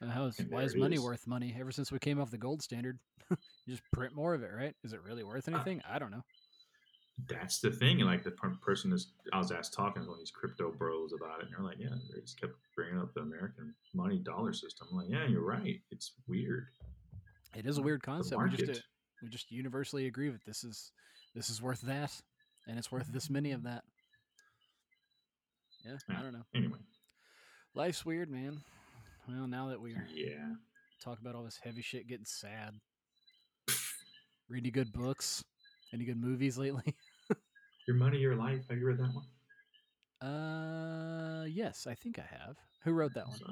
[0.00, 1.02] Uh, How is, why is money is.
[1.02, 1.54] worth money?
[1.60, 2.98] Ever since we came off the gold standard,
[3.30, 3.36] you
[3.68, 4.74] just print more of it, right?
[4.84, 5.82] Is it really worth Uh, anything?
[5.86, 6.22] I don't know.
[7.28, 8.00] That's the thing.
[8.00, 11.12] And like the person is, I was asked talking to one of these crypto bros
[11.12, 14.52] about it, and they're like, yeah, they just kept bringing up the American money dollar
[14.52, 14.88] system.
[14.90, 15.80] I'm like, yeah, you're right.
[15.90, 16.66] It's weird.
[17.54, 18.42] It is a weird concept.
[18.42, 18.82] We just uh,
[19.22, 20.90] we just universally agree that this is
[21.34, 22.12] this is worth that,
[22.66, 23.84] and it's worth this many of that.
[25.84, 26.44] Yeah, I don't know.
[26.54, 26.78] Anyway,
[27.74, 28.60] Life's weird, man.
[29.28, 30.54] Well, now that we're yeah.
[31.02, 32.74] talk about all this heavy shit, getting sad.
[34.48, 35.44] Read any good books?
[35.92, 36.94] Any good movies lately?
[37.86, 38.60] Your money, your life.
[38.70, 40.28] Have you read that one?
[40.30, 42.56] Uh, yes, I think I have.
[42.84, 43.38] Who wrote that one?
[43.38, 43.46] So,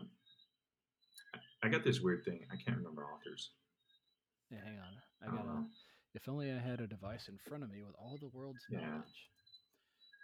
[1.63, 2.47] I- got this weird thing.
[2.51, 3.51] I can't remember authors.
[4.51, 4.97] Yeah, hang on.
[5.23, 5.49] I gotta.
[5.49, 5.67] know.
[6.15, 8.81] If only I had a device in front of me with all the world's Yeah.
[8.81, 9.31] knowledge.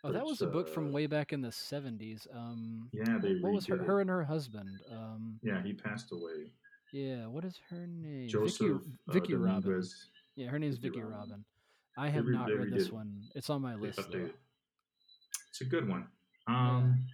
[0.04, 2.26] Oh, that was a book from uh, way back in the seventies.
[2.32, 4.80] Um, Yeah, they what was her, her and her husband?
[4.90, 6.52] Um, Yeah, he passed away.
[6.92, 8.28] yeah, what is her name?
[8.28, 9.82] Joseph Vicki, uh, Vicki Robin.
[10.36, 11.18] Yeah, her name's Vicki Vicki Robin.
[11.30, 11.44] Robin.
[11.98, 12.92] I have not they read this it.
[12.92, 13.22] one.
[13.34, 13.98] It's on my list.
[14.12, 14.30] Though.
[15.50, 16.06] It's a good one.
[16.46, 17.04] Um,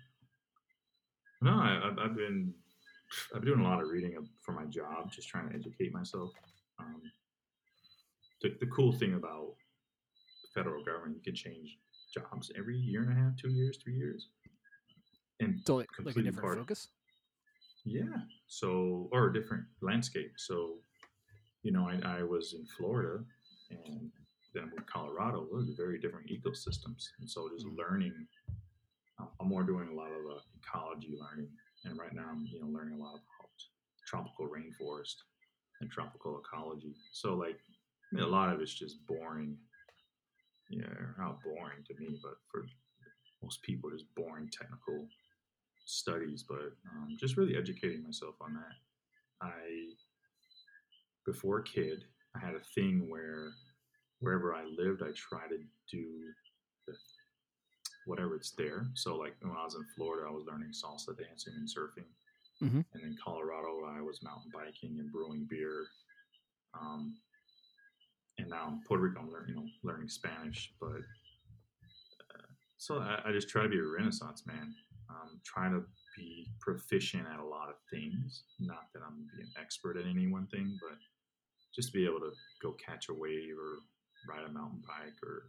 [1.40, 2.52] No, I, I've, I've been
[3.34, 6.30] I've been doing a lot of reading for my job, just trying to educate myself.
[6.78, 7.00] Um,
[8.42, 9.54] the, the cool thing about
[10.42, 11.78] the federal government, you can change
[12.12, 14.28] jobs every year and a half, two years, three years,
[15.40, 16.88] and So like, like a different part- focus.
[17.86, 18.16] Yeah.
[18.46, 20.32] So, or a different landscape.
[20.38, 20.76] So,
[21.62, 23.22] you know, I, I was in Florida
[23.70, 24.10] and
[24.54, 27.08] then with Colorado, those are very different ecosystems.
[27.18, 27.76] And so just Mm.
[27.76, 28.28] learning,
[29.18, 31.56] I'm- I'm more doing a lot of uh, ecology learning.
[31.84, 33.50] And right now I'm, you know, learning a lot about
[34.06, 35.16] tropical rainforest
[35.80, 36.94] and tropical ecology.
[37.12, 39.58] So like, I mean, a lot of it's just boring.
[40.70, 40.86] Yeah,
[41.18, 42.66] not boring to me, but for
[43.42, 45.08] most people, just boring technical
[45.84, 48.76] studies, but um, just really educating myself on that.
[49.42, 49.94] I,
[51.26, 52.04] before kid,
[52.34, 53.52] I had a thing where
[54.24, 55.58] wherever I lived, I try to
[55.90, 56.04] do
[56.86, 56.94] the,
[58.06, 58.86] whatever it's there.
[58.94, 62.08] So, like when I was in Florida, I was learning salsa dancing and surfing.
[62.62, 62.84] Mhm.
[62.94, 65.86] And in Colorado, I was mountain biking and brewing beer.
[66.72, 67.16] Um,
[68.38, 70.72] and now in Puerto Rico, I'm learning, you know, learning Spanish.
[70.80, 71.02] But
[72.30, 72.46] uh,
[72.78, 74.74] so I, I just try to be a Renaissance man.
[75.10, 75.84] Um, trying to
[76.16, 78.44] be proficient at a lot of things.
[78.58, 80.98] Not that I'm being expert at any one thing, but
[81.74, 82.32] just to be able to
[82.62, 83.80] go catch a wave or
[84.28, 85.44] ride a mountain bike or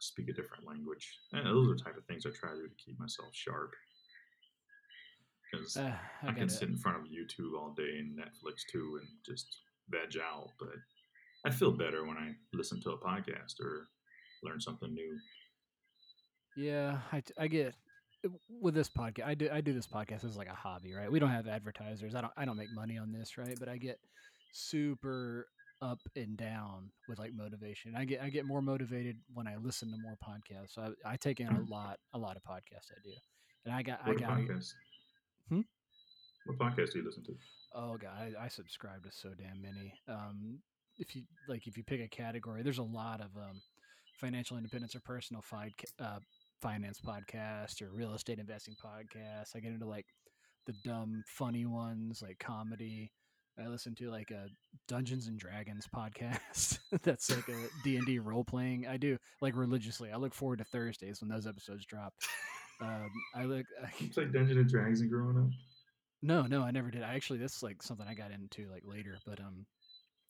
[0.00, 1.18] speak a different language.
[1.32, 3.72] And those are the type of things I try to do to keep myself sharp.
[5.50, 8.98] Because Uh, I, I, can sit in front of YouTube all day and Netflix too
[9.00, 9.46] and just
[9.90, 10.74] veg out, but
[11.44, 13.88] I feel better when I listen to a podcast or
[14.42, 15.18] learn something new.
[16.56, 17.74] Yeah, I, I get
[18.48, 19.26] with this podcast.
[19.26, 21.10] I do I do this podcast as like a hobby, right?
[21.10, 22.14] We don't have advertisers.
[22.14, 23.56] I don't I don't make money on this, right?
[23.58, 23.98] But I get
[24.52, 25.46] super
[25.82, 27.94] up and down with like motivation.
[27.96, 30.74] I get I get more motivated when I listen to more podcasts.
[30.74, 33.10] So I, I take in a lot a lot of podcasts I do,
[33.66, 34.72] and I got I What got podcast?
[35.48, 35.60] Hmm?
[36.46, 37.34] What podcast do you listen to?
[37.74, 39.92] Oh god, I, I subscribe to so damn many.
[40.08, 40.60] Um,
[40.98, 43.60] if you like, if you pick a category, there's a lot of um,
[44.20, 46.18] financial independence or personal fi- uh,
[46.60, 49.56] finance podcast or real estate investing podcasts.
[49.56, 50.06] I get into like
[50.66, 53.10] the dumb, funny ones like comedy.
[53.58, 54.46] I listen to like a
[54.88, 56.78] Dungeons and Dragons podcast.
[57.02, 58.86] That's like a D and D role playing.
[58.86, 60.10] I do like religiously.
[60.10, 62.14] I look forward to Thursdays when those episodes drop.
[62.80, 63.66] Um, I look.
[64.00, 65.50] You played Dungeons and Dragons growing up?
[66.22, 67.02] No, no, I never did.
[67.02, 69.66] I actually, this is like something I got into like later, but um,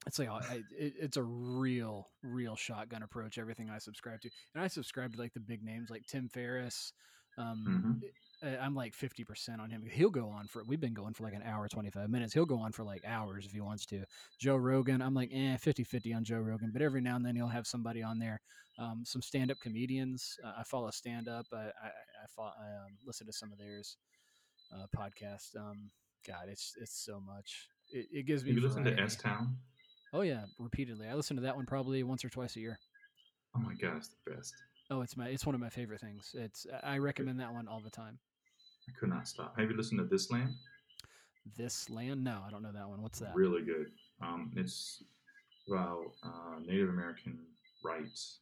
[0.07, 3.39] it's like I, it, it's a real, real shotgun approach.
[3.39, 6.93] Everything I subscribe to, and I subscribe to like the big names like Tim Ferriss.
[7.39, 8.09] Um, Mhm.
[8.43, 9.82] I- I'm like fifty percent on him.
[9.90, 10.64] He'll go on for.
[10.64, 12.32] We've been going for like an hour, twenty five minutes.
[12.35, 14.05] He'll go on for like hours if he wants to.
[14.39, 17.47] Joe Rogan, I'm like eh, 50-50 on Joe Rogan, but every now and then he'll
[17.48, 18.40] have somebody on there.
[18.78, 20.36] Um, some stand up comedians.
[20.44, 21.47] Uh, I follow stand up.
[21.52, 23.97] I I, I, follow, I um, listen to some of theirs
[24.74, 25.56] uh, podcast.
[25.56, 25.90] Um,
[26.27, 27.69] God, it's it's so much.
[27.90, 28.52] It, it gives me.
[28.52, 28.98] You listen to.
[28.98, 29.56] S Town?
[30.12, 31.09] Oh yeah, repeatedly.
[31.09, 32.78] I listen to that one probably once or twice a year.
[33.56, 34.55] Oh my god, it's the best.
[34.90, 36.35] Oh, it's my it's one of my favorite things.
[36.35, 38.19] It's I recommend that one all the time.
[38.89, 39.59] I could not stop.
[39.59, 40.55] Have you listened to This Land?
[41.57, 42.23] This land?
[42.23, 43.03] No, I don't know that one.
[43.03, 43.35] What's that?
[43.35, 43.87] Really good.
[44.21, 45.03] Um, it's
[45.69, 47.39] about uh, Native American
[47.85, 48.39] rights.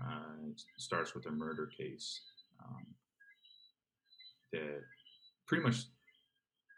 [0.00, 2.20] Uh, it starts with a murder case
[2.64, 2.86] um,
[4.52, 4.80] that
[5.46, 5.84] pretty much,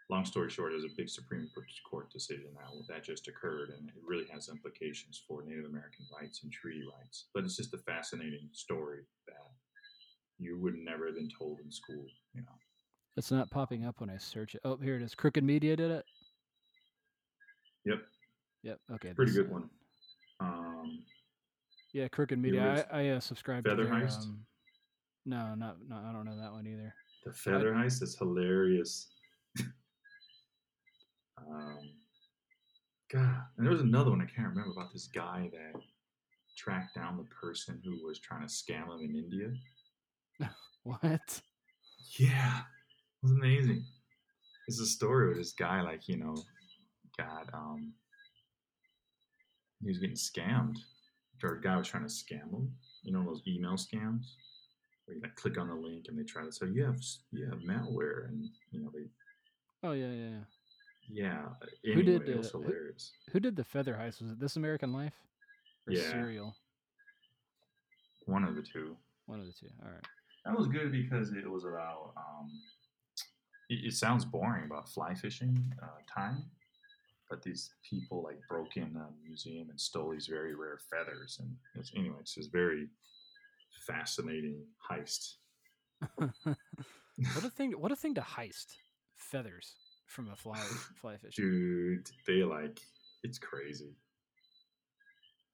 [0.09, 1.49] long story short, is a big Supreme
[1.89, 6.41] Court decision that that just occurred, and it really has implications for Native American rights
[6.43, 7.27] and treaty rights.
[7.33, 9.35] But it's just a fascinating story that
[10.37, 12.57] you would never have been told in school, you know.
[13.17, 14.61] It's not popping up when I search it.
[14.63, 15.15] Oh, here it is.
[15.15, 16.05] Crooked Media did it.
[17.85, 17.99] Yep,
[18.63, 18.79] Yep.
[18.93, 19.13] Okay.
[19.13, 19.69] pretty good one.
[20.39, 21.03] Um,
[21.93, 22.85] Yeah, Crooked Media.
[22.91, 24.23] I, I uh, subscribe Feather to their, Heist?
[24.23, 24.45] Um,
[25.25, 25.97] no, not no.
[25.97, 26.93] I don't know that one either.
[27.25, 29.09] The Feather Heist is hilarious.
[31.37, 31.79] um,
[33.11, 35.81] God, and there was another one I can't remember about this guy that
[36.57, 39.51] tracked down the person who was trying to scam him in India.
[40.83, 41.41] What?
[42.17, 42.61] Yeah,
[43.21, 43.83] was amazing.
[44.67, 46.35] It's a story with this guy, like you know,
[47.17, 47.93] got, um,
[49.81, 50.77] he was getting scammed.
[51.43, 52.71] Or a guy was trying to scam him.
[53.03, 54.25] You know those email scams
[55.05, 56.99] where you like click on the link and they try to say you have
[57.31, 59.05] you have malware, and you know they
[59.83, 60.29] Oh yeah, yeah.
[61.09, 61.47] yeah.
[61.83, 61.93] Yeah.
[61.95, 63.11] Who did, it was uh, who- hilarious.
[63.31, 64.21] Who did the Feather Heist?
[64.21, 65.15] Was it This American Life?
[65.87, 66.09] Or Yeah.
[66.11, 66.55] Serial?
[68.27, 68.95] One of the two.
[69.25, 69.67] One of the two.
[69.83, 70.05] All right.
[70.45, 72.13] That was good because it was about.
[72.15, 72.51] Um,
[73.71, 76.43] it, it sounds boring about fly fishing uh, time,
[77.29, 81.55] but these people like broke in a museum and stole these very rare feathers, and
[81.75, 82.87] it's, anyway, it's just very
[83.87, 85.35] fascinating heist.
[86.15, 87.71] what a thing!
[87.71, 88.75] What a thing to heist
[89.15, 89.75] feathers
[90.07, 90.59] from a fly
[90.99, 91.35] fly fish.
[91.35, 92.79] Dude, they like
[93.23, 93.93] it's crazy.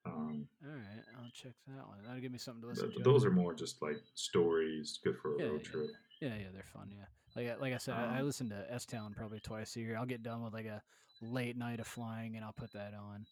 [0.05, 1.97] Um, All right, I'll check that one.
[2.05, 3.09] That'll give me something to th- listen to.
[3.09, 5.69] those are more just like stories, good for a Yeah, road yeah.
[5.69, 5.89] trip.
[6.21, 6.89] Yeah, yeah, they're fun.
[6.97, 7.05] Yeah,
[7.37, 9.79] like I- like I said, I, I Um, listen to S Town probably twice a
[9.79, 9.95] year.
[9.97, 10.81] I'll get done with like a
[11.21, 13.25] late night of flying, and I'll put that on,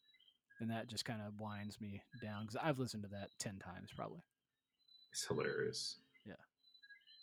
[0.60, 3.90] and that just kind of winds me down because I've listened to that ten times
[3.96, 4.22] probably.
[5.12, 5.98] It's hilarious.
[6.26, 6.34] Yeah.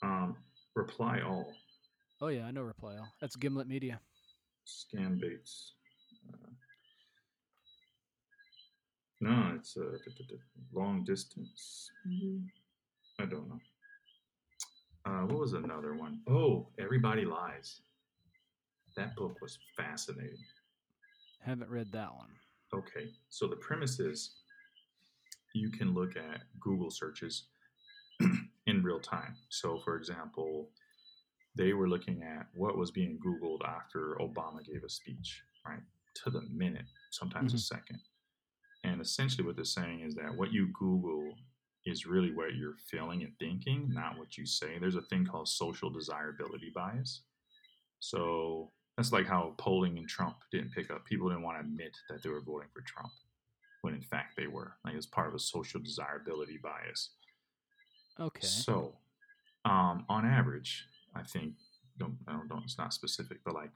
[0.03, 0.37] Um,
[0.75, 1.53] reply all.
[2.21, 3.09] Oh yeah, I know Reply All.
[3.21, 4.01] That's Gimlet Media.
[4.67, 5.73] Scam baits.
[6.33, 6.37] Uh,
[9.21, 9.99] no, it's a
[10.73, 11.91] long distance.
[13.19, 13.59] I don't know.
[15.05, 16.21] Uh, what was another one?
[16.29, 17.81] Oh, Everybody Lies.
[18.97, 20.37] That book was fascinating.
[21.45, 22.29] Haven't read that one.
[22.75, 24.37] Okay, so the premise is
[25.55, 27.45] you can look at Google searches
[28.67, 29.35] in real time.
[29.49, 30.71] So, for example,
[31.57, 35.81] they were looking at what was being Googled after Obama gave a speech, right?
[36.25, 38.01] To the minute, sometimes a second.
[38.85, 41.35] And essentially, what they're saying is that what you Google
[41.85, 44.79] is really what you're feeling and thinking, not what you say.
[44.79, 47.23] There's a thing called social desirability bias.
[47.99, 51.05] So, that's like how polling in Trump didn't pick up.
[51.07, 53.11] People didn't want to admit that they were voting for Trump
[53.83, 54.77] when in fact they were.
[54.85, 57.11] Like it's part of a social desirability bias.
[58.19, 58.47] Okay.
[58.47, 58.95] So,
[59.65, 60.85] um, on average,
[61.15, 61.55] I think
[61.99, 63.71] don't I don't, don't it's not specific, but like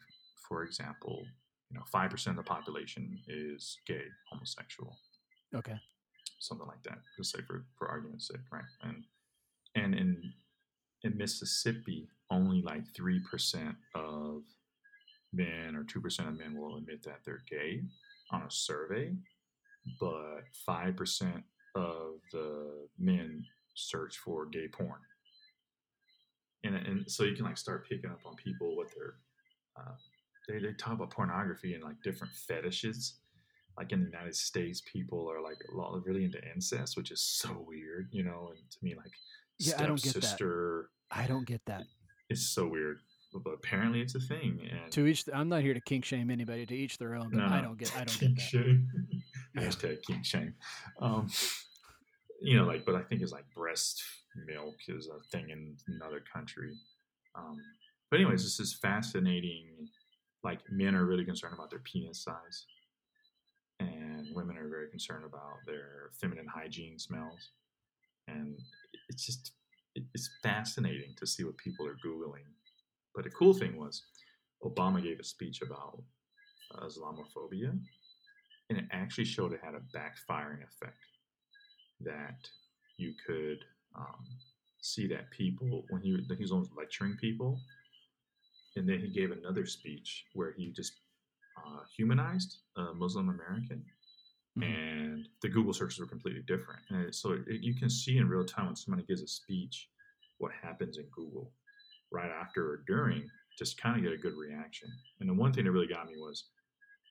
[0.48, 1.24] for example,
[1.70, 4.96] you know, five percent of the population is gay, homosexual,
[5.54, 5.78] Okay.
[6.38, 6.98] Something like that.
[7.16, 8.64] Just say for for argument's sake, right?
[8.82, 9.04] And
[9.74, 10.32] and in
[11.02, 14.42] in Mississippi, only like three percent of
[15.32, 17.82] men or two percent of men will admit that they're gay
[18.30, 19.12] on a survey,
[20.00, 21.42] but five percent
[21.74, 23.44] of the men
[23.74, 25.00] search for gay porn.
[26.64, 29.16] And, and so you can like start picking up on people what they're
[29.78, 29.94] uh,
[30.48, 33.18] they, they talk about pornography and like different fetishes
[33.78, 37.20] like in the United States, people are like a lot really into incest, which is
[37.20, 38.50] so weird, you know.
[38.56, 39.12] And to me, like
[39.58, 40.22] Yeah, I don't get that.
[40.24, 41.84] stepsister I don't get that.
[42.30, 42.98] is so weird,
[43.32, 44.58] but, apparently it's a thing.
[44.70, 46.66] And To each, I'm not here to kink shame anybody.
[46.66, 47.30] To each their own.
[47.30, 47.94] But No, I don't get.
[47.94, 48.64] I don't kink get that.
[48.64, 48.88] shame.
[49.56, 50.54] Hashtag kink shame.
[51.00, 51.28] Um,
[52.42, 54.02] you know, like, but I think it's like breast
[54.46, 56.72] milk is a thing in another country.
[57.34, 57.56] Um,
[58.10, 59.88] but anyways, this is fascinating.
[60.44, 62.66] Like men are really concerned about their penis size,
[64.36, 67.50] women are very concerned about their feminine hygiene smells.
[68.28, 68.58] And
[69.08, 69.52] it's just,
[69.94, 72.46] it's fascinating to see what people are googling.
[73.14, 74.02] But the cool thing was,
[74.62, 76.02] Obama gave a speech about
[76.74, 77.78] Islamophobia,
[78.68, 80.98] and it actually showed it had a backfiring effect.
[82.00, 82.36] That
[82.98, 83.58] you could
[83.98, 84.24] um,
[84.82, 87.58] see that people when he he was almost lecturing people,
[88.76, 90.92] and then he gave another speech where he just
[91.56, 93.84] uh, humanized a Muslim American,
[94.56, 94.62] Mhm.
[94.64, 96.80] and the Google searches were completely different.
[96.90, 99.90] And so it, you can see in real time when somebody gives a speech
[100.38, 101.52] what happens in Google
[102.10, 104.88] right after or during, just kind of get a good reaction.
[105.20, 106.44] And the one thing that really got me was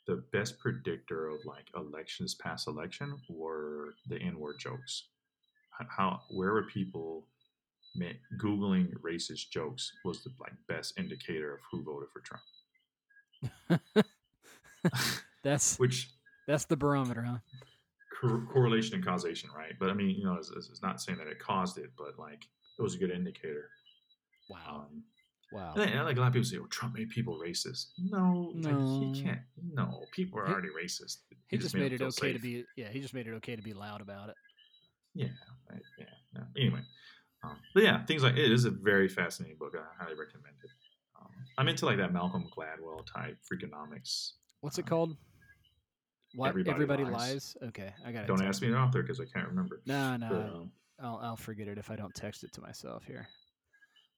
[0.07, 5.09] the best predictor of like elections past election were the N-word jokes.
[5.89, 7.27] How where were people
[8.37, 12.43] googling racist jokes was the like best indicator of who voted for Trump.
[15.43, 16.09] That's Which
[16.47, 17.37] that's the barometer, huh?
[18.21, 19.73] cor- correlation and causation, right?
[19.79, 22.45] But I mean, you know, it's, it's not saying that it caused it, but like
[22.77, 23.69] it was a good indicator.
[24.49, 24.87] Wow.
[24.91, 25.03] Um,
[25.51, 25.73] Wow.
[25.75, 28.73] and then, like a lot of people say, "Oh, Trump made people racist." No, like,
[28.73, 28.99] No.
[29.13, 29.39] he can't.
[29.73, 31.19] No, people are He- already racist.
[31.47, 33.61] He just made them it okay to be yeah, he just made it okay to
[33.61, 34.35] be loud about it.
[35.13, 35.27] Yeah,
[35.69, 36.05] right, yeah.
[36.33, 36.41] No.
[36.57, 36.81] Anyway,
[37.43, 39.75] um, but yeah, things like it is a very fascinating book.
[39.77, 40.69] I highly recommend it.
[41.21, 44.31] Um, I'm into like that Malcolm Gladwell type freakonomics.
[44.61, 45.17] What's it Uh, called?
[46.35, 47.13] What Everybody everybody, Lies.
[47.13, 47.57] lies.
[47.69, 48.27] Okay, I got it.
[48.27, 49.81] Don't ask me an author because I can't remember.
[49.85, 50.71] No, no, But, um,
[51.01, 53.27] I'll I'll forget it if I don't text it to myself here.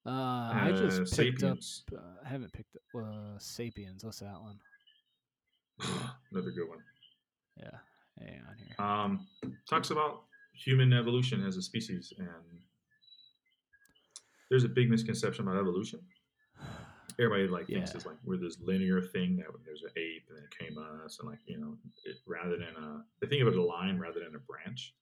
[0.04, 1.98] Uh, I just uh, picked Sapiens, up.
[1.98, 4.04] Uh, I haven't picked up uh, Sapiens.
[4.04, 4.58] What's that one?
[6.32, 6.78] another good one.
[7.56, 7.70] Yeah,
[8.18, 8.84] hang on here.
[8.84, 9.26] Um,
[9.68, 10.22] talks about
[10.54, 12.26] human evolution as a species, and
[14.50, 16.00] there's a big misconception about evolution.
[17.18, 17.96] Everybody like thinks Yeah.
[17.96, 21.18] it's like we're this linear thing that there's an ape and then it came us,
[21.20, 24.20] and like you know, it, rather than a they think of it a line rather
[24.20, 24.94] than a branch.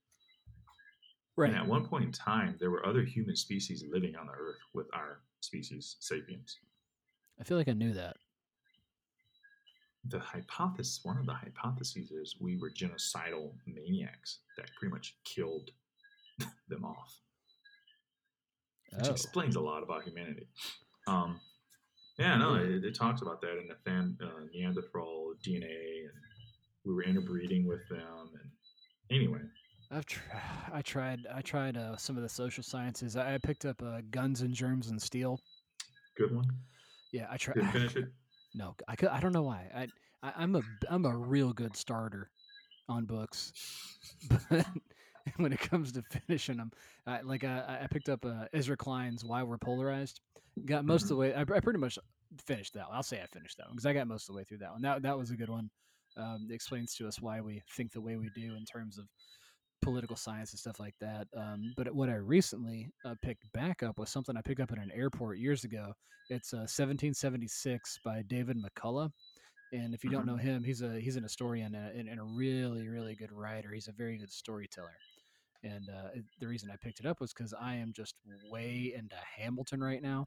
[1.36, 1.50] Right.
[1.50, 4.56] And at one point in time, there were other human species living on the Earth
[4.72, 6.56] with our species, sapiens.
[7.38, 8.16] I feel like I knew that.
[10.08, 15.72] The hypothesis, one of the hypotheses, is we were genocidal maniacs that pretty much killed
[16.68, 17.20] them off.
[18.96, 20.46] which Oh, explains a lot about humanity.
[21.06, 21.38] Um,
[22.18, 26.12] yeah, no, it, it talks about that in the Than, uh, Neanderthal DNA, and
[26.84, 28.30] we were interbreeding with them.
[28.40, 28.51] And
[29.10, 29.40] anyway,
[29.90, 30.20] I've tr-
[30.72, 33.16] I tried I tried uh, some of the social sciences.
[33.16, 35.40] I, I picked up uh, Guns and Germs and Steel.
[36.16, 36.47] good one.
[37.12, 37.72] Yeah, I tried.
[37.72, 38.06] Finish it.
[38.55, 39.66] No, I could, I don't know why.
[39.74, 39.88] I,
[40.22, 42.30] I I'm a I'm a real good starter
[42.88, 43.52] on books,
[44.51, 44.66] but
[45.36, 46.72] when it comes to finishing them,
[47.06, 50.20] I, like I, I picked up uh, Ezra Klein's Why We're Polarized.
[50.64, 51.34] Got most of the way.
[51.34, 51.98] I, I pretty much
[52.46, 52.88] finished that.
[52.88, 52.96] one.
[52.96, 54.72] I'll say I finished that one because I got most of the way through that
[54.72, 54.82] one.
[54.82, 55.70] That that was a good one.
[56.16, 59.06] Um, it explains to us why we think the way we do in terms of
[59.82, 61.28] political science and stuff like that.
[61.36, 64.78] Um, but what I recently uh, picked back up was something I picked up at
[64.78, 65.92] an airport years ago.
[66.30, 69.10] It's uh, 1776 by David McCullough.
[69.72, 70.26] And if you don't Mhm.
[70.26, 73.72] know him, he's a he's an historian and a, and a really really good writer.
[73.72, 74.96] He's a very good storyteller.
[75.62, 79.16] And uh, the reason I picked it up was because I am just way into
[79.16, 80.26] Hamilton right now,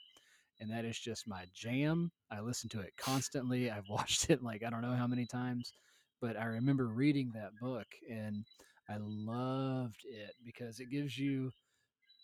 [0.60, 2.12] and that is just my jam.
[2.32, 3.72] I listen to it constantly.
[3.72, 5.74] I've watched it like I don't know how many times,
[6.22, 8.46] but I remember reading that book and
[8.90, 11.52] I loved it because it gives you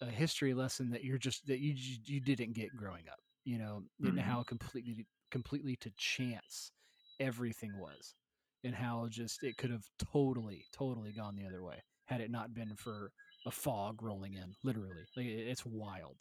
[0.01, 1.73] a history lesson that you're just that you
[2.05, 3.19] you didn't get growing up.
[3.45, 4.19] You know, and Mhm.
[4.19, 6.71] how completely completely to chance
[7.19, 8.15] everything was,
[8.63, 12.53] and how just it could have totally totally gone the other way had it not
[12.53, 13.11] been for
[13.45, 14.55] a fog rolling in.
[14.63, 16.15] Literally, like it's wild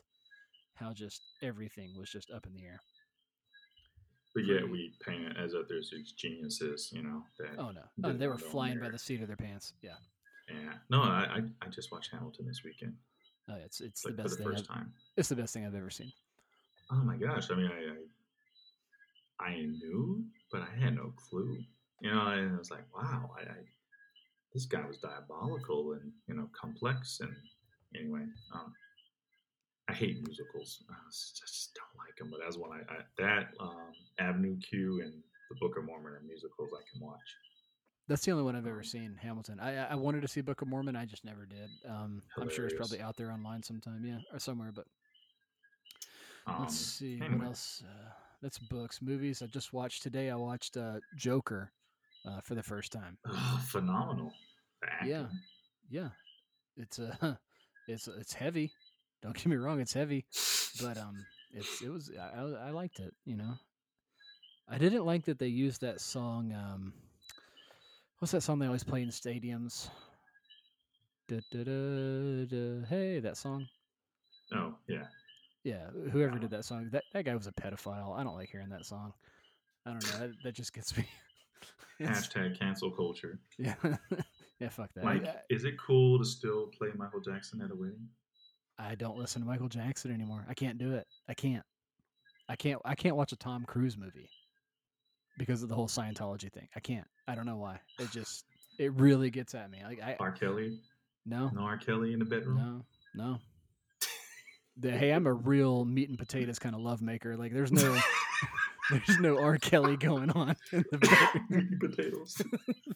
[0.74, 2.80] how just everything was just up in the air.
[4.34, 4.72] But yet hmm.
[4.72, 7.22] we paint it as if there's these geniuses, you know.
[7.38, 9.72] That, Oh no, oh, they were flying by the seat of their pants.
[9.82, 9.92] Yeah,
[10.48, 10.74] Yeah.
[10.90, 12.94] No, I, I I just watched Hamilton this weekend,
[13.48, 14.52] oh, it's it's like the for best the thing.
[14.52, 14.92] first I've, time.
[15.16, 16.12] it's the best thing I've ever seen.
[16.90, 17.50] Oh my gosh!
[17.50, 21.58] I mean, I I, I knew, but I had no clue.
[22.00, 23.54] You know, and I was like, wow, I, I
[24.54, 27.34] this guy was diabolical and you know complex and
[27.98, 28.22] anyway.
[28.54, 28.72] Um,
[29.88, 30.82] I hate musicals.
[30.88, 32.30] I just, don't like them.
[32.30, 35.12] But that's one I, I that um, Avenue Q and
[35.50, 37.18] the Book of Mormon are musicals I can watch.
[38.08, 39.18] That's the only one I've ever Um, seen.
[39.20, 39.60] Hamilton.
[39.60, 40.96] I I- I wanted to see Book of Mormon.
[40.96, 41.68] I just never did.
[41.88, 44.04] Um, I'm sure it's probably out there online sometime.
[44.04, 44.72] Yeah, or somewhere.
[44.72, 44.86] But
[46.46, 47.36] Um, let's see anyway.
[47.38, 47.82] what else.
[47.86, 48.10] Uh,
[48.42, 49.42] that's books, movies.
[49.42, 50.30] I just watched today.
[50.30, 51.72] I watched uh, Joker
[52.26, 53.18] uh, for the first time.
[53.26, 54.32] Oh, phenomenal.
[55.04, 55.26] Yeah.
[55.90, 56.08] Yeah,
[56.76, 57.36] it's uh,
[57.88, 58.72] it's it's heavy.
[59.22, 60.24] Don't get me wrong, it's heavy,
[60.82, 63.14] but um, it's it was I, I liked it.
[63.24, 63.54] You know,
[64.68, 66.52] I didn't like that they used that song.
[66.52, 66.92] Um,
[68.18, 69.88] what's that song they always play in stadiums?
[71.28, 73.66] Da, da, da, da, hey, that song.
[74.54, 75.04] Oh yeah.
[75.62, 78.18] Yeah, whoever did that song, that that guy was a pedophile.
[78.18, 79.14] I don't like hearing that song.
[79.86, 80.18] I don't know.
[80.18, 81.06] That, that just gets me.
[82.00, 83.38] Hashtag cancel culture.
[83.58, 83.74] yeah,
[84.60, 84.68] yeah.
[84.68, 85.04] Fuck that.
[85.04, 88.08] Like, I, is it cool to still play Michael Jackson at a wedding?
[88.78, 90.44] I don't listen to Michael Jackson anymore.
[90.48, 91.06] I can't do it.
[91.28, 91.64] I can't.
[92.48, 92.80] I can't.
[92.84, 94.28] I can't watch a Tom Cruise movie
[95.38, 96.68] because of the whole Scientology thing.
[96.74, 97.06] I can't.
[97.28, 97.80] I don't know why.
[97.98, 98.44] It just.
[98.78, 99.78] It really gets at me.
[99.84, 100.16] Like I.
[100.18, 100.32] R.
[100.32, 100.80] Kelly?
[101.24, 101.50] No.
[101.54, 101.78] No R.
[101.78, 102.84] Kelly in the bedroom?
[103.14, 103.30] No.
[103.30, 103.38] No.
[104.76, 107.36] The, hey, I'm a real meat and potatoes kind of love maker.
[107.36, 107.96] Like, there's no,
[108.90, 109.56] There's no R.
[109.58, 111.76] Kelly going on in the.
[111.80, 112.40] Potatoes.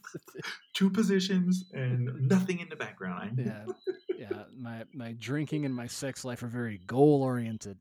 [0.74, 3.43] Two positions and nothing in the background.
[3.44, 3.65] yeah,
[4.19, 4.44] yeah.
[4.56, 7.78] My my drinking and my sex life are very goal oriented.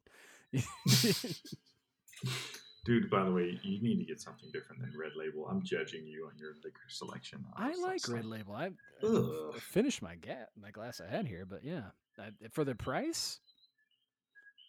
[2.85, 5.45] Dude, by the way, you need to get something different than Red Label.
[5.47, 7.43] I'm judging you on your liquor selection.
[7.57, 8.55] I was like Red Label.
[8.55, 8.69] I,
[9.03, 11.83] I finished my gat my glass I had here, but yeah,
[12.17, 13.41] I, for the price,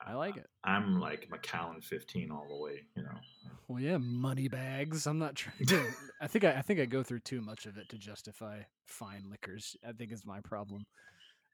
[0.00, 0.46] I like it.
[0.64, 3.18] I'm like Macallan 15 all the way, you know.
[3.66, 5.06] Well, yeah, money bags.
[5.06, 5.84] I'm not trying to.
[6.20, 9.24] I think I, I think I go through too much of it to justify fine
[9.30, 9.76] liquors.
[9.86, 10.86] I think is my problem.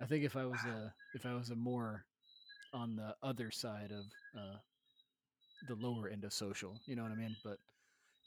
[0.01, 2.05] I think if I was a if I was a more
[2.73, 4.05] on the other side of
[4.39, 4.57] uh,
[5.69, 7.37] the lower end of social, you know what I mean.
[7.43, 7.59] But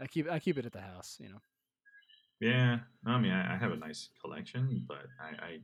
[0.01, 1.39] I keep I keep it at the house, you know.
[2.39, 5.57] Yeah, I mean, I, I have a nice collection, but I, I,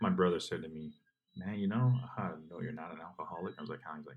[0.00, 0.92] my brother said to me,
[1.40, 4.16] "Man, you know I know you're not an alcoholic?" I was like, "How?" He's like,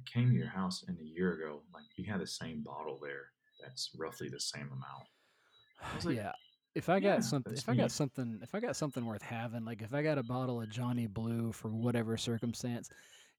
[0.00, 1.62] "I came to your house in a year ago.
[1.74, 3.32] Like, you had the same bottle there.
[3.62, 6.32] That's roughly the same amount." like, yeah.
[6.74, 9.22] If I yeah, got something, that's if I got something, if I got something worth
[9.22, 12.90] having, like if I got a bottle of Johnny Blue for whatever circumstance,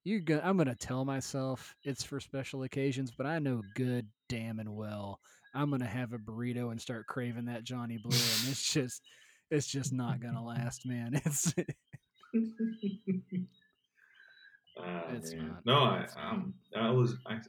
[0.03, 4.59] you go, I'm gonna tell myself it's for special occasions, but I know good damn
[4.59, 5.19] and well
[5.53, 9.01] I'm gonna have a burrito and start craving that Johnny Blue, and it's just,
[9.51, 11.13] it's just not gonna last, man.
[11.25, 11.53] It's
[14.79, 15.47] Ah, It's man.
[15.47, 15.65] not.
[15.65, 17.39] No, I, um, I was, I,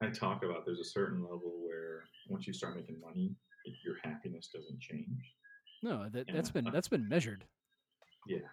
[0.00, 3.34] I talk about there's a certain level where once you start making money,
[3.64, 5.34] it, your happiness doesn't change.
[5.82, 6.60] no, that that's Yeah.
[6.62, 7.44] been that's been measured.
[8.28, 8.46] Yeah.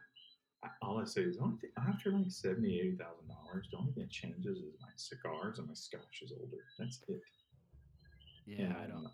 [0.64, 3.92] I, all I say is only thing after like seventy, eighty thousand dollars, the only
[3.94, 6.64] thing that changes is my cigars and my scotch is older.
[6.80, 7.22] That's it.
[8.48, 9.08] Yeah, I don't.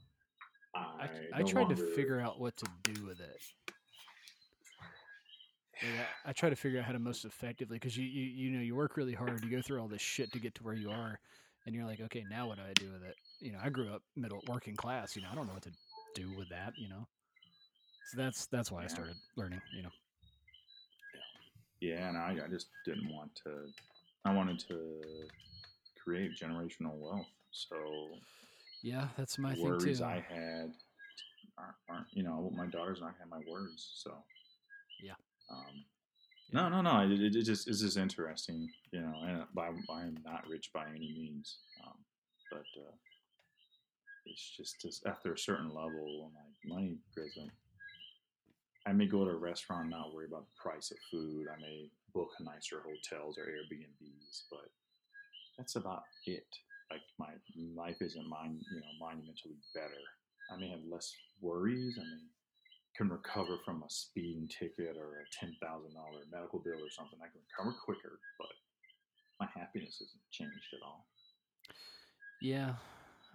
[0.73, 3.41] I, I, I tried to figure out what to do with it.
[5.83, 8.61] I, I try to figure out how to most effectively because you, you you know
[8.61, 10.89] you work really hard, you go through all this shit to get to where you
[10.91, 11.19] are,
[11.65, 13.15] and you're like, okay, now what do I do with it?
[13.39, 15.15] You know, I grew up middle working class.
[15.15, 15.71] You know, I don't know what to
[16.13, 16.73] do with that.
[16.77, 17.07] You know,
[18.05, 19.61] so that's that's why I started learning.
[19.73, 19.91] You know,
[21.81, 23.73] Yeah, and I, I just didn't want to.
[24.23, 25.27] I wanted to
[25.97, 27.25] create generational wealth.
[27.51, 28.19] So
[28.83, 30.05] yeah, that's my the thing worries too.
[30.05, 30.73] I had
[31.57, 33.91] aren't, aren't you know my daughter's not gonna have my words.
[33.95, 34.11] So
[35.01, 35.15] Yeah.
[35.51, 35.85] Um,
[36.53, 36.99] no, no, no.
[37.01, 39.13] It, it, it just it's just interesting, you know.
[39.25, 41.97] And by, I'm not rich by any means, um,
[42.49, 42.95] but uh,
[44.25, 47.51] it's just, just after a certain level, like money doesn't.
[48.87, 51.47] I may go to a restaurant and not worry about the price of food.
[51.47, 54.69] I may book nicer hotels or Airbnbs, but
[55.57, 56.47] that's about it.
[56.89, 57.29] Like my
[57.75, 60.01] life isn't mine, you know, monumentally better.
[60.51, 61.97] I may have less worries.
[61.97, 62.21] I may
[62.95, 67.19] can recover from a speeding ticket or a ten thousand dollar medical bill or something.
[67.21, 68.49] I can recover quicker, but
[69.39, 71.09] my happiness hasn't changed at all.
[72.39, 72.77] Yeah,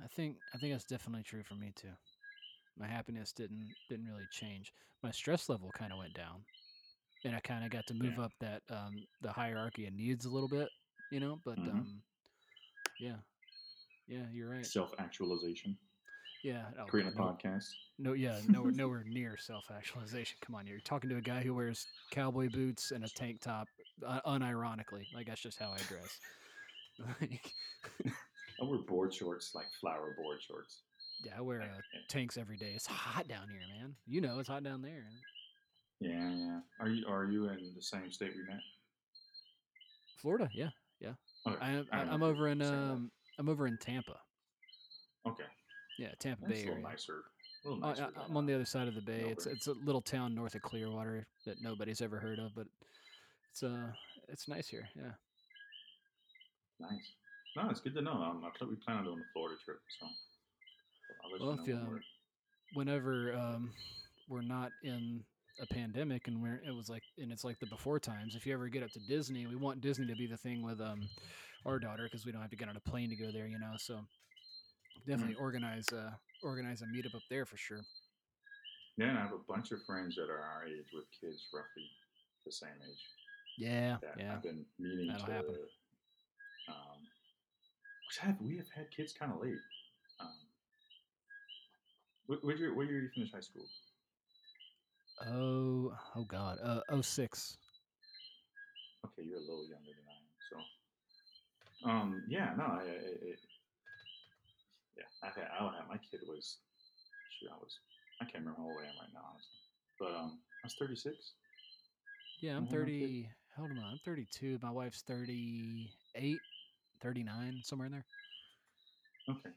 [0.01, 1.93] I think I think that's definitely true for me too.
[2.77, 4.75] My happiness didn't didn't really change.
[5.03, 6.47] My stress level kind of went down,
[7.25, 8.21] and I kind of got to move Yeah.
[8.21, 10.73] up that um, the hierarchy of needs a little bit,
[11.11, 11.37] you know.
[11.37, 11.67] But Mhm.
[11.69, 12.05] um,
[12.99, 13.21] yeah,
[14.07, 14.73] yeah, you're right.
[14.73, 15.79] Self actualization,
[16.47, 17.71] Yeah, oh, creating a no, podcast.
[17.99, 20.39] no, yeah, nowhere nowhere near self actualization.
[20.41, 23.67] Come on, you're talking to a guy who wears cowboy boots and a tank top,
[24.07, 25.07] uh, unironically.
[25.13, 26.21] Like that's just how I dress.
[27.21, 27.53] Like,
[28.07, 30.81] I wear board shorts, like flower board shorts.
[31.23, 32.73] yeah, I wear uh, tanks every day.
[32.75, 33.95] It's hot down here, man.
[34.07, 35.05] You know, it's hot down there.
[36.01, 36.61] Yeah, yeah.
[36.81, 38.63] Are you are you in the same state we met?
[40.23, 40.71] Florida, yeah.
[41.47, 41.57] Okay.
[41.61, 44.17] I, I I'm over in um, I'm over in Tampa.
[45.27, 45.45] Okay,
[45.99, 46.89] Yeah, Tampa that's Bay a little area.
[46.89, 47.23] nicer.
[47.65, 48.09] A little Uh, nicer.
[48.17, 49.21] I, I'm on uh, the other side of the bay.
[49.31, 49.53] It's Melbourne.
[49.57, 52.67] it's a little town north of Clearwater that nobody's ever heard of, but
[53.51, 53.93] it's uh
[54.29, 54.89] it's nice here.
[54.95, 55.13] Yeah.
[56.81, 57.13] Nice.
[57.57, 58.13] No, it's good to know.
[58.13, 60.07] Um, I thought we plan on doing a Florida trip, so
[61.25, 62.01] I'll Well, if you, um,
[62.75, 63.73] Whenever um
[64.29, 65.25] we're not in
[65.61, 68.35] a pandemic and we're it was like and it's like the before times.
[68.35, 70.81] If you ever get up to Disney, we want Disney to be the thing with
[70.81, 71.09] um
[71.65, 73.59] our daughter because we don't have to get on a plane to go there, you
[73.59, 73.73] know.
[73.79, 74.01] So
[75.07, 77.83] definitely organize a organize a meetup up there for sure.
[78.97, 81.85] Yeah, and I have a bunch of friends that are our age with kids roughly
[82.45, 83.03] the same age.
[83.59, 84.35] Yeah, yeah.
[84.35, 85.33] I've been meaning That'll to.
[85.33, 85.57] happen.
[86.69, 86.99] Um,
[88.09, 89.59] which have we have had kids kind of late.
[90.21, 90.29] Um,
[92.27, 92.75] what, year?
[92.75, 93.67] What year did you finish high school?
[95.27, 96.59] Oh, oh God.
[96.63, 97.57] Uh, oh six.
[99.05, 100.27] Okay, you're a little younger than I am.
[101.83, 103.35] So, um, yeah, no, I, I,
[105.27, 106.59] I yeah, I I had my kid was,
[107.29, 107.79] shoot, I was,
[108.21, 109.59] I can't remember how old I am right now, honestly,
[109.99, 111.33] but um, I was 36.
[112.41, 113.29] Yeah, I'm 30.
[113.57, 114.59] Hold on, I'm 32.
[114.63, 116.41] My wife's 38,
[117.01, 118.05] 39, somewhere in there.
[119.31, 119.51] Okay.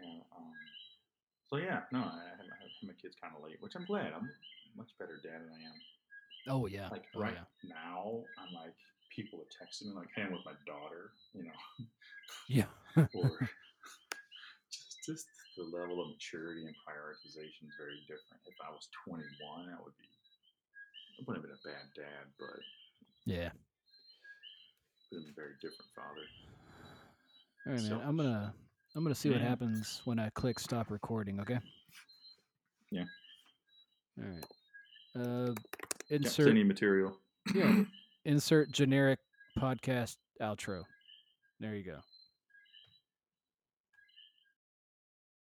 [0.00, 0.06] Yeah.
[0.36, 0.54] Um,
[1.48, 2.46] so yeah, no, I I had
[2.82, 4.12] my kids kind of late, which I'm glad.
[4.14, 5.80] I'm a much better dad than I am.
[6.48, 6.88] Oh yeah.
[6.90, 7.70] Like oh, right yeah.
[7.70, 8.74] now, I'm like
[9.14, 11.86] people are texting me like, "Hey, I'm with my daughter," you know,
[12.48, 12.66] Yeah.
[13.14, 13.38] or
[15.06, 15.26] just
[15.56, 18.42] the level of maturity and prioritization is very different.
[18.46, 20.08] If I was 21, I would be.
[21.18, 22.60] I wouldn't have been a bad dad, but
[23.24, 23.50] Yeah.
[25.12, 26.26] would have been a very different father.
[27.66, 27.88] All right, man.
[27.90, 28.54] So- I'm gonna
[28.96, 31.40] I'm gonna see what happens when I click stop recording.
[31.40, 31.58] Okay.
[32.90, 33.04] Yeah.
[34.18, 34.44] All right.
[35.16, 35.54] Uh,
[36.10, 37.16] insert send any material.
[37.54, 37.84] yeah.
[38.24, 39.18] insert generic
[39.58, 40.84] podcast outro.
[41.60, 41.98] There you go.